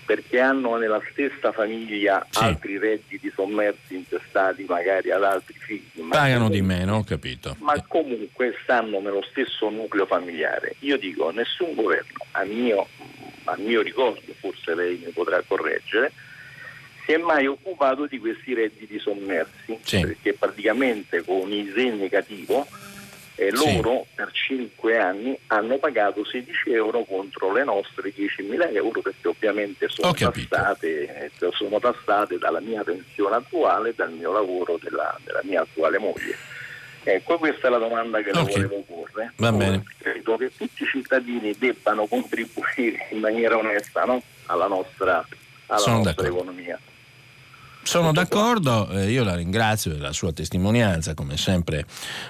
perché 0.06 0.40
hanno 0.40 0.78
nella 0.78 1.02
stessa 1.12 1.52
famiglia 1.52 2.26
sì. 2.30 2.44
altri 2.44 2.78
redditi 2.78 3.32
sommersi 3.36 3.96
intestati 3.96 4.64
magari 4.64 5.12
ad 5.12 5.24
altri 5.24 5.54
figli. 5.58 6.08
Pagano 6.10 6.50
di 6.50 6.62
meno, 6.62 6.98
ho 6.98 7.04
capito. 7.04 7.56
Ma 7.60 7.74
comunque 7.88 8.56
stanno 8.64 9.00
nello 9.00 9.24
stesso 9.30 9.70
nucleo 9.70 10.06
familiare. 10.06 10.76
Io 10.80 10.98
dico, 10.98 11.30
nessun 11.32 11.76
governo, 11.76 12.26
a 12.32 12.44
mio, 12.44 12.88
a 13.46 13.56
mio 13.58 13.82
ricordo, 13.82 14.34
forse 14.40 14.76
lei 14.76 15.02
mi 15.06 15.12
potrà 15.12 15.44
correggere, 15.46 16.12
si 17.06 17.14
è 17.14 17.18
mai 17.18 17.48
occupato 17.48 18.06
di 18.06 18.20
questi 18.20 18.54
redditi 18.54 19.00
sommersi, 19.00 19.78
sì. 19.82 20.00
perché 20.02 20.34
praticamente 20.34 21.24
con 21.24 21.52
ISE 21.52 21.92
negativo 21.92 22.68
eh, 23.36 23.50
loro 23.52 24.06
sì. 24.08 24.16
per 24.16 24.32
5 24.32 24.98
anni 25.00 25.38
hanno 25.48 25.78
pagato 25.78 26.24
16 26.24 26.74
euro 26.74 27.04
contro 27.06 27.52
le 27.52 27.64
nostre 27.64 28.14
10.000 28.14 28.76
euro 28.76 29.02
perché 29.02 29.28
ovviamente 29.28 29.88
sono 29.90 30.14
tassate, 30.14 31.26
eh, 31.26 31.32
sono 31.52 31.80
tassate, 31.80 32.38
dalla 32.38 32.60
mia 32.60 32.84
pensione 32.84 33.38
attuale 33.38 33.90
e 33.90 33.94
dal 33.96 34.12
mio 34.12 34.32
lavoro 34.32 34.78
della, 34.80 35.18
della 35.24 35.42
mia 35.44 35.62
attuale 35.62 35.98
moglie. 35.98 36.38
Ecco, 37.04 37.40
questa 37.40 37.68
è 37.68 37.70
la 37.72 37.80
domanda 37.80 38.22
che 38.22 38.30
okay. 38.30 38.46
le 38.46 38.52
volevo 38.52 38.84
porre. 38.86 39.34
Va 39.38 39.52
bene. 39.52 39.84
Credo 39.98 40.38
che 40.38 40.52
tutti 40.56 40.84
i 40.84 40.86
cittadini 40.86 41.56
debbano 41.58 42.06
contribuire 42.06 43.08
in 43.10 43.20
maniera 43.20 43.58
onesta 43.58 44.06
no? 44.06 44.22
alla 44.46 44.68
nostra, 44.68 45.26
alla 45.66 45.86
nostra 45.88 46.28
economia. 46.28 46.80
Sono 47.84 48.12
d'accordo, 48.12 48.90
eh, 48.92 49.10
io 49.10 49.24
la 49.24 49.36
ringrazio 49.36 49.92
della 49.92 50.14
sua 50.14 50.32
testimonianza, 50.32 51.14
come 51.14 51.36
sempre 51.36 51.86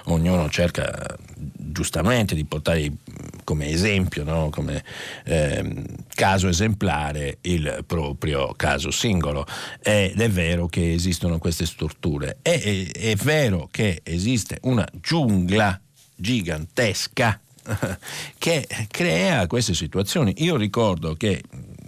ognuno 0.05 0.49
cerca 0.49 1.17
giustamente 1.35 2.35
di 2.35 2.45
portare 2.45 2.81
i 2.81 2.97
come 3.43 3.67
esempio, 3.67 4.23
no? 4.23 4.49
come 4.49 4.81
eh, 5.25 5.83
caso 6.13 6.47
esemplare 6.47 7.39
il 7.41 7.83
proprio 7.85 8.53
caso 8.55 8.91
singolo. 8.91 9.45
Ed 9.81 10.19
è 10.21 10.29
vero 10.29 10.67
che 10.67 10.93
esistono 10.93 11.37
queste 11.37 11.65
strutture, 11.65 12.37
è, 12.41 12.61
è, 12.61 12.91
è 12.91 13.15
vero 13.15 13.67
che 13.69 14.01
esiste 14.03 14.59
una 14.61 14.87
giungla 14.93 15.77
gigantesca 16.15 17.39
che 18.37 18.67
crea 18.89 19.47
queste 19.47 19.73
situazioni. 19.73 20.33
Io 20.37 20.55
ricordo 20.55 21.15
che 21.15 21.43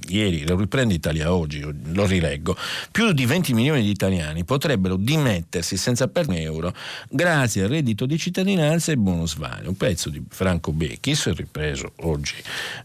ieri, 0.08 0.46
lo 0.48 0.58
riprende 0.58 0.94
Italia 0.94 1.34
oggi, 1.34 1.62
lo 1.62 2.06
rileggo, 2.06 2.58
più 2.92 3.12
di 3.12 3.26
20 3.26 3.54
milioni 3.54 3.82
di 3.82 3.90
italiani 3.90 4.44
potrebbero 4.44 4.96
dimettersi 4.96 5.78
senza 5.78 6.08
perdere 6.08 6.22
un 6.24 6.36
euro 6.36 6.74
grazie 7.10 7.64
al 7.64 7.70
reddito 7.70 8.06
di 8.06 8.18
cittadinanza 8.18 8.92
e 8.92 8.98
bonus 8.98 9.36
vario. 9.36 9.70
Un 9.70 9.78
pezzo 9.78 10.10
di 10.10 10.24
Franco 10.30 10.72
Becchis, 10.72 11.34
ripreso 11.34 11.94
oggi 12.02 12.36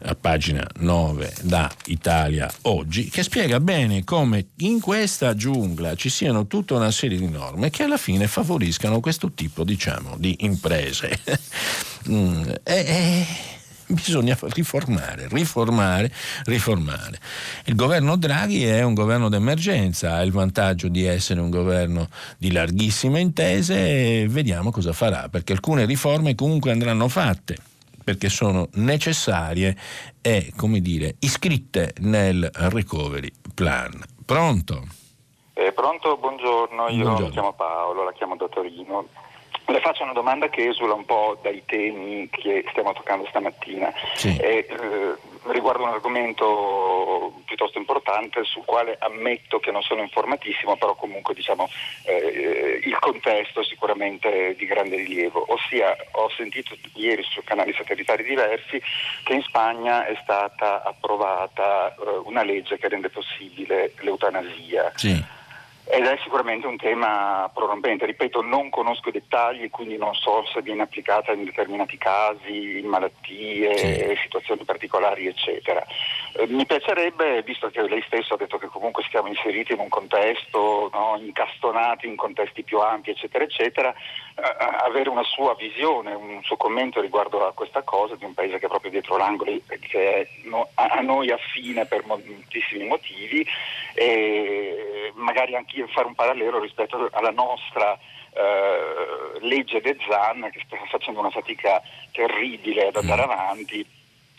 a 0.03 0.15
pagina 0.15 0.67
9 0.81 1.35
da 1.43 1.71
Italia 1.87 2.53
oggi, 2.63 3.09
che 3.09 3.23
spiega 3.23 3.61
bene 3.61 4.05
come 4.05 4.47
in 4.59 4.81
questa 4.81 5.35
giungla 5.35 5.95
ci 5.95 6.09
siano 6.09 6.47
tutta 6.47 6.75
una 6.75 6.91
serie 6.91 7.19
di 7.19 7.29
norme 7.29 7.71
che 7.71 7.85
alla 7.85 7.97
fine 7.97 8.27
favoriscano 8.27 9.01
questo 9.01 9.33
tipo 9.33 9.65
diciamo, 9.65 10.17
di 10.19 10.37
imprese. 10.41 11.19
mm, 12.09 12.43
e, 12.63 13.27
bisogna 13.89 14.37
riformare, 14.41 15.29
riformare, 15.31 16.13
riformare. 16.45 17.19
Il 17.65 17.75
governo 17.75 18.17
Draghi 18.17 18.65
è 18.65 18.83
un 18.83 18.95
governo 18.95 19.29
d'emergenza, 19.29 20.15
ha 20.15 20.23
il 20.23 20.33
vantaggio 20.33 20.89
di 20.89 21.05
essere 21.05 21.41
un 21.41 21.51
governo 21.51 22.09
di 22.37 22.53
larghissime 22.53 23.21
intese 23.21 24.23
e 24.23 24.27
vediamo 24.29 24.71
cosa 24.71 24.93
farà, 24.93 25.29
perché 25.29 25.53
alcune 25.53 25.85
riforme 25.85 26.35
comunque 26.35 26.71
andranno 26.71 27.09
fatte 27.09 27.57
perché 28.09 28.31
sono 28.31 28.69
necessarie 28.77 29.77
e, 30.23 30.55
come 30.57 30.81
dire, 30.81 31.17
iscritte 31.19 31.93
nel 31.99 32.51
recovery 32.55 33.31
plan. 33.55 34.03
Pronto? 34.25 34.83
Eh, 35.53 35.73
pronto, 35.73 36.17
buongiorno, 36.17 36.89
io 36.89 37.03
buongiorno. 37.03 37.27
mi 37.27 37.33
chiamo 37.33 37.53
Paolo, 37.53 38.05
la 38.05 38.13
chiamo 38.13 38.37
da 38.37 38.49
Torino. 38.49 39.09
Le 39.69 39.81
faccio 39.81 40.03
una 40.03 40.15
domanda 40.15 40.49
che 40.49 40.67
esula 40.67 40.95
un 40.95 41.05
po' 41.05 41.39
dai 41.43 41.63
temi 41.67 42.27
che 42.31 42.65
stiamo 42.71 42.95
toccando 42.95 43.27
stamattina. 43.29 43.93
Sì. 44.15 44.35
E, 44.41 44.67
eh, 44.67 45.15
riguarda 45.53 45.83
un 45.83 45.91
argomento 45.91 47.43
piuttosto 47.45 47.79
importante 47.79 48.45
sul 48.45 48.65
quale 48.65 48.97
ammetto 48.99 49.59
che 49.61 49.71
non 49.71 49.83
sono 49.83 50.01
informatissimo, 50.01 50.77
però 50.77 50.95
comunque 50.95 51.35
diciamo, 51.35 51.69
eh, 52.05 52.81
il 52.83 52.99
contesto 52.99 53.61
è 53.61 53.65
sicuramente 53.65 54.55
di 54.57 54.65
grande 54.65 54.97
rilievo. 54.97 55.45
Ossia, 55.53 55.95
ho 56.13 56.31
sentito 56.31 56.75
ieri 56.95 57.23
su 57.23 57.43
canali 57.45 57.75
satellitari 57.75 58.25
diversi 58.25 58.81
che 59.23 59.35
in 59.35 59.43
Spagna 59.43 60.07
è 60.07 60.19
stata 60.23 60.83
approvata 60.83 61.95
eh, 61.95 62.21
una 62.25 62.43
legge 62.43 62.79
che 62.79 62.89
rende 62.89 63.11
possibile 63.11 63.93
l'eutanasia. 64.01 64.93
Sì 64.95 65.37
ed 65.91 66.05
è 66.05 66.19
sicuramente 66.23 66.67
un 66.67 66.77
tema 66.77 67.51
prorompente. 67.53 68.07
Ripeto, 68.07 68.43
non 68.43 68.69
conosco 68.71 69.09
i 69.09 69.13
dettagli, 69.13 69.71
quindi 69.71 69.97
non 69.97 70.15
so 70.15 70.45
se 70.53 70.61
viene 70.63 70.83
applicata 70.83 71.33
in 71.33 71.45
determinati 71.45 71.97
casi, 71.97 72.79
in 72.79 72.87
malattie, 72.87 73.77
sì. 73.77 74.19
situazioni 74.23 74.65
particolari, 74.65 75.27
eccetera. 75.27 75.85
Eh, 76.35 76.47
mi 76.47 76.67
piacerebbe, 76.67 77.43
visto 77.43 77.69
che 77.71 77.83
lei 77.89 78.03
stesso 78.07 78.35
ha 78.35 78.37
detto 78.37 78.59
che 78.59 78.67
comunque 78.67 79.03
siamo 79.09 79.29
inseriti 79.29 79.73
in 79.73 79.81
un 79.81 79.89
contesto, 79.89 80.91
no, 80.93 81.19
incastonati 81.19 82.07
in 82.07 82.17
contesti 82.17 82.63
più 82.63 82.81
ampi, 82.81 83.11
eccetera, 83.11 83.45
eccetera, 83.45 83.95
avere 84.41 85.09
una 85.09 85.25
sua 85.25 85.55
visione, 85.55 86.15
un 86.15 86.41
suo 86.45 86.57
commento 86.57 87.01
riguardo 87.01 87.45
a 87.45 87.53
questa 87.53 87.83
cosa 87.83 88.15
di 88.15 88.25
un 88.25 88.35
paese 88.35 88.59
che 88.59 88.67
è 88.67 88.69
proprio 88.69 88.91
dietro 88.91 89.17
l'angolo 89.17 89.51
e 89.51 89.79
che 89.81 90.15
è 90.15 90.29
a 90.75 91.01
noi 91.01 91.31
affine 91.31 91.87
per 91.87 92.07
moltissimi 92.07 92.85
motivi 92.85 93.45
e 93.95 95.13
magari 95.15 95.57
anche 95.57 95.87
fare 95.89 96.07
un 96.07 96.15
parallelo 96.15 96.61
rispetto 96.61 97.09
alla 97.13 97.31
nostra 97.33 97.99
eh, 98.33 99.41
legge 99.41 99.81
De 99.81 99.97
Zan 100.09 100.49
che 100.53 100.63
sta 100.65 100.77
facendo 100.89 101.19
una 101.19 101.31
fatica 101.31 101.83
terribile 102.13 102.89
ad 102.89 102.97
andare 102.97 103.27
mm. 103.27 103.31
avanti 103.31 103.87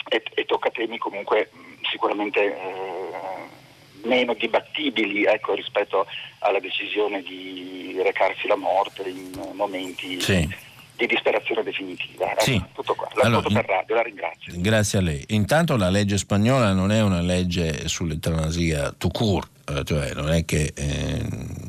e, 0.08 0.24
e 0.34 0.46
tocca 0.46 0.70
temi 0.70 0.98
comunque 0.98 1.50
sicuramente 1.90 2.46
eh, 2.46 3.59
meno 4.04 4.34
dibattibili 4.34 5.26
ecco, 5.26 5.54
rispetto 5.54 6.06
alla 6.40 6.60
decisione 6.60 7.22
di 7.22 8.00
recarsi 8.04 8.48
la 8.48 8.56
morte 8.56 9.08
in 9.10 9.52
momenti 9.54 10.20
sì. 10.22 10.48
di 10.96 11.08
disperazione 11.08 11.64
definitiva. 11.64 12.32
Ecco, 12.32 12.42
sì. 12.42 12.64
Tutto 12.74 12.96
qua. 12.96 13.10
Allora, 13.22 13.50
per 13.50 13.66
radio, 13.66 13.96
la 13.96 14.02
ringrazio. 14.02 14.54
Grazie 14.56 15.00
a 15.00 15.02
lei. 15.02 15.24
Intanto 15.30 15.76
la 15.78 15.90
legge 15.90 16.18
spagnola 16.18 16.74
non 16.74 16.92
è 16.92 17.02
una 17.02 17.22
legge 17.22 17.88
sull'eutanasia 17.88 18.94
tout 18.98 19.14
court, 19.14 19.50
eh, 19.70 19.84
cioè 19.84 20.14
non 20.14 20.32
è 20.32 20.46
che... 20.46 20.72
Eh, 20.76 21.69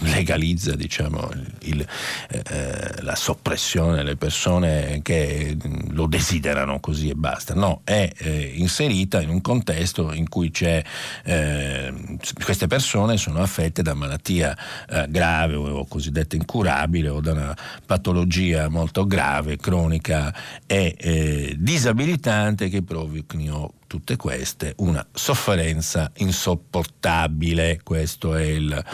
legalizza 0.00 0.74
diciamo, 0.74 1.30
il, 1.60 1.86
eh, 2.28 3.02
la 3.02 3.14
soppressione 3.14 3.96
delle 3.96 4.16
persone 4.16 5.00
che 5.02 5.56
lo 5.90 6.06
desiderano 6.06 6.80
così 6.80 7.10
e 7.10 7.14
basta. 7.14 7.54
No, 7.54 7.80
è 7.84 8.10
eh, 8.16 8.52
inserita 8.56 9.20
in 9.20 9.28
un 9.28 9.40
contesto 9.40 10.12
in 10.12 10.28
cui 10.28 10.50
eh, 10.60 11.94
queste 12.42 12.66
persone 12.66 13.16
sono 13.16 13.40
affette 13.40 13.82
da 13.82 13.94
malattia 13.94 14.56
eh, 14.88 15.06
grave 15.08 15.54
o, 15.54 15.86
cosiddetta 15.86 16.36
incurabile 16.36 17.08
o 17.08 17.20
da 17.20 17.32
una 17.32 17.56
patologia 17.84 18.68
molto 18.68 19.06
grave, 19.06 19.56
cronica 19.56 20.34
e 20.66 20.94
eh, 20.98 21.54
disabilitante 21.58 22.68
che 22.68 22.82
provochino 22.82 23.72
tutte 23.96 24.16
queste 24.16 24.74
una 24.78 25.04
sofferenza 25.10 26.10
insopportabile, 26.16 27.80
questo 27.82 28.34
è, 28.34 28.42
il, 28.42 28.84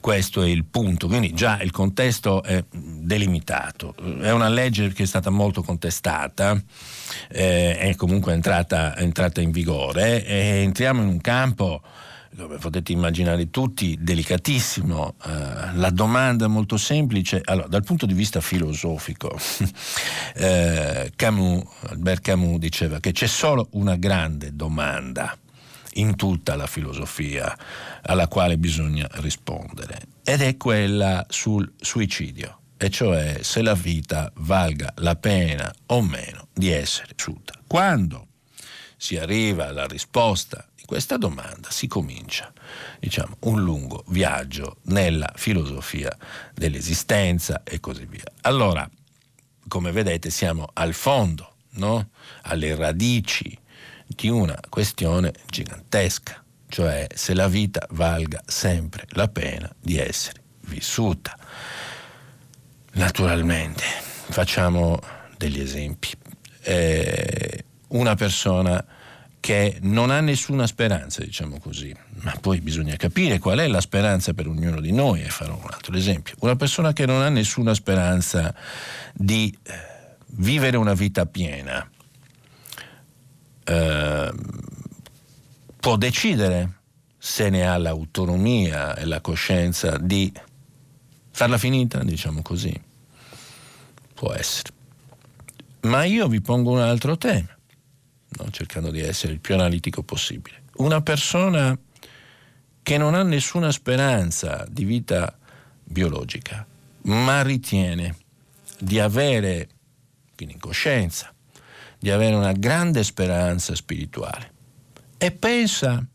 questo 0.00 0.42
è 0.42 0.48
il 0.48 0.64
punto, 0.64 1.08
quindi 1.08 1.34
già 1.34 1.60
il 1.60 1.70
contesto 1.70 2.42
è 2.42 2.64
delimitato, 2.70 3.94
è 4.20 4.30
una 4.30 4.48
legge 4.48 4.92
che 4.92 5.02
è 5.02 5.06
stata 5.06 5.28
molto 5.28 5.62
contestata, 5.62 6.58
eh, 7.28 7.76
è 7.76 7.94
comunque 7.96 8.32
entrata, 8.32 8.96
entrata 8.96 9.42
in 9.42 9.50
vigore 9.50 10.24
e 10.24 10.62
entriamo 10.62 11.02
in 11.02 11.08
un 11.08 11.20
campo 11.20 11.82
come 12.36 12.58
potete 12.58 12.92
immaginare 12.92 13.50
tutti, 13.50 13.96
delicatissimo. 14.00 15.14
Eh, 15.24 15.74
la 15.74 15.90
domanda 15.90 16.46
molto 16.46 16.76
semplice. 16.76 17.40
Allora, 17.44 17.68
dal 17.68 17.82
punto 17.82 18.06
di 18.06 18.14
vista 18.14 18.40
filosofico, 18.40 19.36
eh, 20.36 21.12
Camus, 21.16 21.64
Albert 21.88 22.22
Camus 22.22 22.58
diceva 22.58 23.00
che 23.00 23.12
c'è 23.12 23.26
solo 23.26 23.68
una 23.72 23.96
grande 23.96 24.54
domanda 24.54 25.36
in 25.94 26.14
tutta 26.14 26.56
la 26.56 26.66
filosofia 26.66 27.56
alla 28.02 28.28
quale 28.28 28.58
bisogna 28.58 29.08
rispondere 29.14 30.00
ed 30.22 30.42
è 30.42 30.56
quella 30.56 31.24
sul 31.28 31.72
suicidio, 31.80 32.58
e 32.76 32.90
cioè 32.90 33.38
se 33.40 33.62
la 33.62 33.74
vita 33.74 34.30
valga 34.36 34.92
la 34.96 35.16
pena 35.16 35.72
o 35.86 36.02
meno 36.02 36.48
di 36.52 36.70
essere 36.70 37.12
vissuta. 37.16 37.54
Quando 37.66 38.26
si 38.96 39.16
arriva 39.16 39.68
alla 39.68 39.86
risposta 39.86 40.66
questa 40.86 41.18
domanda 41.18 41.70
si 41.70 41.86
comincia, 41.86 42.52
diciamo, 42.98 43.36
un 43.40 43.62
lungo 43.62 44.04
viaggio 44.08 44.78
nella 44.84 45.32
filosofia 45.36 46.16
dell'esistenza 46.54 47.62
e 47.64 47.80
così 47.80 48.06
via. 48.06 48.24
Allora, 48.42 48.88
come 49.68 49.92
vedete, 49.92 50.30
siamo 50.30 50.70
al 50.72 50.94
fondo, 50.94 51.56
no? 51.72 52.10
alle 52.42 52.74
radici 52.74 53.58
di 54.06 54.28
una 54.28 54.58
questione 54.68 55.32
gigantesca, 55.46 56.42
cioè 56.68 57.06
se 57.12 57.34
la 57.34 57.48
vita 57.48 57.86
valga 57.90 58.42
sempre 58.46 59.06
la 59.10 59.28
pena 59.28 59.70
di 59.78 59.98
essere 59.98 60.42
vissuta. 60.60 61.36
Naturalmente, 62.92 63.84
facciamo 64.28 65.00
degli 65.36 65.60
esempi. 65.60 66.10
Eh, 66.62 67.64
una 67.88 68.14
persona 68.14 68.84
che 69.46 69.78
non 69.82 70.10
ha 70.10 70.18
nessuna 70.18 70.66
speranza, 70.66 71.22
diciamo 71.22 71.60
così, 71.60 71.94
ma 72.22 72.36
poi 72.40 72.60
bisogna 72.60 72.96
capire 72.96 73.38
qual 73.38 73.60
è 73.60 73.68
la 73.68 73.80
speranza 73.80 74.34
per 74.34 74.48
ognuno 74.48 74.80
di 74.80 74.90
noi 74.90 75.22
e 75.22 75.28
farò 75.28 75.54
un 75.54 75.68
altro 75.70 75.96
esempio. 75.96 76.34
Una 76.40 76.56
persona 76.56 76.92
che 76.92 77.06
non 77.06 77.22
ha 77.22 77.28
nessuna 77.28 77.72
speranza 77.72 78.52
di 79.14 79.56
eh, 79.62 79.72
vivere 80.30 80.76
una 80.76 80.94
vita 80.94 81.26
piena 81.26 81.88
eh, 83.62 84.32
può 85.76 85.96
decidere 85.96 86.80
se 87.16 87.48
ne 87.48 87.68
ha 87.68 87.78
l'autonomia 87.78 88.96
e 88.96 89.04
la 89.04 89.20
coscienza 89.20 89.96
di 89.96 90.32
farla 91.30 91.56
finita, 91.56 92.02
diciamo 92.02 92.42
così. 92.42 92.74
Può 94.12 94.32
essere. 94.32 94.70
Ma 95.82 96.02
io 96.02 96.26
vi 96.26 96.40
pongo 96.40 96.72
un 96.72 96.80
altro 96.80 97.16
tema 97.16 97.55
no? 98.38 98.50
cercando 98.50 98.90
di 98.90 99.00
essere 99.00 99.32
il 99.32 99.40
più 99.40 99.54
analitico 99.54 100.02
possibile. 100.02 100.62
Una 100.76 101.00
persona 101.00 101.76
che 102.82 102.98
non 102.98 103.14
ha 103.14 103.22
nessuna 103.22 103.72
speranza 103.72 104.64
di 104.68 104.84
vita 104.84 105.36
biologica, 105.82 106.66
ma 107.02 107.42
ritiene 107.42 108.16
di 108.78 109.00
avere, 109.00 109.68
quindi 110.34 110.54
in 110.54 110.60
coscienza, 110.60 111.32
di 111.98 112.10
avere 112.10 112.34
una 112.34 112.52
grande 112.52 113.02
speranza 113.02 113.74
spirituale 113.74 114.52
e 115.18 115.32
pensa 115.32 116.06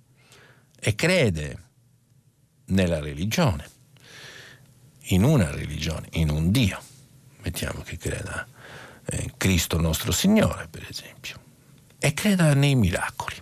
e 0.80 0.96
crede 0.96 1.60
nella 2.66 3.00
religione, 3.00 3.70
in 5.10 5.24
una 5.24 5.52
religione, 5.52 6.08
in 6.12 6.30
un 6.30 6.52
Dio. 6.52 6.80
Mettiamo 7.42 7.82
che 7.82 7.98
creda 7.98 8.48
in 9.20 9.32
Cristo 9.36 9.80
nostro 9.80 10.12
Signore, 10.12 10.68
per 10.70 10.86
esempio, 10.90 11.41
e 12.04 12.14
creda 12.16 12.56
nei 12.56 12.74
miracoli, 12.74 13.36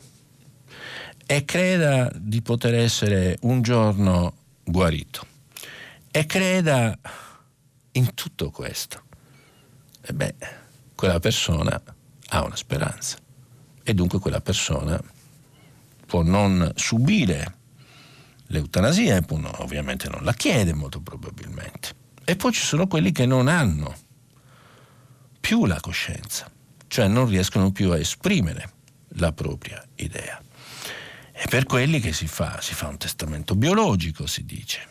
e 1.26 1.45
creda 1.45 2.12
di 2.14 2.41
poter 2.41 2.74
essere 2.76 3.38
un 3.43 3.62
giorno 3.62 4.34
guarito, 4.66 5.26
e 6.12 6.26
creda 6.26 6.99
in 7.93 8.14
tutto 8.14 8.51
questo. 8.51 9.03
E 10.01 10.12
beh, 10.12 10.36
quella 10.93 11.22
persona 11.22 11.82
ha 12.32 12.43
una 12.43 12.55
speranza 12.57 13.18
e 13.82 13.93
dunque 13.93 14.20
quella 14.20 14.41
persona 14.41 15.01
può 16.05 16.22
non 16.22 16.70
subire 16.76 17.55
l'eutanasia 18.47 19.16
e 19.16 19.22
può, 19.22 19.39
ovviamente 19.60 20.10
non 20.10 20.26
la 20.26 20.34
chiede 20.34 20.74
molto 20.74 20.99
probabilmente. 20.99 21.95
E 22.26 22.36
poi 22.36 22.51
ci 22.51 22.62
sono 22.62 22.88
quelli 22.88 23.14
che 23.14 23.26
non 23.26 23.47
hanno 23.47 23.95
più 25.39 25.66
la 25.66 25.80
coscienza, 25.80 26.51
cioè 26.90 27.08
non 27.08 27.28
riescono 27.28 27.72
più 27.72 27.92
a 27.92 28.00
esprimere 28.00 28.74
la 29.14 29.32
propria 29.32 29.82
idea. 29.96 30.42
E 31.32 31.46
per 31.48 31.64
quelli 31.64 32.00
che 32.02 32.12
si 32.12 32.28
fa, 32.28 32.60
si 32.60 32.74
fa 32.74 32.88
un 32.88 32.98
testamento 32.98 33.56
biologico, 33.56 34.28
si 34.28 34.44
dice. 34.44 34.86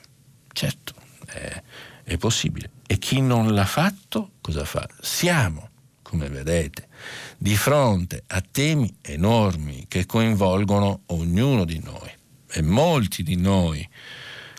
Certo, 0.51 0.95
è, 1.27 1.63
è 2.05 2.17
possibile. 2.17 2.71
E 2.87 2.99
chi 2.99 3.21
non 3.21 3.53
l'ha 3.53 3.67
fatto, 3.67 4.31
cosa 4.41 4.65
fa? 4.65 4.89
Siamo, 5.01 5.69
come 6.01 6.29
vedete, 6.31 6.89
di 7.37 7.57
fronte 7.57 8.23
a 8.29 8.41
temi 8.41 8.97
enormi 9.03 9.85
che 9.89 10.07
coinvolgono 10.07 11.03
ognuno 11.07 11.65
di 11.65 11.81
noi. 11.85 12.11
E 12.51 12.63
molti 12.63 13.23
di 13.23 13.37
noi 13.37 13.87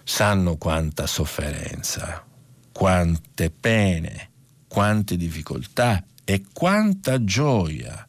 sanno 0.03 0.57
quanta 0.57 1.07
sofferenza, 1.07 2.23
quante 2.71 3.49
pene, 3.49 4.29
quante 4.67 5.17
difficoltà 5.17 6.03
e 6.29 6.43
quanta 6.53 7.23
gioia 7.23 8.05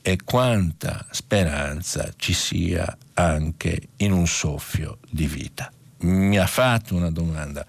e 0.00 0.18
quanta 0.22 1.04
speranza 1.10 2.12
ci 2.14 2.32
sia 2.32 2.96
anche 3.14 3.88
in 3.96 4.12
un 4.12 4.28
soffio 4.28 4.98
di 5.10 5.26
vita. 5.26 5.72
Mi 6.02 6.38
ha 6.38 6.46
fatto 6.46 6.94
una 6.94 7.10
domanda 7.10 7.66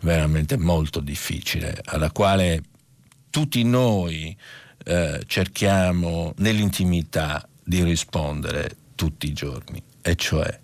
veramente 0.00 0.56
molto 0.56 1.00
difficile, 1.00 1.82
alla 1.84 2.10
quale 2.12 2.62
tutti 3.28 3.62
noi 3.62 4.34
eh, 4.84 5.22
cerchiamo 5.26 6.32
nell'intimità 6.38 7.46
di 7.62 7.82
rispondere 7.82 8.74
tutti 8.94 9.26
i 9.26 9.34
giorni, 9.34 9.82
e 10.00 10.16
cioè 10.16 10.58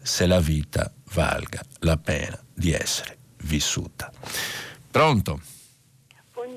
se 0.00 0.26
la 0.26 0.40
vita 0.40 0.90
valga 1.12 1.60
la 1.80 1.98
pena 1.98 2.42
di 2.54 2.72
essere 2.72 3.18
vissuta. 3.42 4.10
Pronto? 4.90 5.38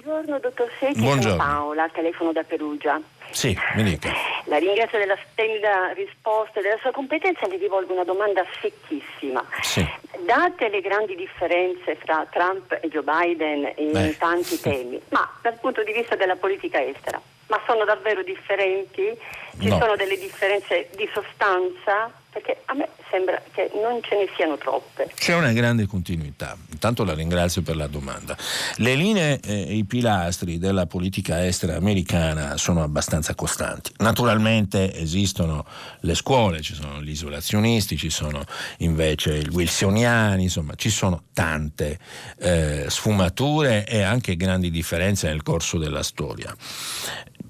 Buongiorno 0.09 0.39
dottor 0.39 0.71
Secchi, 0.79 1.21
sono 1.21 1.35
Paola, 1.35 1.87
telefono 1.89 2.31
da 2.31 2.41
Perugia. 2.41 2.99
Sì, 3.29 3.55
mi 3.75 3.83
dica. 3.83 4.11
La 4.45 4.57
ringrazio 4.57 4.97
della 4.97 5.15
splendida 5.23 5.93
risposta 5.93 6.59
e 6.59 6.63
della 6.63 6.79
sua 6.81 6.91
competenza 6.91 7.45
e 7.45 7.49
le 7.49 7.57
rivolgo 7.57 7.93
una 7.93 8.03
domanda 8.03 8.43
secchissima. 8.59 9.45
Sì. 9.61 9.87
Date 10.25 10.67
le 10.69 10.81
grandi 10.81 11.15
differenze 11.15 11.95
fra 11.97 12.25
Trump 12.31 12.75
e 12.81 12.89
Joe 12.89 13.03
Biden 13.03 13.71
in 13.77 13.91
Beh. 13.91 14.17
tanti 14.17 14.57
temi, 14.59 14.99
ma 15.09 15.29
dal 15.43 15.59
punto 15.59 15.83
di 15.83 15.93
vista 15.93 16.15
della 16.15 16.37
politica 16.37 16.83
estera, 16.83 17.21
ma 17.45 17.61
sono 17.67 17.85
davvero 17.85 18.23
differenti? 18.23 19.15
Ci 19.59 19.67
no. 19.69 19.77
sono 19.77 19.95
delle 19.95 20.17
differenze 20.17 20.89
di 20.95 21.07
sostanza? 21.13 22.11
Perché 22.41 22.61
a 22.65 22.73
me 22.73 22.87
sembra 23.11 23.41
che 23.51 23.69
non 23.73 24.01
ce 24.01 24.15
ne 24.15 24.29
siano 24.35 24.57
troppe. 24.57 25.11
C'è 25.13 25.35
una 25.35 25.51
grande 25.51 25.85
continuità, 25.87 26.55
intanto 26.71 27.03
la 27.03 27.13
ringrazio 27.13 27.61
per 27.61 27.75
la 27.75 27.87
domanda. 27.87 28.37
Le 28.77 28.95
linee 28.95 29.39
e 29.41 29.75
i 29.75 29.83
pilastri 29.83 30.57
della 30.57 30.85
politica 30.85 31.45
estera 31.45 31.75
americana 31.75 32.55
sono 32.55 32.81
abbastanza 32.81 33.35
costanti. 33.35 33.91
Naturalmente 33.97 34.93
esistono 34.95 35.65
le 36.01 36.15
scuole, 36.15 36.61
ci 36.61 36.75
sono 36.75 37.01
gli 37.01 37.09
isolazionisti, 37.09 37.97
ci 37.97 38.09
sono 38.09 38.41
invece 38.77 39.37
i 39.37 39.49
wilsoniani, 39.51 40.43
insomma 40.43 40.75
ci 40.75 40.89
sono 40.89 41.23
tante 41.33 41.99
eh, 42.39 42.85
sfumature 42.87 43.85
e 43.85 44.01
anche 44.01 44.37
grandi 44.37 44.69
differenze 44.71 45.27
nel 45.27 45.43
corso 45.43 45.77
della 45.77 46.03
storia. 46.03 46.55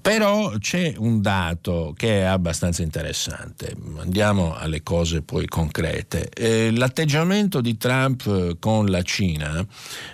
Però 0.00 0.56
c'è 0.58 0.94
un 0.96 1.20
dato 1.20 1.94
che 1.96 2.20
è 2.20 2.22
abbastanza 2.22 2.82
interessante, 2.82 3.76
andiamo 3.98 4.56
alle 4.56 4.82
cose 4.82 5.20
poi 5.20 5.46
concrete. 5.46 6.30
Eh, 6.30 6.70
l'atteggiamento 6.74 7.60
di 7.60 7.76
Trump 7.76 8.56
con 8.58 8.86
la 8.86 9.02
Cina, 9.02 9.64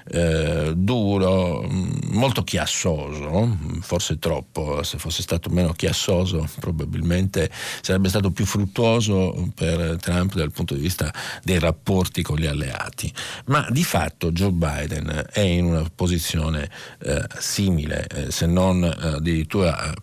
eh, 0.08 0.72
duro, 0.74 1.62
mm, 1.62 1.98
molto 2.10 2.42
chiassoso, 2.42 3.56
forse 3.80 4.18
troppo, 4.18 4.82
se 4.82 4.98
fosse 4.98 5.22
stato 5.22 5.50
meno 5.50 5.72
chiassoso 5.72 6.48
probabilmente 6.58 7.48
sarebbe 7.80 8.08
stato 8.08 8.32
più 8.32 8.44
fruttuoso 8.44 9.50
per 9.54 9.98
Trump 10.00 10.34
dal 10.34 10.50
punto 10.50 10.74
di 10.74 10.80
vista 10.80 11.12
dei 11.44 11.60
rapporti 11.60 12.22
con 12.22 12.38
gli 12.38 12.46
alleati, 12.46 13.12
ma 13.46 13.66
di 13.70 13.84
fatto 13.84 14.32
Joe 14.32 14.50
Biden 14.50 15.28
è 15.30 15.40
in 15.40 15.66
una 15.66 15.84
posizione 15.94 16.68
eh, 17.02 17.22
simile, 17.38 18.06
eh, 18.08 18.30
se 18.32 18.46
non 18.46 18.82
eh, 18.82 19.20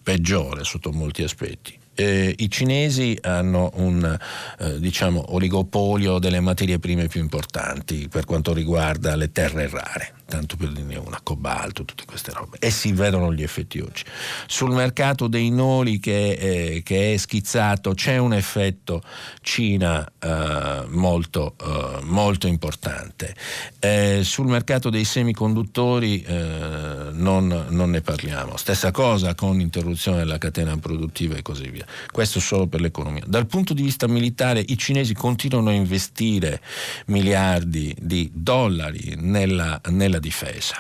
peggiore 0.02 0.64
sotto 0.64 0.92
molti 0.92 1.24
aspetti. 1.24 1.80
Eh, 1.96 2.34
i 2.40 2.50
cinesi 2.50 3.16
hanno 3.22 3.70
un 3.76 4.18
eh, 4.60 4.80
diciamo, 4.80 5.36
oligopolio 5.36 6.18
delle 6.18 6.40
materie 6.40 6.80
prime 6.80 7.08
più 7.08 7.22
importanti 7.22 8.08
per 8.08 8.26
quanto 8.26 8.52
riguarda 8.52 9.16
le 9.16 9.32
terre 9.32 9.70
rare, 9.70 10.14
tanto 10.34 10.56
per 10.56 10.70
dirne 10.70 10.96
una, 10.96 11.20
cobalto, 11.22 11.86
tutte 11.86 12.06
queste 12.06 12.32
robe, 12.32 12.58
e 12.60 12.72
si 12.72 12.92
vedono 12.92 13.32
gli 13.32 13.44
effetti 13.44 13.80
oggi. 13.80 14.04
Sul 14.48 14.72
mercato 14.72 15.28
dei 15.28 15.52
noli 15.52 16.00
che, 16.00 16.32
eh, 16.32 16.82
che 16.84 17.14
è 17.14 17.18
schizzato 17.18 17.94
c'è 17.94 18.18
un 18.18 18.34
effetto 18.34 19.04
Cina 19.42 20.12
eh, 20.18 20.86
molto, 20.88 21.54
eh, 21.62 22.00
molto, 22.02 22.48
importante. 22.48 23.36
Eh, 23.78 24.22
sul 24.24 24.48
mercato 24.48 24.90
dei 24.90 25.06
semiconduttori 25.06 26.22
non, 26.24 27.66
non 27.70 27.90
ne 27.92 28.02
parliamo. 28.02 28.58
Stessa 28.58 28.92
cosa 28.92 29.36
con 29.36 29.58
l'interruzione 29.58 30.18
della 30.18 30.38
catena 30.38 30.76
produttiva 30.78 31.36
e 31.36 31.42
così 31.42 31.70
via. 31.70 31.86
Questo 32.12 32.40
solo 32.40 32.66
per 32.68 32.82
l'economia. 32.82 33.24
Dal 33.28 33.46
punto 33.46 33.74
di 33.74 33.84
vista 33.84 34.08
militare 34.08 34.64
i 34.66 34.78
cinesi 34.78 35.14
continuano 35.14 35.70
a 35.70 35.74
investire 35.74 36.62
miliardi 37.08 37.96
di 38.00 38.32
dollari 38.34 39.16
nella, 39.18 39.80
nella 39.90 40.20
difesa 40.24 40.78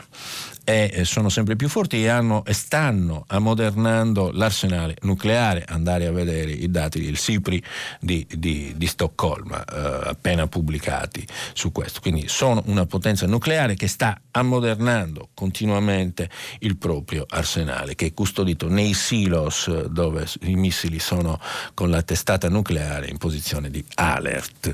e 0.65 1.01
sono 1.03 1.27
sempre 1.27 1.55
più 1.57 1.67
forti 1.67 2.03
e, 2.03 2.07
hanno, 2.07 2.45
e, 2.45 2.53
stanno 2.53 3.25
ammodernando 3.27 4.31
l'arsenale 4.31 4.95
nucleare. 5.01 5.65
Andare 5.67 6.05
a 6.05 6.11
vedere 6.11 6.51
i 6.51 6.69
dati 6.71 7.03
del 7.03 7.17
SIPRI 7.17 7.61
di, 7.99 8.25
di, 8.29 8.73
di 8.77 8.87
Stoccolma, 8.87 9.63
eh, 9.65 10.09
appena 10.09 10.47
pubblicati 10.47 11.27
su 11.53 11.71
questo. 11.71 11.99
Quindi 11.99 12.27
sono 12.27 12.63
una 12.67 12.85
potenza 12.85 13.27
nucleare 13.27 13.75
che 13.75 13.87
sta 13.87 14.21
ammodernando 14.31 15.29
continuamente 15.33 16.29
il 16.59 16.77
proprio 16.77 17.25
arsenale, 17.27 17.95
che 17.95 18.07
è 18.07 18.13
custodito 18.13 18.69
nei 18.69 18.93
silos 18.93 19.87
dove 19.87 20.25
i 20.41 20.55
missili 20.55 20.99
sono 20.99 21.39
con 21.73 21.89
la 21.89 22.01
testata 22.03 22.47
nucleare 22.47 23.07
in 23.07 23.17
posizione 23.17 23.69
di 23.69 23.83
alert. 23.95 24.73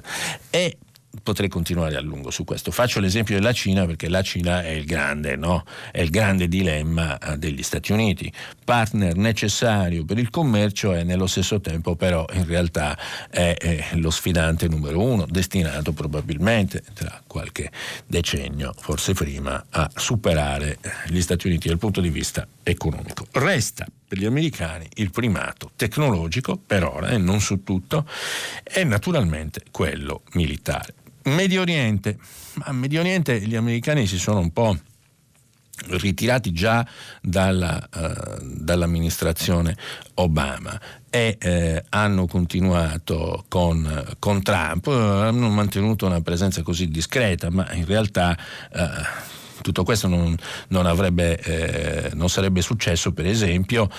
E 0.51 0.77
potrei 1.23 1.49
continuare 1.49 1.95
a 1.95 2.01
lungo 2.01 2.29
su 2.29 2.43
questo. 2.43 2.71
Faccio 2.71 2.99
l'esempio 2.99 3.35
della 3.35 3.53
Cina 3.53 3.85
perché 3.85 4.09
la 4.09 4.21
Cina 4.21 4.63
è 4.63 4.69
il 4.69 4.85
grande, 4.85 5.35
no? 5.35 5.63
è 5.91 6.01
il 6.01 6.09
grande 6.09 6.47
dilemma 6.47 7.17
eh, 7.17 7.37
degli 7.37 7.63
Stati 7.63 7.91
Uniti, 7.91 8.31
partner 8.63 9.15
necessario 9.15 10.05
per 10.05 10.17
il 10.17 10.29
commercio 10.29 10.93
e 10.93 11.03
nello 11.03 11.27
stesso 11.27 11.59
tempo 11.59 11.95
però 11.95 12.25
in 12.33 12.45
realtà 12.45 12.97
è, 13.29 13.55
è 13.57 13.95
lo 13.95 14.11
sfidante 14.11 14.67
numero 14.67 15.01
uno, 15.01 15.25
destinato 15.27 15.91
probabilmente 15.93 16.83
tra 16.93 17.21
qualche 17.25 17.71
decennio, 18.05 18.73
forse 18.77 19.13
prima, 19.13 19.65
a 19.69 19.89
superare 19.95 20.77
gli 21.07 21.21
Stati 21.21 21.47
Uniti 21.47 21.67
dal 21.67 21.77
punto 21.77 22.01
di 22.01 22.09
vista 22.09 22.47
economico. 22.63 23.25
Resta 23.31 23.85
per 24.07 24.17
gli 24.17 24.25
americani 24.25 24.87
il 24.95 25.11
primato 25.11 25.71
tecnologico 25.75 26.57
per 26.57 26.83
ora 26.83 27.09
e 27.09 27.17
non 27.17 27.39
su 27.41 27.63
tutto 27.63 28.07
è 28.63 28.83
naturalmente 28.83 29.63
quello 29.71 30.23
militare. 30.33 30.95
Medio 31.29 31.61
Oriente. 31.61 32.17
A 32.61 32.73
Medio 32.73 32.99
Oriente 32.99 33.39
gli 33.41 33.55
americani 33.55 34.05
si 34.07 34.17
sono 34.17 34.39
un 34.39 34.51
po' 34.51 34.77
ritirati 35.87 36.51
già 36.51 36.85
dalla, 37.21 37.87
uh, 37.93 38.37
dall'amministrazione 38.41 39.75
Obama 40.15 40.79
e 41.09 41.37
eh, 41.39 41.83
hanno 41.89 42.27
continuato 42.27 43.45
con, 43.47 44.05
con, 44.19 44.43
Trump, 44.43 44.87
hanno 44.87 45.49
mantenuto 45.49 46.05
una 46.05 46.21
presenza 46.21 46.61
così 46.61 46.89
discreta, 46.89 47.49
ma 47.49 47.71
in 47.73 47.85
realtà 47.85 48.37
uh, 48.73 49.61
tutto 49.61 49.83
questo 49.83 50.07
non, 50.07 50.35
non, 50.67 50.85
avrebbe, 50.85 51.39
eh, 51.39 52.11
non 52.13 52.29
sarebbe 52.29 52.61
successo 52.61 53.11
per 53.11 53.25
esempio 53.25 53.89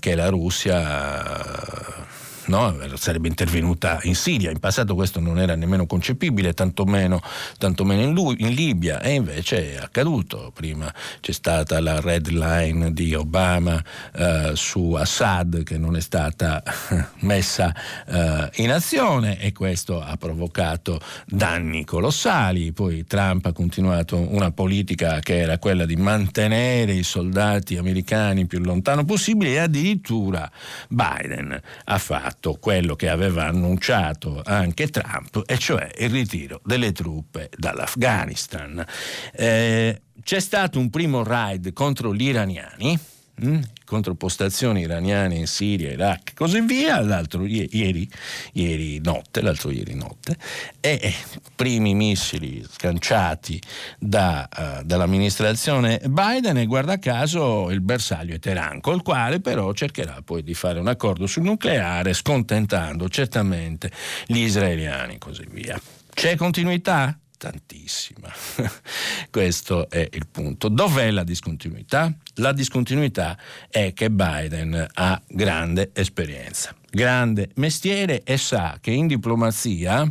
che 0.00 0.14
la 0.14 0.28
Russia 0.28 2.04
no? 2.46 2.76
sarebbe 2.94 3.28
intervenuta 3.28 3.98
in 4.02 4.14
Siria. 4.14 4.50
In 4.50 4.58
passato 4.58 4.94
questo 4.94 5.20
non 5.20 5.38
era 5.38 5.54
nemmeno 5.54 5.86
concepibile, 5.86 6.54
tantomeno, 6.54 7.20
tantomeno 7.58 8.02
in, 8.02 8.12
lui, 8.12 8.36
in, 8.38 8.52
Libia, 8.52 9.00
e 9.00 9.14
invece 9.14 9.74
è 9.74 9.76
accaduto. 9.76 10.52
Prima 10.54 10.92
c'è 11.20 11.32
stata 11.32 11.80
la 11.80 12.00
red 12.00 12.28
line 12.28 12.92
di 12.92 13.14
Obama 13.14 13.82
eh, 14.14 14.52
su 14.54 14.92
Assad 14.92 15.62
che 15.62 15.78
non 15.78 15.96
è 15.96 16.00
stata 16.00 16.62
messa 17.20 17.74
eh, 18.06 18.50
in 18.56 18.70
azione 18.70 19.38
e 19.40 19.52
questo 19.52 20.02
ha 20.02 20.16
provocato 20.16 21.00
danni 21.26 21.84
colossali. 21.84 22.72
Poi 22.72 23.06
Trump 23.06 23.46
ha 23.46 23.52
continuato 23.52 24.16
una 24.16 24.50
politica 24.50 25.20
che 25.20 25.38
era 25.38 25.58
quella 25.58 25.84
di 25.84 25.96
mantenere 25.96 26.92
i 26.92 27.02
soldati 27.02 27.76
americani 27.76 28.46
più 28.46 28.60
lontano 28.60 29.04
possibile 29.04 29.52
e 29.52 29.58
addirittura 29.58 30.50
Biden 30.88 31.60
ha 31.84 31.98
fatto 31.98 32.35
fatto 32.36 32.58
quello 32.60 32.94
che 32.94 33.08
aveva 33.08 33.46
annunciato 33.46 34.42
anche 34.44 34.88
Trump, 34.88 35.42
e 35.46 35.58
cioè 35.58 35.90
il 35.98 36.10
ritiro 36.10 36.60
delle 36.64 36.92
truppe 36.92 37.50
dall'Afghanistan. 37.56 38.84
Eh, 39.32 40.02
c'è 40.22 40.40
stato 40.40 40.78
un 40.78 40.90
primo 40.90 41.22
raid 41.22 41.72
contro 41.72 42.14
gli 42.14 42.24
iraniani 42.24 42.98
Mm? 43.44 43.60
contropostazioni 43.86 44.80
iraniane 44.80 45.36
in 45.36 45.46
Siria, 45.46 45.92
Iraq 45.92 46.30
e 46.30 46.34
così 46.34 46.60
via, 46.60 47.00
l'altro 47.00 47.46
ieri, 47.46 48.10
ieri 48.52 48.98
notte, 48.98 49.40
l'altro 49.40 49.70
ieri 49.70 49.94
notte, 49.94 50.36
e 50.80 51.14
primi 51.54 51.94
missili 51.94 52.66
scanciati 52.68 53.60
da, 53.98 54.48
uh, 54.50 54.84
dall'amministrazione 54.84 56.00
Biden 56.04 56.58
e 56.58 56.66
guarda 56.66 56.98
caso 56.98 57.70
il 57.70 57.80
bersaglio 57.80 58.34
è 58.34 58.38
Teheran, 58.38 58.80
col 58.80 59.02
quale 59.02 59.40
però 59.40 59.72
cercherà 59.72 60.20
poi 60.22 60.42
di 60.42 60.54
fare 60.54 60.80
un 60.80 60.88
accordo 60.88 61.26
sul 61.26 61.44
nucleare 61.44 62.12
scontentando 62.12 63.08
certamente 63.08 63.90
gli 64.26 64.38
israeliani 64.38 65.14
e 65.14 65.18
così 65.18 65.46
via. 65.48 65.80
C'è 66.12 66.34
continuità? 66.34 67.16
Tantissima. 67.36 68.32
Questo 69.30 69.88
è 69.90 70.08
il 70.12 70.26
punto. 70.26 70.68
Dov'è 70.68 71.10
la 71.10 71.24
discontinuità? 71.24 72.14
La 72.34 72.52
discontinuità 72.52 73.38
è 73.68 73.92
che 73.92 74.10
Biden 74.10 74.86
ha 74.94 75.20
grande 75.26 75.90
esperienza, 75.92 76.74
grande 76.90 77.50
mestiere 77.54 78.22
e 78.24 78.36
sa 78.36 78.78
che 78.80 78.90
in 78.90 79.06
diplomazia 79.06 80.10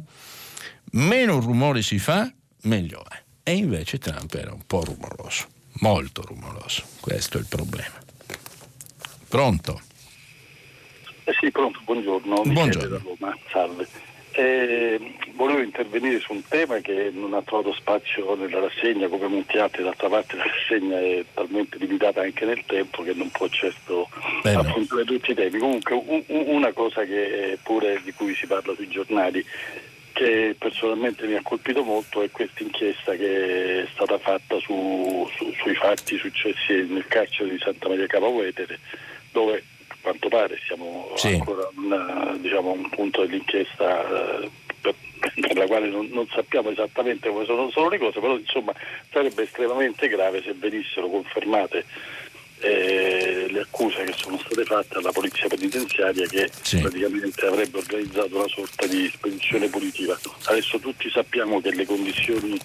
meno 0.92 1.40
rumore 1.40 1.82
si 1.82 2.00
fa, 2.00 2.32
meglio 2.64 3.04
è. 3.08 3.24
E 3.44 3.56
invece 3.56 3.98
Trump 4.00 4.34
era 4.34 4.54
un 4.54 4.66
po' 4.66 4.84
rumoroso, 4.84 5.48
molto 5.82 6.24
rumoroso. 6.24 6.84
Questo 7.00 7.38
è 7.38 7.42
il 7.42 7.48
problema. 7.48 8.04
Pronto? 9.28 9.82
Eh 11.26 11.34
sì, 11.40 11.52
pronto, 11.52 11.80
buongiorno. 11.84 12.42
Buongiorno. 12.44 13.18
Salve. 13.52 14.14
Eh, 14.38 15.00
volevo 15.36 15.62
intervenire 15.62 16.20
su 16.20 16.34
un 16.34 16.46
tema 16.46 16.80
che 16.80 17.10
non 17.14 17.34
ha 17.34 17.42
trovato 17.42 17.74
spazio 17.74 18.36
nella 18.36 18.60
rassegna 18.60 19.08
come 19.08 19.28
molti 19.28 19.58
altri, 19.58 19.82
d'altra 19.82 20.10
parte 20.10 20.36
la 20.36 20.44
rassegna 20.44 21.00
è 21.00 21.24
talmente 21.34 21.78
limitata 21.78 22.20
anche 22.20 22.44
nel 22.44 22.62
tempo 22.66 23.02
che 23.04 23.14
non 23.14 23.30
può 23.32 23.48
certo 23.48 24.10
Bene. 24.42 24.58
affrontare 24.58 25.06
tutti 25.06 25.32
i 25.32 25.36
temi. 25.36 25.58
Comunque 25.58 25.96
un, 26.06 26.24
una 26.28 26.74
cosa 26.74 27.04
che 27.06 27.58
pure 27.64 28.02
di 28.04 28.12
cui 28.12 28.36
si 28.36 28.46
parla 28.46 28.74
sui 28.76 28.90
giornali 28.90 29.46
che 30.12 30.56
personalmente 30.58 31.28
mi 31.28 31.36
ha 31.36 31.42
colpito 31.42 31.84
molto 31.84 32.22
è 32.22 32.30
questa 32.32 32.64
inchiesta 32.64 33.16
che 33.16 33.84
è 33.84 33.88
stata 33.94 34.18
fatta 34.18 34.58
su, 34.60 35.30
su, 35.36 35.52
sui 35.62 35.76
fatti 35.76 36.18
successi 36.18 36.86
nel 36.90 37.06
carcere 37.08 37.50
di 37.50 37.60
Santa 37.60 37.88
Maria 37.88 38.08
Capavetere 38.08 38.80
dove 39.32 39.64
quanto 40.06 40.30
pare 40.30 40.60
siamo 40.68 41.12
sì. 41.16 41.30
ancora 41.30 41.64
a 41.64 41.72
un, 41.76 42.38
diciamo, 42.40 42.72
un 42.74 42.88
punto 42.90 43.26
dell'inchiesta 43.26 44.40
eh, 44.40 44.50
per, 44.80 44.94
per, 45.42 45.58
la 45.58 45.66
quale 45.66 45.88
non, 45.88 46.08
non, 46.12 46.28
sappiamo 46.32 46.70
esattamente 46.70 47.28
come 47.28 47.44
sono, 47.46 47.72
sono, 47.72 47.90
le 47.90 47.98
cose, 47.98 48.20
però 48.20 48.38
insomma 48.38 48.72
sarebbe 49.12 49.44
estremamente 49.44 50.08
grave 50.08 50.44
se 50.44 50.54
venissero 50.54 51.10
confermate 51.10 51.86
eh, 52.60 53.48
le 53.50 53.62
accuse 53.62 54.04
che 54.04 54.14
sono 54.16 54.38
state 54.38 54.64
fatte 54.64 55.00
alla 55.00 55.12
polizia 55.12 55.48
penitenziaria 55.48 56.28
che 56.28 56.52
sì. 56.62 56.78
praticamente 56.78 57.44
avrebbe 57.48 57.80
organizzato 57.80 58.36
una 58.36 58.48
sorta 58.48 58.86
di 58.86 59.10
spedizione 59.12 59.70
punitiva. 59.70 60.16
Adesso 60.44 60.78
tutti 60.78 61.10
sappiamo 61.10 61.60
che 61.62 61.74
le 61.74 61.86
condizioni 61.88 62.60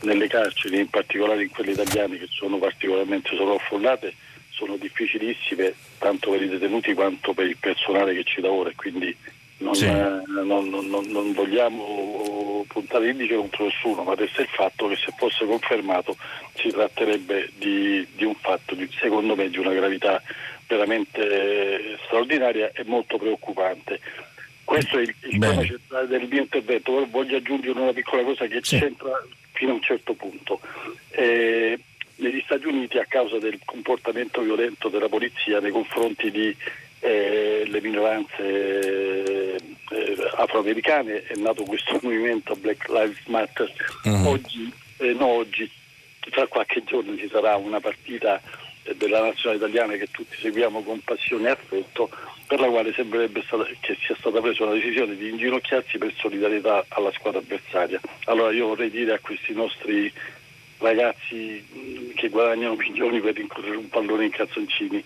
nelle 0.00 0.26
carceri, 0.26 0.78
in 0.78 0.88
particolare 0.88 1.42
in 1.42 1.50
quelle 1.50 1.72
italiane 1.72 2.16
che 2.16 2.28
sono 2.30 2.56
particolarmente 2.56 3.36
sovraffollate, 3.36 4.14
sono 4.58 4.76
difficilissime 4.76 5.72
tanto 5.98 6.30
per 6.32 6.42
i 6.42 6.48
detenuti 6.48 6.92
quanto 6.92 7.32
per 7.32 7.46
il 7.46 7.56
personale 7.58 8.12
che 8.12 8.24
ci 8.24 8.40
lavora 8.40 8.70
e 8.70 8.74
quindi 8.74 9.16
non, 9.58 9.74
sì. 9.74 9.86
eh, 9.86 10.22
non, 10.26 10.68
non, 10.68 10.86
non 10.88 11.32
vogliamo 11.32 12.64
puntare 12.66 13.06
l'indice 13.06 13.36
contro 13.36 13.64
nessuno, 13.64 14.02
ma 14.02 14.14
resta 14.14 14.42
il 14.42 14.48
fatto 14.48 14.88
che 14.88 14.96
se 14.96 15.12
fosse 15.16 15.44
confermato 15.46 16.16
si 16.54 16.68
tratterebbe 16.68 17.50
di, 17.56 18.06
di 18.14 18.24
un 18.24 18.34
fatto, 18.34 18.74
di, 18.74 18.88
secondo 19.00 19.34
me, 19.34 19.48
di 19.48 19.58
una 19.58 19.72
gravità 19.72 20.20
veramente 20.66 21.98
straordinaria 22.04 22.72
e 22.72 22.84
molto 22.84 23.16
preoccupante. 23.16 24.00
Questo 24.64 24.98
è 24.98 25.02
il, 25.02 25.14
il 25.22 25.38
tema 25.38 25.64
centrale 25.64 26.06
del 26.08 26.28
mio 26.28 26.42
intervento, 26.42 27.06
voglio 27.08 27.36
aggiungere 27.38 27.80
una 27.80 27.92
piccola 27.92 28.22
cosa 28.22 28.46
che 28.46 28.60
sì. 28.62 28.78
c'entra 28.78 29.10
fino 29.52 29.72
a 29.72 29.74
un 29.74 29.82
certo 29.82 30.14
punto. 30.14 30.60
Eh, 31.10 31.78
negli 32.18 32.42
Stati 32.44 32.66
Uniti 32.66 32.98
a 32.98 33.06
causa 33.06 33.38
del 33.38 33.58
comportamento 33.64 34.40
violento 34.40 34.88
della 34.88 35.08
polizia 35.08 35.60
nei 35.60 35.70
confronti 35.70 36.30
delle 36.30 36.56
eh, 37.00 37.80
minoranze 37.80 39.56
eh, 39.90 40.30
afroamericane 40.36 41.22
è 41.22 41.36
nato 41.36 41.64
questo 41.64 41.98
movimento 42.02 42.54
Black 42.56 42.88
Lives 42.88 43.24
Matter. 43.26 43.72
Uh-huh. 44.04 44.28
Oggi, 44.28 44.72
eh, 44.98 45.12
no, 45.12 45.26
oggi, 45.26 45.70
tra 46.30 46.46
qualche 46.46 46.82
giorno 46.84 47.16
ci 47.16 47.28
sarà 47.28 47.56
una 47.56 47.80
partita 47.80 48.40
eh, 48.82 48.96
della 48.96 49.20
nazionale 49.20 49.58
italiana 49.58 49.94
che 49.94 50.08
tutti 50.10 50.36
seguiamo 50.40 50.82
con 50.82 51.00
passione 51.00 51.48
e 51.48 51.52
affetto, 51.52 52.10
per 52.46 52.60
la 52.60 52.68
quale 52.68 52.92
sembrerebbe 52.92 53.42
stata, 53.46 53.64
che 53.80 53.96
sia 54.04 54.16
stata 54.18 54.40
presa 54.40 54.64
una 54.64 54.74
decisione 54.74 55.16
di 55.16 55.28
inginocchiarsi 55.28 55.98
per 55.98 56.12
solidarietà 56.16 56.84
alla 56.88 57.12
squadra 57.12 57.40
avversaria. 57.40 58.00
Allora 58.24 58.52
io 58.52 58.68
vorrei 58.68 58.90
dire 58.90 59.14
a 59.14 59.18
questi 59.20 59.52
nostri 59.52 60.12
ragazzi 60.78 62.12
che 62.14 62.28
guadagnano 62.28 62.74
milioni 62.76 63.20
per 63.20 63.34
rincorrere 63.34 63.76
un 63.76 63.88
pallone 63.88 64.24
in 64.24 64.30
calzoncini. 64.30 65.04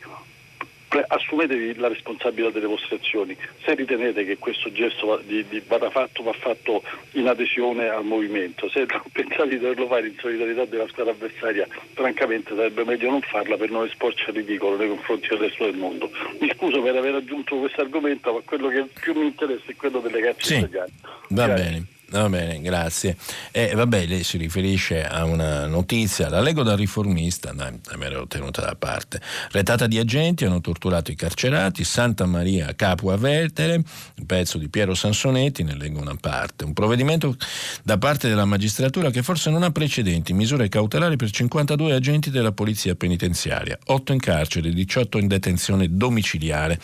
Assumetevi 1.09 1.77
la 1.77 1.89
responsabilità 1.89 2.51
delle 2.51 2.67
vostre 2.67 2.97
azioni. 2.97 3.35
Se 3.65 3.75
ritenete 3.75 4.27
che 4.27 4.37
questo 4.37 4.71
gesto 4.71 5.23
di, 5.25 5.43
di, 5.49 5.63
vada 5.67 5.89
fatto, 5.89 6.23
va 6.23 6.35
fatto 6.35 6.83
in 7.13 7.29
adesione 7.29 7.89
al 7.89 8.05
movimento. 8.05 8.69
Se 8.69 8.85
pensate 9.11 9.49
di 9.49 9.59
doverlo 9.59 9.87
fare 9.87 10.09
in 10.09 10.17
solidarietà 10.19 10.67
della 10.67 10.87
squadra 10.89 11.15
avversaria, 11.15 11.67
francamente 11.95 12.55
sarebbe 12.55 12.85
meglio 12.85 13.11
non 13.11 13.23
farla 13.23 13.57
per 13.57 13.71
non 13.71 13.87
esporci 13.87 14.25
al 14.29 14.35
ridicolo 14.35 14.77
nei 14.77 14.89
confronti 14.89 15.29
del 15.29 15.39
resto 15.39 15.65
del 15.65 15.77
mondo. 15.77 16.11
Mi 16.41 16.53
scuso 16.55 16.83
per 16.83 16.95
aver 16.95 17.15
aggiunto 17.15 17.57
questo 17.57 17.81
argomento, 17.81 18.31
ma 18.35 18.41
quello 18.45 18.69
che 18.69 18.87
più 19.01 19.15
mi 19.15 19.25
interessa 19.29 19.71
è 19.71 19.77
quello 19.77 20.01
delle 20.01 20.21
ragazze 20.21 20.45
sì, 20.45 20.57
italiane. 20.59 20.93
Va 21.29 21.47
Grazie. 21.47 21.65
bene. 21.65 21.92
Va 22.13 22.29
bene, 22.29 22.61
grazie. 22.61 23.17
Eh, 23.53 23.73
vabbè, 23.75 24.05
lei 24.05 24.23
si 24.23 24.37
riferisce 24.37 25.03
a 25.03 25.25
una 25.25 25.67
notizia, 25.67 26.29
la 26.29 26.41
leggo 26.41 26.63
da 26.63 26.77
riformista, 26.77 27.53
dai, 27.53 27.73
me 27.97 28.09
l'ero 28.11 28.27
tenuta 28.27 28.61
da 28.61 28.75
parte. 28.75 29.19
Retata 29.51 29.87
di 29.87 29.99
agenti 29.99 30.45
hanno 30.45 30.61
torturato 30.61 31.11
i 31.11 31.15
carcerati, 31.15 31.85
Santa 31.85 32.27
Maria 32.27 32.75
Capua 32.77 33.17
Vertere, 33.17 33.77
un 33.77 34.27
pezzo 34.27 34.59
di 34.59 34.69
Piero 34.69 34.95
Sansonetti, 34.95 35.63
ne 35.63 35.75
leggo 35.75 36.01
una 36.01 36.17
parte. 36.21 36.65
Un 36.65 36.75
provvedimento 36.75 37.35
da 37.83 37.97
parte 37.97 38.29
della 38.29 38.45
magistratura 38.45 39.09
che 39.09 39.23
forse 39.23 39.49
non 39.49 39.63
ha 39.63 39.71
precedenti, 39.71 40.35
misure 40.35 40.69
cautelari 40.69 41.17
per 41.17 41.31
52 41.31 41.95
agenti 41.95 42.29
della 42.29 42.53
polizia 42.53 42.95
penitenziaria, 42.95 43.79
8 43.87 44.13
in 44.13 44.21
carcere, 44.21 44.71
18 44.71 45.17
in 45.17 45.29
detenzione 45.29 45.89
domiciliare 45.89 46.79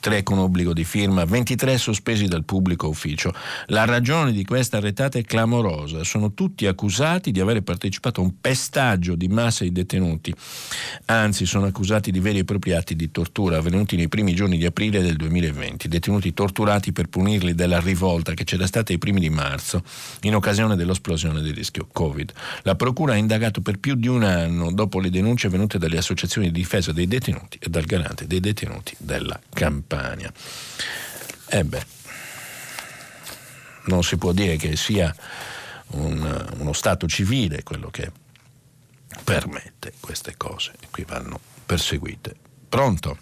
3 0.00 0.22
con 0.22 0.38
obbligo 0.38 0.72
di 0.72 0.84
firma, 0.84 1.24
23 1.24 1.78
sospesi 1.78 2.26
dal 2.26 2.44
pubblico 2.44 2.88
ufficio. 2.88 3.32
La 3.66 3.84
ragione 3.84 4.32
di 4.32 4.44
questa 4.44 4.69
retata 4.78 5.18
è 5.18 5.22
clamorosa, 5.22 6.04
sono 6.04 6.32
tutti 6.32 6.66
accusati 6.66 7.32
di 7.32 7.40
aver 7.40 7.62
partecipato 7.62 8.20
a 8.20 8.24
un 8.24 8.40
pestaggio 8.40 9.14
di 9.14 9.28
massa 9.28 9.64
di 9.64 9.72
detenuti, 9.72 10.32
anzi 11.06 11.46
sono 11.46 11.66
accusati 11.66 12.10
di 12.10 12.20
veri 12.20 12.38
e 12.38 12.44
propri 12.44 12.72
atti 12.72 12.94
di 12.94 13.10
tortura 13.10 13.56
avvenuti 13.56 13.96
nei 13.96 14.08
primi 14.08 14.34
giorni 14.34 14.58
di 14.58 14.66
aprile 14.66 15.02
del 15.02 15.16
2020, 15.16 15.88
detenuti 15.88 16.32
torturati 16.32 16.92
per 16.92 17.08
punirli 17.08 17.54
della 17.54 17.80
rivolta 17.80 18.34
che 18.34 18.44
c'era 18.44 18.66
stata 18.66 18.92
ai 18.92 18.98
primi 18.98 19.20
di 19.20 19.30
marzo 19.30 19.82
in 20.22 20.34
occasione 20.34 20.76
dell'esplosione 20.76 21.40
del 21.40 21.54
rischio 21.54 21.88
Covid. 21.90 22.32
La 22.62 22.76
Procura 22.76 23.14
ha 23.14 23.16
indagato 23.16 23.60
per 23.60 23.78
più 23.78 23.94
di 23.94 24.08
un 24.08 24.22
anno 24.22 24.70
dopo 24.70 25.00
le 25.00 25.10
denunce 25.10 25.48
venute 25.48 25.78
dalle 25.78 25.98
associazioni 25.98 26.50
di 26.50 26.58
difesa 26.60 26.92
dei 26.92 27.08
detenuti 27.08 27.58
e 27.60 27.68
dal 27.68 27.84
garante 27.84 28.26
dei 28.26 28.40
detenuti 28.40 28.94
della. 28.98 29.38
Campania. 29.52 30.32
E 31.48 31.64
beh, 31.64 31.84
non 33.90 34.02
si 34.02 34.16
può 34.16 34.32
dire 34.32 34.56
che 34.56 34.76
sia 34.76 35.14
un, 35.92 36.46
uno 36.58 36.72
Stato 36.72 37.06
civile 37.06 37.62
quello 37.62 37.90
che 37.90 38.10
permette 39.24 39.92
queste 40.00 40.36
cose 40.36 40.72
e 40.80 40.86
qui 40.90 41.04
vanno 41.06 41.38
perseguite. 41.66 42.34
Pronto? 42.68 43.18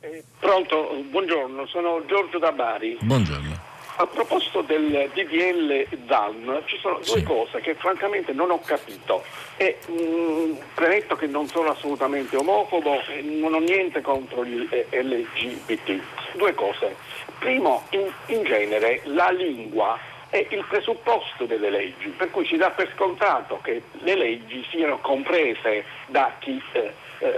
Eh, 0.00 0.22
pronto, 0.38 1.02
buongiorno, 1.08 1.66
sono 1.66 2.04
Giorgio 2.06 2.38
da 2.38 2.52
Bari. 2.52 2.98
Buongiorno. 3.00 3.68
A 3.96 4.06
proposito 4.06 4.62
del 4.62 5.10
DDL 5.12 5.86
ZAN, 6.08 6.62
ci 6.64 6.78
sono 6.80 7.00
due 7.04 7.18
sì. 7.18 7.22
cose 7.22 7.60
che 7.60 7.74
francamente 7.74 8.32
non 8.32 8.50
ho 8.50 8.58
capito. 8.60 9.22
E, 9.56 9.76
mh, 9.86 9.92
mm, 9.92 10.52
premetto 10.74 11.16
che 11.16 11.26
non 11.26 11.46
sono 11.48 11.70
assolutamente 11.70 12.34
omofobo 12.36 13.02
e 13.08 13.20
non 13.20 13.52
ho 13.52 13.58
niente 13.58 14.00
contro 14.00 14.42
gli 14.42 14.66
LGBT. 14.90 16.00
Due 16.34 16.54
cose. 16.54 16.96
Primo, 17.40 17.84
in, 17.90 18.12
in 18.26 18.44
genere 18.44 19.00
la 19.04 19.30
lingua 19.30 19.98
è 20.28 20.46
il 20.50 20.64
presupposto 20.68 21.46
delle 21.46 21.70
leggi, 21.70 22.08
per 22.10 22.30
cui 22.30 22.46
si 22.46 22.56
dà 22.56 22.70
per 22.70 22.92
scontato 22.94 23.58
che 23.62 23.82
le 23.92 24.14
leggi 24.14 24.64
siano 24.70 24.98
comprese 24.98 25.84
da 26.06 26.32
chi, 26.38 26.62
eh, 26.72 26.92
eh, 27.18 27.32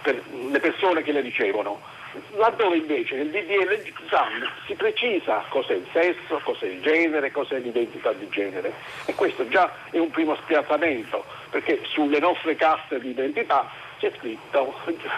per 0.00 0.22
le 0.50 0.60
persone 0.60 1.02
che 1.02 1.12
le 1.12 1.20
ricevono 1.20 1.98
laddove 2.34 2.76
invece 2.76 3.16
nel 3.16 3.30
DDL 3.30 3.82
ZAN 4.08 4.48
si 4.66 4.74
precisa 4.74 5.44
cos'è 5.48 5.74
il 5.74 5.86
sesso, 5.92 6.40
cos'è 6.42 6.66
il 6.66 6.80
genere, 6.80 7.30
cos'è 7.30 7.58
l'identità 7.58 8.12
di 8.12 8.28
genere 8.30 8.72
e 9.04 9.14
questo 9.14 9.46
già 9.48 9.70
è 9.90 9.98
un 9.98 10.10
primo 10.10 10.34
spiazzamento 10.36 11.24
perché 11.50 11.80
sulle 11.84 12.18
nostre 12.18 12.56
casse 12.56 12.98
di 12.98 13.10
identità 13.10 13.70
c'è 13.98 14.10
scritto 14.18 14.74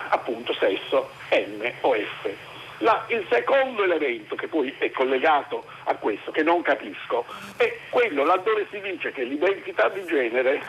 appunto 0.09 0.53
sesso 0.55 1.11
M 1.31 1.71
o 1.81 1.95
F. 1.95 2.52
La, 2.83 3.05
il 3.09 3.25
secondo 3.31 3.85
elemento 3.85 4.35
che 4.35 4.49
poi 4.49 4.75
è 4.79 4.91
collegato 4.91 5.65
a 5.85 5.95
questo, 5.95 6.33
che 6.33 6.43
non 6.43 6.63
capisco, 6.63 7.25
è 7.57 7.79
quello 7.91 8.25
laddove 8.25 8.67
si 8.71 8.81
dice 8.81 9.13
che 9.13 9.23
l'identità 9.23 9.89
di 9.89 10.05
genere 10.05 10.61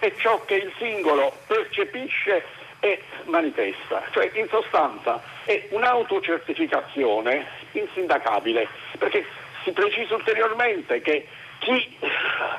è 0.00 0.12
ciò 0.16 0.44
che 0.46 0.56
il 0.56 0.72
singolo 0.78 1.32
percepisce 1.46 2.44
è 2.80 2.98
manifesta, 3.26 4.02
cioè 4.10 4.30
in 4.34 4.48
sostanza 4.48 5.22
è 5.44 5.68
un'autocertificazione 5.70 7.46
insindacabile, 7.72 8.66
perché 8.98 9.24
si 9.62 9.70
precisa 9.70 10.16
ulteriormente 10.16 11.00
che 11.02 11.28
chi 11.60 11.96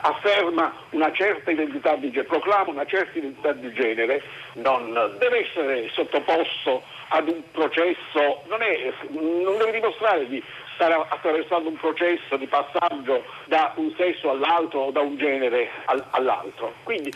afferma 0.02 0.74
una 0.92 1.12
certa 1.12 1.52
identità 1.52 1.96
di 1.96 2.12
genere, 2.12 2.28
proclama 2.28 2.72
una 2.72 2.86
certa 2.86 3.18
identità 3.18 3.52
di 3.52 3.74
genere, 3.74 4.24
non 4.54 4.94
deve 5.18 5.50
essere 5.50 5.90
sottoposto 5.92 6.84
ad 7.14 7.28
un 7.28 7.42
processo, 7.52 8.44
non, 8.48 8.62
è, 8.62 8.94
non 9.10 9.58
deve 9.58 9.72
dimostrare 9.72 10.28
di 10.28 10.42
stare 10.76 10.94
attraversando 10.94 11.70
un 11.70 11.76
processo 11.76 12.38
di 12.38 12.48
passaggio 12.48 13.24
da 13.46 13.74
un 13.76 13.94
sesso 13.98 14.30
all'altro 14.30 14.80
o 14.80 14.92
da 14.92 15.02
un 15.02 15.18
genere 15.18 15.70
all'altro. 16.12 16.74
Quindi 16.84 17.14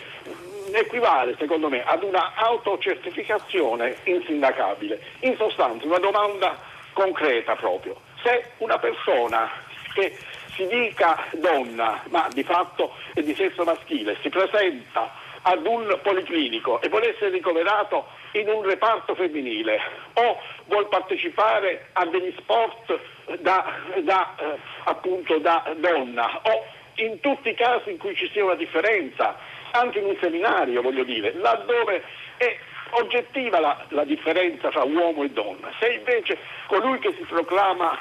equivale 0.73 1.35
secondo 1.37 1.69
me 1.69 1.83
ad 1.83 2.03
una 2.03 2.33
autocertificazione 2.35 3.97
insindacabile. 4.03 4.99
In 5.21 5.35
sostanza 5.37 5.85
una 5.85 5.99
domanda 5.99 6.57
concreta 6.91 7.55
proprio. 7.55 7.95
Se 8.21 8.51
una 8.57 8.77
persona 8.77 9.49
che 9.93 10.17
si 10.55 10.67
dica 10.67 11.25
donna 11.33 12.01
ma 12.09 12.27
di 12.33 12.43
fatto 12.43 12.93
è 13.13 13.21
di 13.21 13.33
sesso 13.33 13.63
maschile 13.63 14.17
si 14.21 14.29
presenta 14.29 15.23
ad 15.47 15.65
un 15.65 15.99
policlinico 16.01 16.81
e 16.81 16.89
vuole 16.89 17.13
essere 17.13 17.29
ricoverato 17.29 18.07
in 18.31 18.49
un 18.49 18.63
reparto 18.63 19.13
femminile 19.13 19.79
o 20.13 20.39
vuol 20.65 20.87
partecipare 20.87 21.89
a 21.93 22.05
degli 22.05 22.33
sport 22.37 22.99
da, 23.39 23.73
da, 24.01 24.35
eh, 24.39 24.57
appunto 24.85 25.37
da 25.37 25.71
donna 25.77 26.41
o 26.43 26.65
in 26.95 27.19
tutti 27.19 27.49
i 27.49 27.53
casi 27.53 27.91
in 27.91 27.97
cui 27.97 28.15
ci 28.15 28.27
sia 28.31 28.43
una 28.43 28.55
differenza 28.55 29.37
anche 29.71 29.99
in 29.99 30.05
un 30.05 30.17
seminario, 30.19 30.81
voglio 30.81 31.03
dire, 31.03 31.33
laddove 31.33 32.01
è 32.37 32.57
oggettiva 32.91 33.59
la, 33.59 33.85
la 33.89 34.03
differenza 34.03 34.69
tra 34.69 34.83
uomo 34.83 35.23
e 35.23 35.29
donna. 35.29 35.69
Se 35.79 35.89
invece 35.89 36.37
colui 36.65 36.97
che 36.99 37.13
si 37.17 37.23
proclama 37.23 37.95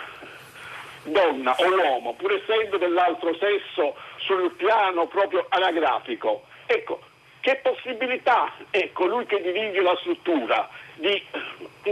donna 1.03 1.55
o 1.59 1.69
uomo, 1.69 2.15
pur 2.15 2.33
essendo 2.33 2.79
dell'altro 2.79 3.35
sesso 3.35 3.97
sul 4.17 4.53
piano 4.53 5.07
proprio 5.09 5.45
anagrafico, 5.51 6.45
ecco, 6.67 7.01
che 7.45 7.61
possibilità 7.63 8.51
è 8.71 8.91
colui 8.95 9.27
che 9.27 9.39
dirige 9.43 9.83
la 9.83 9.95
struttura 10.01 10.67
di 10.95 11.23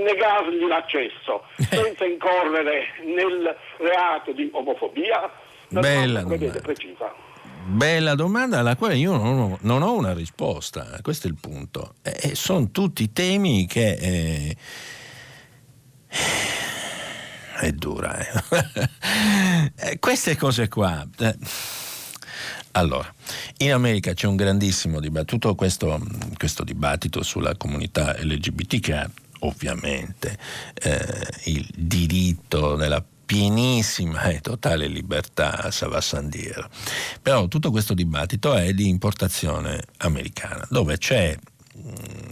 negargli 0.00 0.66
l'accesso 0.66 1.44
senza 1.68 2.06
incorrere 2.06 2.86
nel 3.04 3.54
reato 3.76 4.32
di 4.32 4.48
omofobia? 4.50 5.30
Bella, 5.68 6.24
precisa. 6.24 7.12
Bella 7.64 8.14
domanda 8.14 8.60
alla 8.60 8.76
quale 8.76 8.96
io 8.96 9.14
non 9.14 9.38
ho, 9.38 9.58
non 9.60 9.82
ho 9.82 9.92
una 9.92 10.14
risposta, 10.14 10.98
questo 11.02 11.26
è 11.26 11.30
il 11.30 11.36
punto. 11.38 11.96
Eh, 12.02 12.34
sono 12.34 12.70
tutti 12.70 13.12
temi 13.12 13.66
che... 13.66 13.92
Eh, 14.00 14.56
è 17.60 17.72
dura, 17.72 18.18
eh. 18.18 18.90
eh 19.90 19.98
queste 19.98 20.34
cose 20.36 20.68
qua. 20.68 21.06
Allora, 22.72 23.12
in 23.58 23.72
America 23.72 24.14
c'è 24.14 24.26
un 24.26 24.36
grandissimo 24.36 24.98
dibattito, 24.98 25.54
questo, 25.54 26.00
questo 26.36 26.64
dibattito 26.64 27.22
sulla 27.22 27.54
comunità 27.56 28.16
LGBT 28.18 28.80
che 28.80 28.94
ha 28.94 29.10
ovviamente 29.40 30.38
eh, 30.74 31.28
il 31.44 31.68
diritto 31.74 32.76
della 32.76 33.04
pienissima 33.24 34.24
e 34.24 34.40
totale 34.40 34.86
libertà 34.86 35.62
a 35.62 35.70
Savassandiero. 35.70 36.68
Però 37.20 37.48
tutto 37.48 37.70
questo 37.70 37.94
dibattito 37.94 38.54
è 38.54 38.72
di 38.72 38.88
importazione 38.88 39.82
americana, 39.98 40.66
dove 40.68 40.98
c'è 40.98 41.36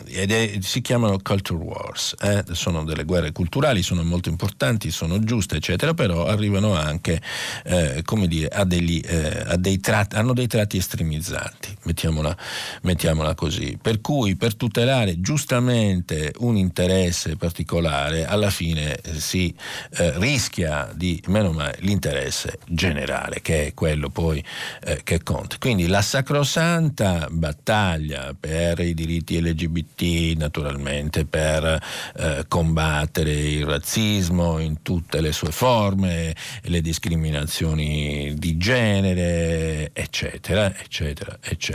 ed 0.06 0.30
è, 0.30 0.58
si 0.60 0.80
chiamano 0.80 1.18
culture 1.22 1.62
wars, 1.62 2.14
eh? 2.20 2.44
sono 2.52 2.84
delle 2.84 3.04
guerre 3.04 3.32
culturali, 3.32 3.82
sono 3.82 4.02
molto 4.02 4.28
importanti, 4.28 4.90
sono 4.90 5.18
giuste, 5.20 5.56
eccetera, 5.56 5.94
però 5.94 6.26
arrivano 6.26 6.74
anche, 6.74 7.20
eh, 7.64 8.02
come 8.04 8.26
dire, 8.26 8.48
a 8.48 8.64
degli, 8.64 9.00
eh, 9.04 9.44
a 9.46 9.56
dei 9.56 9.78
tratti, 9.78 10.16
hanno 10.16 10.32
dei 10.32 10.46
tratti 10.46 10.76
estremizzati, 10.76 11.69
mettiamola, 11.84 12.36
mettiamola, 12.82 13.34
così. 13.34 13.78
Per 13.80 14.00
cui 14.00 14.36
per 14.36 14.54
tutelare 14.54 15.20
giustamente 15.20 16.32
un 16.38 16.56
interesse 16.56 17.36
particolare, 17.36 18.26
alla 18.26 18.50
fine 18.50 18.96
eh, 18.96 19.18
si 19.18 19.54
eh, 19.92 20.18
rischia 20.18 20.90
di 20.94 21.22
meno 21.26 21.52
male 21.52 21.76
l'interesse 21.80 22.58
generale, 22.66 23.40
che 23.40 23.68
è 23.68 23.74
quello 23.74 24.08
poi 24.08 24.44
eh, 24.84 25.00
che 25.02 25.22
conta. 25.22 25.56
Quindi 25.58 25.86
la 25.86 26.02
sacrosanta 26.02 27.28
battaglia 27.30 28.34
per 28.38 28.80
i 28.80 28.94
diritti 28.94 29.40
LGBT 29.40 30.36
naturalmente 30.36 31.24
per 31.24 31.82
eh, 32.16 32.44
combattere 32.48 33.32
il 33.32 33.64
razzismo 33.64 34.58
in 34.58 34.82
tutte 34.82 35.20
le 35.20 35.32
sue 35.32 35.50
forme, 35.50 36.34
le 36.62 36.80
discriminazioni 36.80 38.34
di 38.36 38.56
genere, 38.56 39.90
eccetera, 39.92 40.74
eccetera, 40.76 41.38
eccetera, 41.40 41.69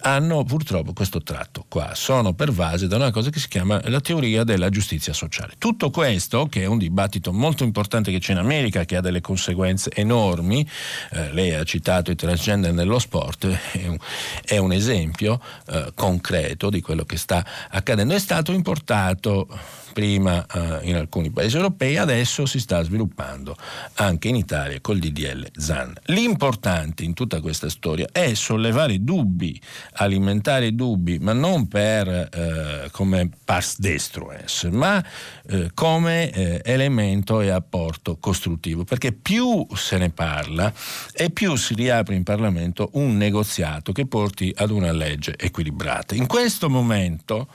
hanno 0.00 0.44
purtroppo 0.44 0.92
questo 0.92 1.22
tratto 1.22 1.64
qua, 1.68 1.94
sono 1.94 2.32
pervase 2.34 2.86
da 2.86 2.96
una 2.96 3.10
cosa 3.10 3.30
che 3.30 3.38
si 3.38 3.48
chiama 3.48 3.80
la 3.84 4.00
teoria 4.00 4.44
della 4.44 4.68
giustizia 4.68 5.12
sociale. 5.12 5.54
Tutto 5.58 5.90
questo, 5.90 6.46
che 6.46 6.62
è 6.62 6.66
un 6.66 6.78
dibattito 6.78 7.32
molto 7.32 7.64
importante 7.64 8.10
che 8.10 8.18
c'è 8.18 8.32
in 8.32 8.38
America, 8.38 8.84
che 8.84 8.96
ha 8.96 9.00
delle 9.00 9.20
conseguenze 9.20 9.90
enormi, 9.92 10.66
eh, 11.12 11.32
lei 11.32 11.54
ha 11.54 11.64
citato 11.64 12.10
i 12.10 12.16
transgender 12.16 12.72
nello 12.72 12.98
sport, 12.98 13.46
è 13.72 13.86
un, 13.86 13.98
è 14.44 14.56
un 14.56 14.72
esempio 14.72 15.40
eh, 15.66 15.92
concreto 15.94 16.70
di 16.70 16.80
quello 16.80 17.04
che 17.04 17.16
sta 17.16 17.44
accadendo. 17.70 18.14
È 18.14 18.18
stato 18.18 18.52
importato 18.52 19.48
prima 19.94 20.44
eh, 20.44 20.80
in 20.82 20.96
alcuni 20.96 21.30
paesi 21.30 21.54
europei, 21.54 21.96
adesso 21.96 22.44
si 22.46 22.58
sta 22.58 22.82
sviluppando 22.82 23.56
anche 23.94 24.26
in 24.26 24.34
Italia 24.34 24.80
col 24.80 24.98
DDL 24.98 25.46
ZAN. 25.56 25.94
L'importante 26.06 27.04
in 27.04 27.14
tutta 27.14 27.40
questa 27.40 27.68
storia 27.68 28.08
è 28.10 28.34
sollevare 28.34 29.02
dubbi, 29.04 29.58
alimentare 29.92 30.74
dubbi, 30.74 31.20
ma 31.20 31.32
non 31.32 31.68
per 31.68 32.08
eh, 32.08 32.88
come 32.90 33.30
pars 33.44 33.78
destruens, 33.78 34.64
ma 34.64 35.02
eh, 35.46 35.70
come 35.72 36.30
eh, 36.30 36.60
elemento 36.64 37.40
e 37.40 37.50
apporto 37.50 38.16
costruttivo, 38.18 38.82
perché 38.82 39.12
più 39.12 39.64
se 39.74 39.96
ne 39.96 40.10
parla 40.10 40.72
e 41.12 41.30
più 41.30 41.54
si 41.54 41.74
riapre 41.74 42.16
in 42.16 42.24
Parlamento 42.24 42.90
un 42.94 43.16
negoziato 43.16 43.92
che 43.92 44.06
porti 44.06 44.52
ad 44.56 44.70
una 44.72 44.90
legge 44.90 45.36
equilibrata. 45.38 46.16
In 46.16 46.26
questo 46.26 46.68
momento 46.68 47.46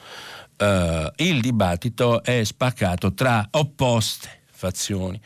uh, 0.59 1.11
il 1.17 1.41
dibattito 1.41 2.23
è 2.23 2.43
spaccato 2.43 3.13
tra 3.13 3.47
opposte 3.51 4.37
fazioni 4.59 5.19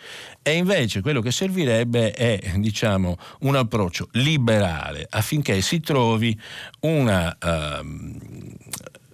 e 0.44 0.56
invece 0.56 1.02
quello 1.02 1.20
che 1.20 1.32
servirebbe 1.32 2.12
è 2.12 2.54
diciamo, 2.58 3.18
un 3.40 3.56
approccio 3.56 4.08
liberale 4.12 5.08
affinché 5.10 5.60
si 5.62 5.80
trovi 5.80 6.40
una 6.82 7.36
uh, 7.42 8.56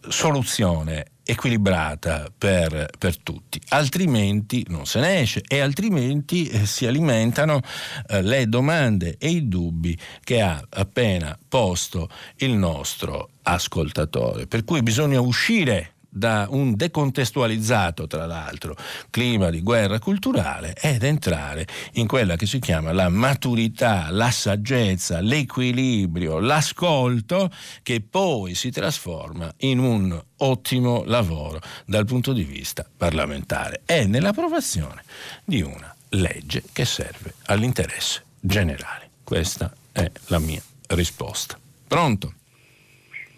soluzione 0.10 1.06
equilibrata 1.30 2.32
per, 2.36 2.90
per, 2.98 3.18
tutti, 3.20 3.62
altrimenti 3.70 4.66
non 4.70 4.88
se 4.88 5.00
ne 5.00 5.20
esce 5.20 5.44
e 5.48 5.60
altrimenti 5.60 6.48
eh, 6.48 6.66
si 6.66 6.88
alimentano 6.88 7.62
eh, 8.08 8.24
le 8.24 8.48
domande 8.48 9.16
e 9.20 9.30
i 9.30 9.48
dubbi 9.48 9.96
che 10.24 10.42
ha 10.42 10.62
appena 10.70 11.38
posto 11.48 12.10
il 12.38 12.54
nostro 12.54 13.30
ascoltatore. 13.44 14.48
Per 14.48 14.64
cui 14.64 14.82
bisogna 14.82 15.22
uscire 15.22 15.94
da 16.10 16.48
un 16.50 16.76
decontestualizzato, 16.76 18.08
tra 18.08 18.26
l'altro, 18.26 18.76
clima 19.10 19.50
di 19.50 19.62
guerra 19.62 20.00
culturale 20.00 20.76
ed 20.80 21.04
entrare 21.04 21.68
in 21.94 22.08
quella 22.08 22.36
che 22.36 22.46
si 22.46 22.60
chiama 22.60 22.92
la 22.92 23.10
maturità, 23.10 24.10
la 24.10 24.32
saggezza, 24.32 25.22
l'equilibrio, 25.22 26.40
l'ascolto 26.40 27.52
che 27.84 28.02
poi 28.02 28.56
si 28.56 28.72
trasforma 28.72 29.54
in 29.60 29.80
un 29.80 30.20
ottimo 30.38 31.04
lavoro 31.06 31.62
dal 31.86 32.06
punto 32.06 32.34
di 32.34 32.44
vista 32.44 32.86
parlamentare 32.96 33.82
e 33.86 34.06
nell'approvazione 34.06 35.04
di 35.46 35.62
una 35.62 35.94
legge 36.10 36.64
che 36.74 36.86
serve 36.86 37.36
all'interesse 37.46 38.24
generale. 38.40 39.10
Questa 39.24 39.72
è 39.92 40.10
la 40.28 40.40
mia 40.40 40.62
risposta. 40.88 41.60
Pronto? 41.88 42.34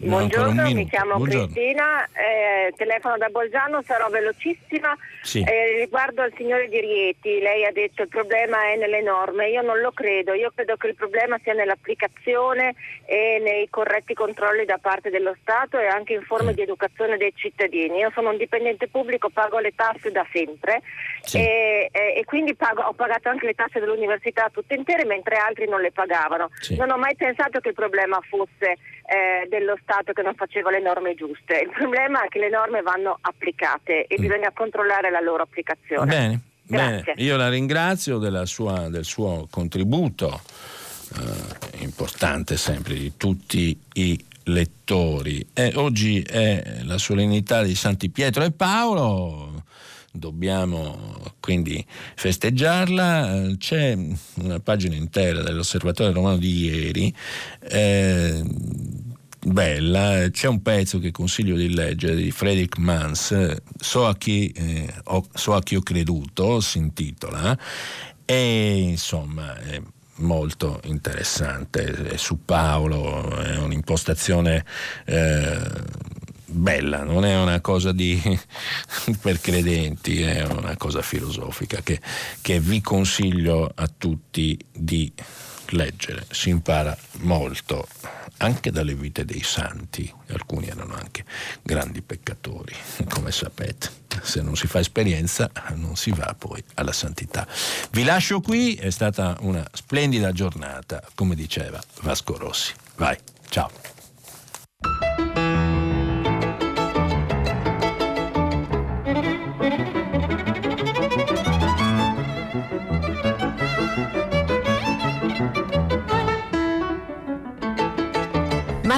Buongiorno, 0.08 0.68
mi 0.72 0.88
chiamo 0.88 1.16
Buongiorno. 1.16 1.46
Cristina, 1.46 2.04
eh, 2.06 2.72
telefono 2.76 3.16
da 3.18 3.28
Bolzano, 3.28 3.82
sarò 3.82 4.08
velocissima. 4.08 4.96
Sì. 5.22 5.44
Eh, 5.46 5.78
riguardo 5.78 6.20
al 6.22 6.32
signore 6.36 6.68
di 6.68 6.80
Rieti, 6.80 7.38
lei 7.38 7.64
ha 7.64 7.70
detto 7.70 8.02
il 8.02 8.08
problema 8.08 8.72
è 8.72 8.76
nelle 8.76 9.00
norme, 9.02 9.48
io 9.48 9.62
non 9.62 9.78
lo 9.78 9.92
credo, 9.92 10.34
io 10.34 10.50
credo 10.52 10.76
che 10.76 10.88
il 10.88 10.96
problema 10.96 11.38
sia 11.42 11.52
nell'applicazione 11.52 12.74
e 13.06 13.38
nei 13.40 13.68
corretti 13.70 14.14
controlli 14.14 14.64
da 14.64 14.78
parte 14.78 15.10
dello 15.10 15.36
Stato 15.40 15.78
e 15.78 15.86
anche 15.86 16.14
in 16.14 16.22
forme 16.22 16.50
mm. 16.50 16.54
di 16.54 16.62
educazione 16.62 17.16
dei 17.16 17.32
cittadini. 17.36 17.98
Io 17.98 18.10
sono 18.12 18.30
un 18.30 18.36
dipendente 18.36 18.88
pubblico, 18.88 19.30
pago 19.30 19.60
le 19.60 19.72
tasse 19.76 20.10
da 20.10 20.26
sempre 20.32 20.82
sì. 21.22 21.38
e, 21.38 21.88
e, 21.92 22.14
e, 22.16 22.24
quindi 22.24 22.56
pago, 22.56 22.82
ho 22.82 22.92
pagato 22.92 23.28
anche 23.28 23.46
le 23.46 23.54
tasse 23.54 23.78
dell'università 23.78 24.50
tutte 24.52 24.74
intere 24.74 25.04
mentre 25.04 25.36
altri 25.36 25.68
non 25.68 25.80
le 25.80 25.92
pagavano. 25.92 26.50
Sì. 26.58 26.76
Non 26.76 26.90
ho 26.90 26.98
mai 26.98 27.14
pensato 27.14 27.60
che 27.60 27.68
il 27.68 27.74
problema 27.74 28.18
fosse 28.28 28.76
eh, 29.06 29.46
dello 29.48 29.78
Stato 29.82 30.12
che 30.12 30.22
non 30.22 30.34
faceva 30.34 30.70
le 30.70 30.80
norme 30.80 31.14
giuste. 31.14 31.60
Il 31.60 31.70
problema 31.70 32.24
è 32.24 32.28
che 32.28 32.40
le 32.40 32.48
norme 32.48 32.82
vanno 32.82 33.18
applicate 33.20 34.06
e 34.06 34.16
mm. 34.18 34.20
bisogna 34.20 34.50
controllare 34.52 35.10
la 35.12 35.20
loro 35.20 35.44
applicazione. 35.44 36.06
Bene, 36.06 36.40
bene. 37.04 37.04
io 37.16 37.36
la 37.36 37.48
ringrazio 37.48 38.18
sua, 38.44 38.88
del 38.88 39.04
suo 39.04 39.46
contributo 39.50 40.40
eh, 41.14 41.82
importante 41.82 42.56
sempre 42.56 42.94
di 42.94 43.12
tutti 43.16 43.78
i 43.94 44.24
lettori. 44.44 45.46
E 45.52 45.72
oggi 45.76 46.22
è 46.22 46.80
la 46.82 46.98
solennità 46.98 47.62
di 47.62 47.74
Santi 47.74 48.10
Pietro 48.10 48.42
e 48.42 48.50
Paolo 48.50 49.62
dobbiamo 50.12 51.32
quindi 51.40 51.84
festeggiarla. 52.14 53.54
C'è 53.58 53.96
una 54.34 54.60
pagina 54.60 54.94
intera 54.94 55.42
dell'Osservatorio 55.42 56.12
Romano 56.12 56.36
di 56.36 56.64
ieri. 56.64 57.14
Eh, 57.60 58.42
bella, 59.44 60.28
c'è 60.30 60.46
un 60.46 60.62
pezzo 60.62 60.98
che 60.98 61.10
consiglio 61.10 61.56
di 61.56 61.74
leggere 61.74 62.14
di 62.14 62.30
Friedrich 62.30 62.78
Mans, 62.78 63.56
so 63.78 64.06
a 64.06 64.16
chi, 64.16 64.48
eh, 64.48 64.92
ho, 65.04 65.26
so 65.34 65.54
a 65.54 65.62
chi 65.62 65.76
ho 65.76 65.82
creduto, 65.82 66.60
si 66.60 66.78
intitola, 66.78 67.58
e 68.24 68.78
insomma 68.78 69.58
è 69.58 69.80
molto 70.16 70.80
interessante, 70.84 71.84
è 71.84 72.16
su 72.16 72.44
Paolo, 72.44 73.36
è 73.40 73.58
un'impostazione 73.58 74.64
eh, 75.06 75.60
bella, 76.46 77.02
non 77.02 77.24
è 77.24 77.36
una 77.36 77.60
cosa 77.60 77.92
di, 77.92 78.20
per 79.20 79.40
credenti, 79.40 80.22
è 80.22 80.44
una 80.44 80.76
cosa 80.76 81.02
filosofica 81.02 81.80
che, 81.82 82.00
che 82.40 82.60
vi 82.60 82.80
consiglio 82.80 83.70
a 83.74 83.88
tutti 83.88 84.58
di 84.72 85.12
leggere. 85.70 86.26
Si 86.30 86.50
impara 86.50 86.96
molto 87.20 87.88
anche 88.42 88.72
dalle 88.72 88.94
vite 88.94 89.24
dei 89.24 89.42
santi, 89.42 90.12
alcuni 90.28 90.66
erano 90.66 90.94
anche 90.94 91.24
grandi 91.62 92.02
peccatori, 92.02 92.74
come 93.08 93.30
sapete. 93.30 94.00
Se 94.22 94.42
non 94.42 94.56
si 94.56 94.66
fa 94.66 94.80
esperienza 94.80 95.50
non 95.74 95.96
si 95.96 96.10
va 96.10 96.34
poi 96.36 96.62
alla 96.74 96.92
santità. 96.92 97.46
Vi 97.90 98.04
lascio 98.04 98.40
qui, 98.40 98.74
è 98.74 98.90
stata 98.90 99.36
una 99.40 99.64
splendida 99.72 100.32
giornata, 100.32 101.02
come 101.14 101.34
diceva 101.34 101.80
Vasco 102.02 102.36
Rossi. 102.36 102.74
Vai, 102.96 103.16
ciao. 103.48 103.70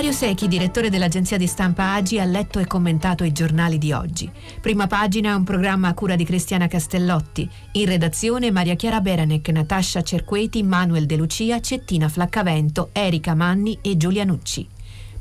Mario 0.05 0.21
Secchi, 0.21 0.49
direttore 0.49 0.91
dell'agenzia 0.91 1.39
di 1.39 1.47
stampa 1.47 1.95
Agi, 1.95 2.21
ha 2.21 2.27
letto 2.27 2.59
e 2.59 2.67
commentato 2.67 3.25
i 3.25 3.33
giornali 3.33 3.79
di 3.79 3.93
oggi. 3.93 4.31
Prima 4.61 4.87
pagina 4.87 5.35
un 5.35 5.45
programma 5.45 5.89
a 5.89 5.95
cura 5.95 6.15
di 6.15 6.25
Cristiana 6.27 6.67
Castellotti. 6.67 7.49
In 7.73 7.87
redazione 7.87 8.51
Maria 8.51 8.75
Chiara 8.75 9.01
Beranec, 9.01 9.49
Natascia 9.49 10.03
Cerqueti, 10.03 10.63
Manuel 10.63 11.07
De 11.07 11.17
Lucia, 11.17 11.59
Cettina 11.59 12.11
Flaccavento, 12.11 12.91
Erika 12.93 13.35
Manni 13.35 13.79
e 13.81 13.97
Giulia 13.97 14.25
Nucci. 14.25 14.69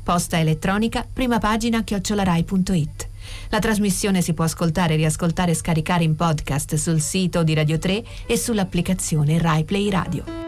Posta 0.02 0.38
elettronica, 0.38 1.06
prima 1.10 1.38
pagina 1.38 1.82
chiocciolarai.it. 1.82 3.08
La 3.48 3.60
trasmissione 3.60 4.20
si 4.20 4.34
può 4.34 4.44
ascoltare, 4.44 4.96
riascoltare 4.96 5.52
e 5.52 5.54
scaricare 5.54 6.04
in 6.04 6.14
podcast 6.14 6.74
sul 6.74 7.00
sito 7.00 7.42
di 7.42 7.54
Radio 7.54 7.78
3 7.78 8.04
e 8.26 8.36
sull'applicazione 8.36 9.38
Rai 9.38 9.64
Play 9.64 9.88
Radio. 9.88 10.43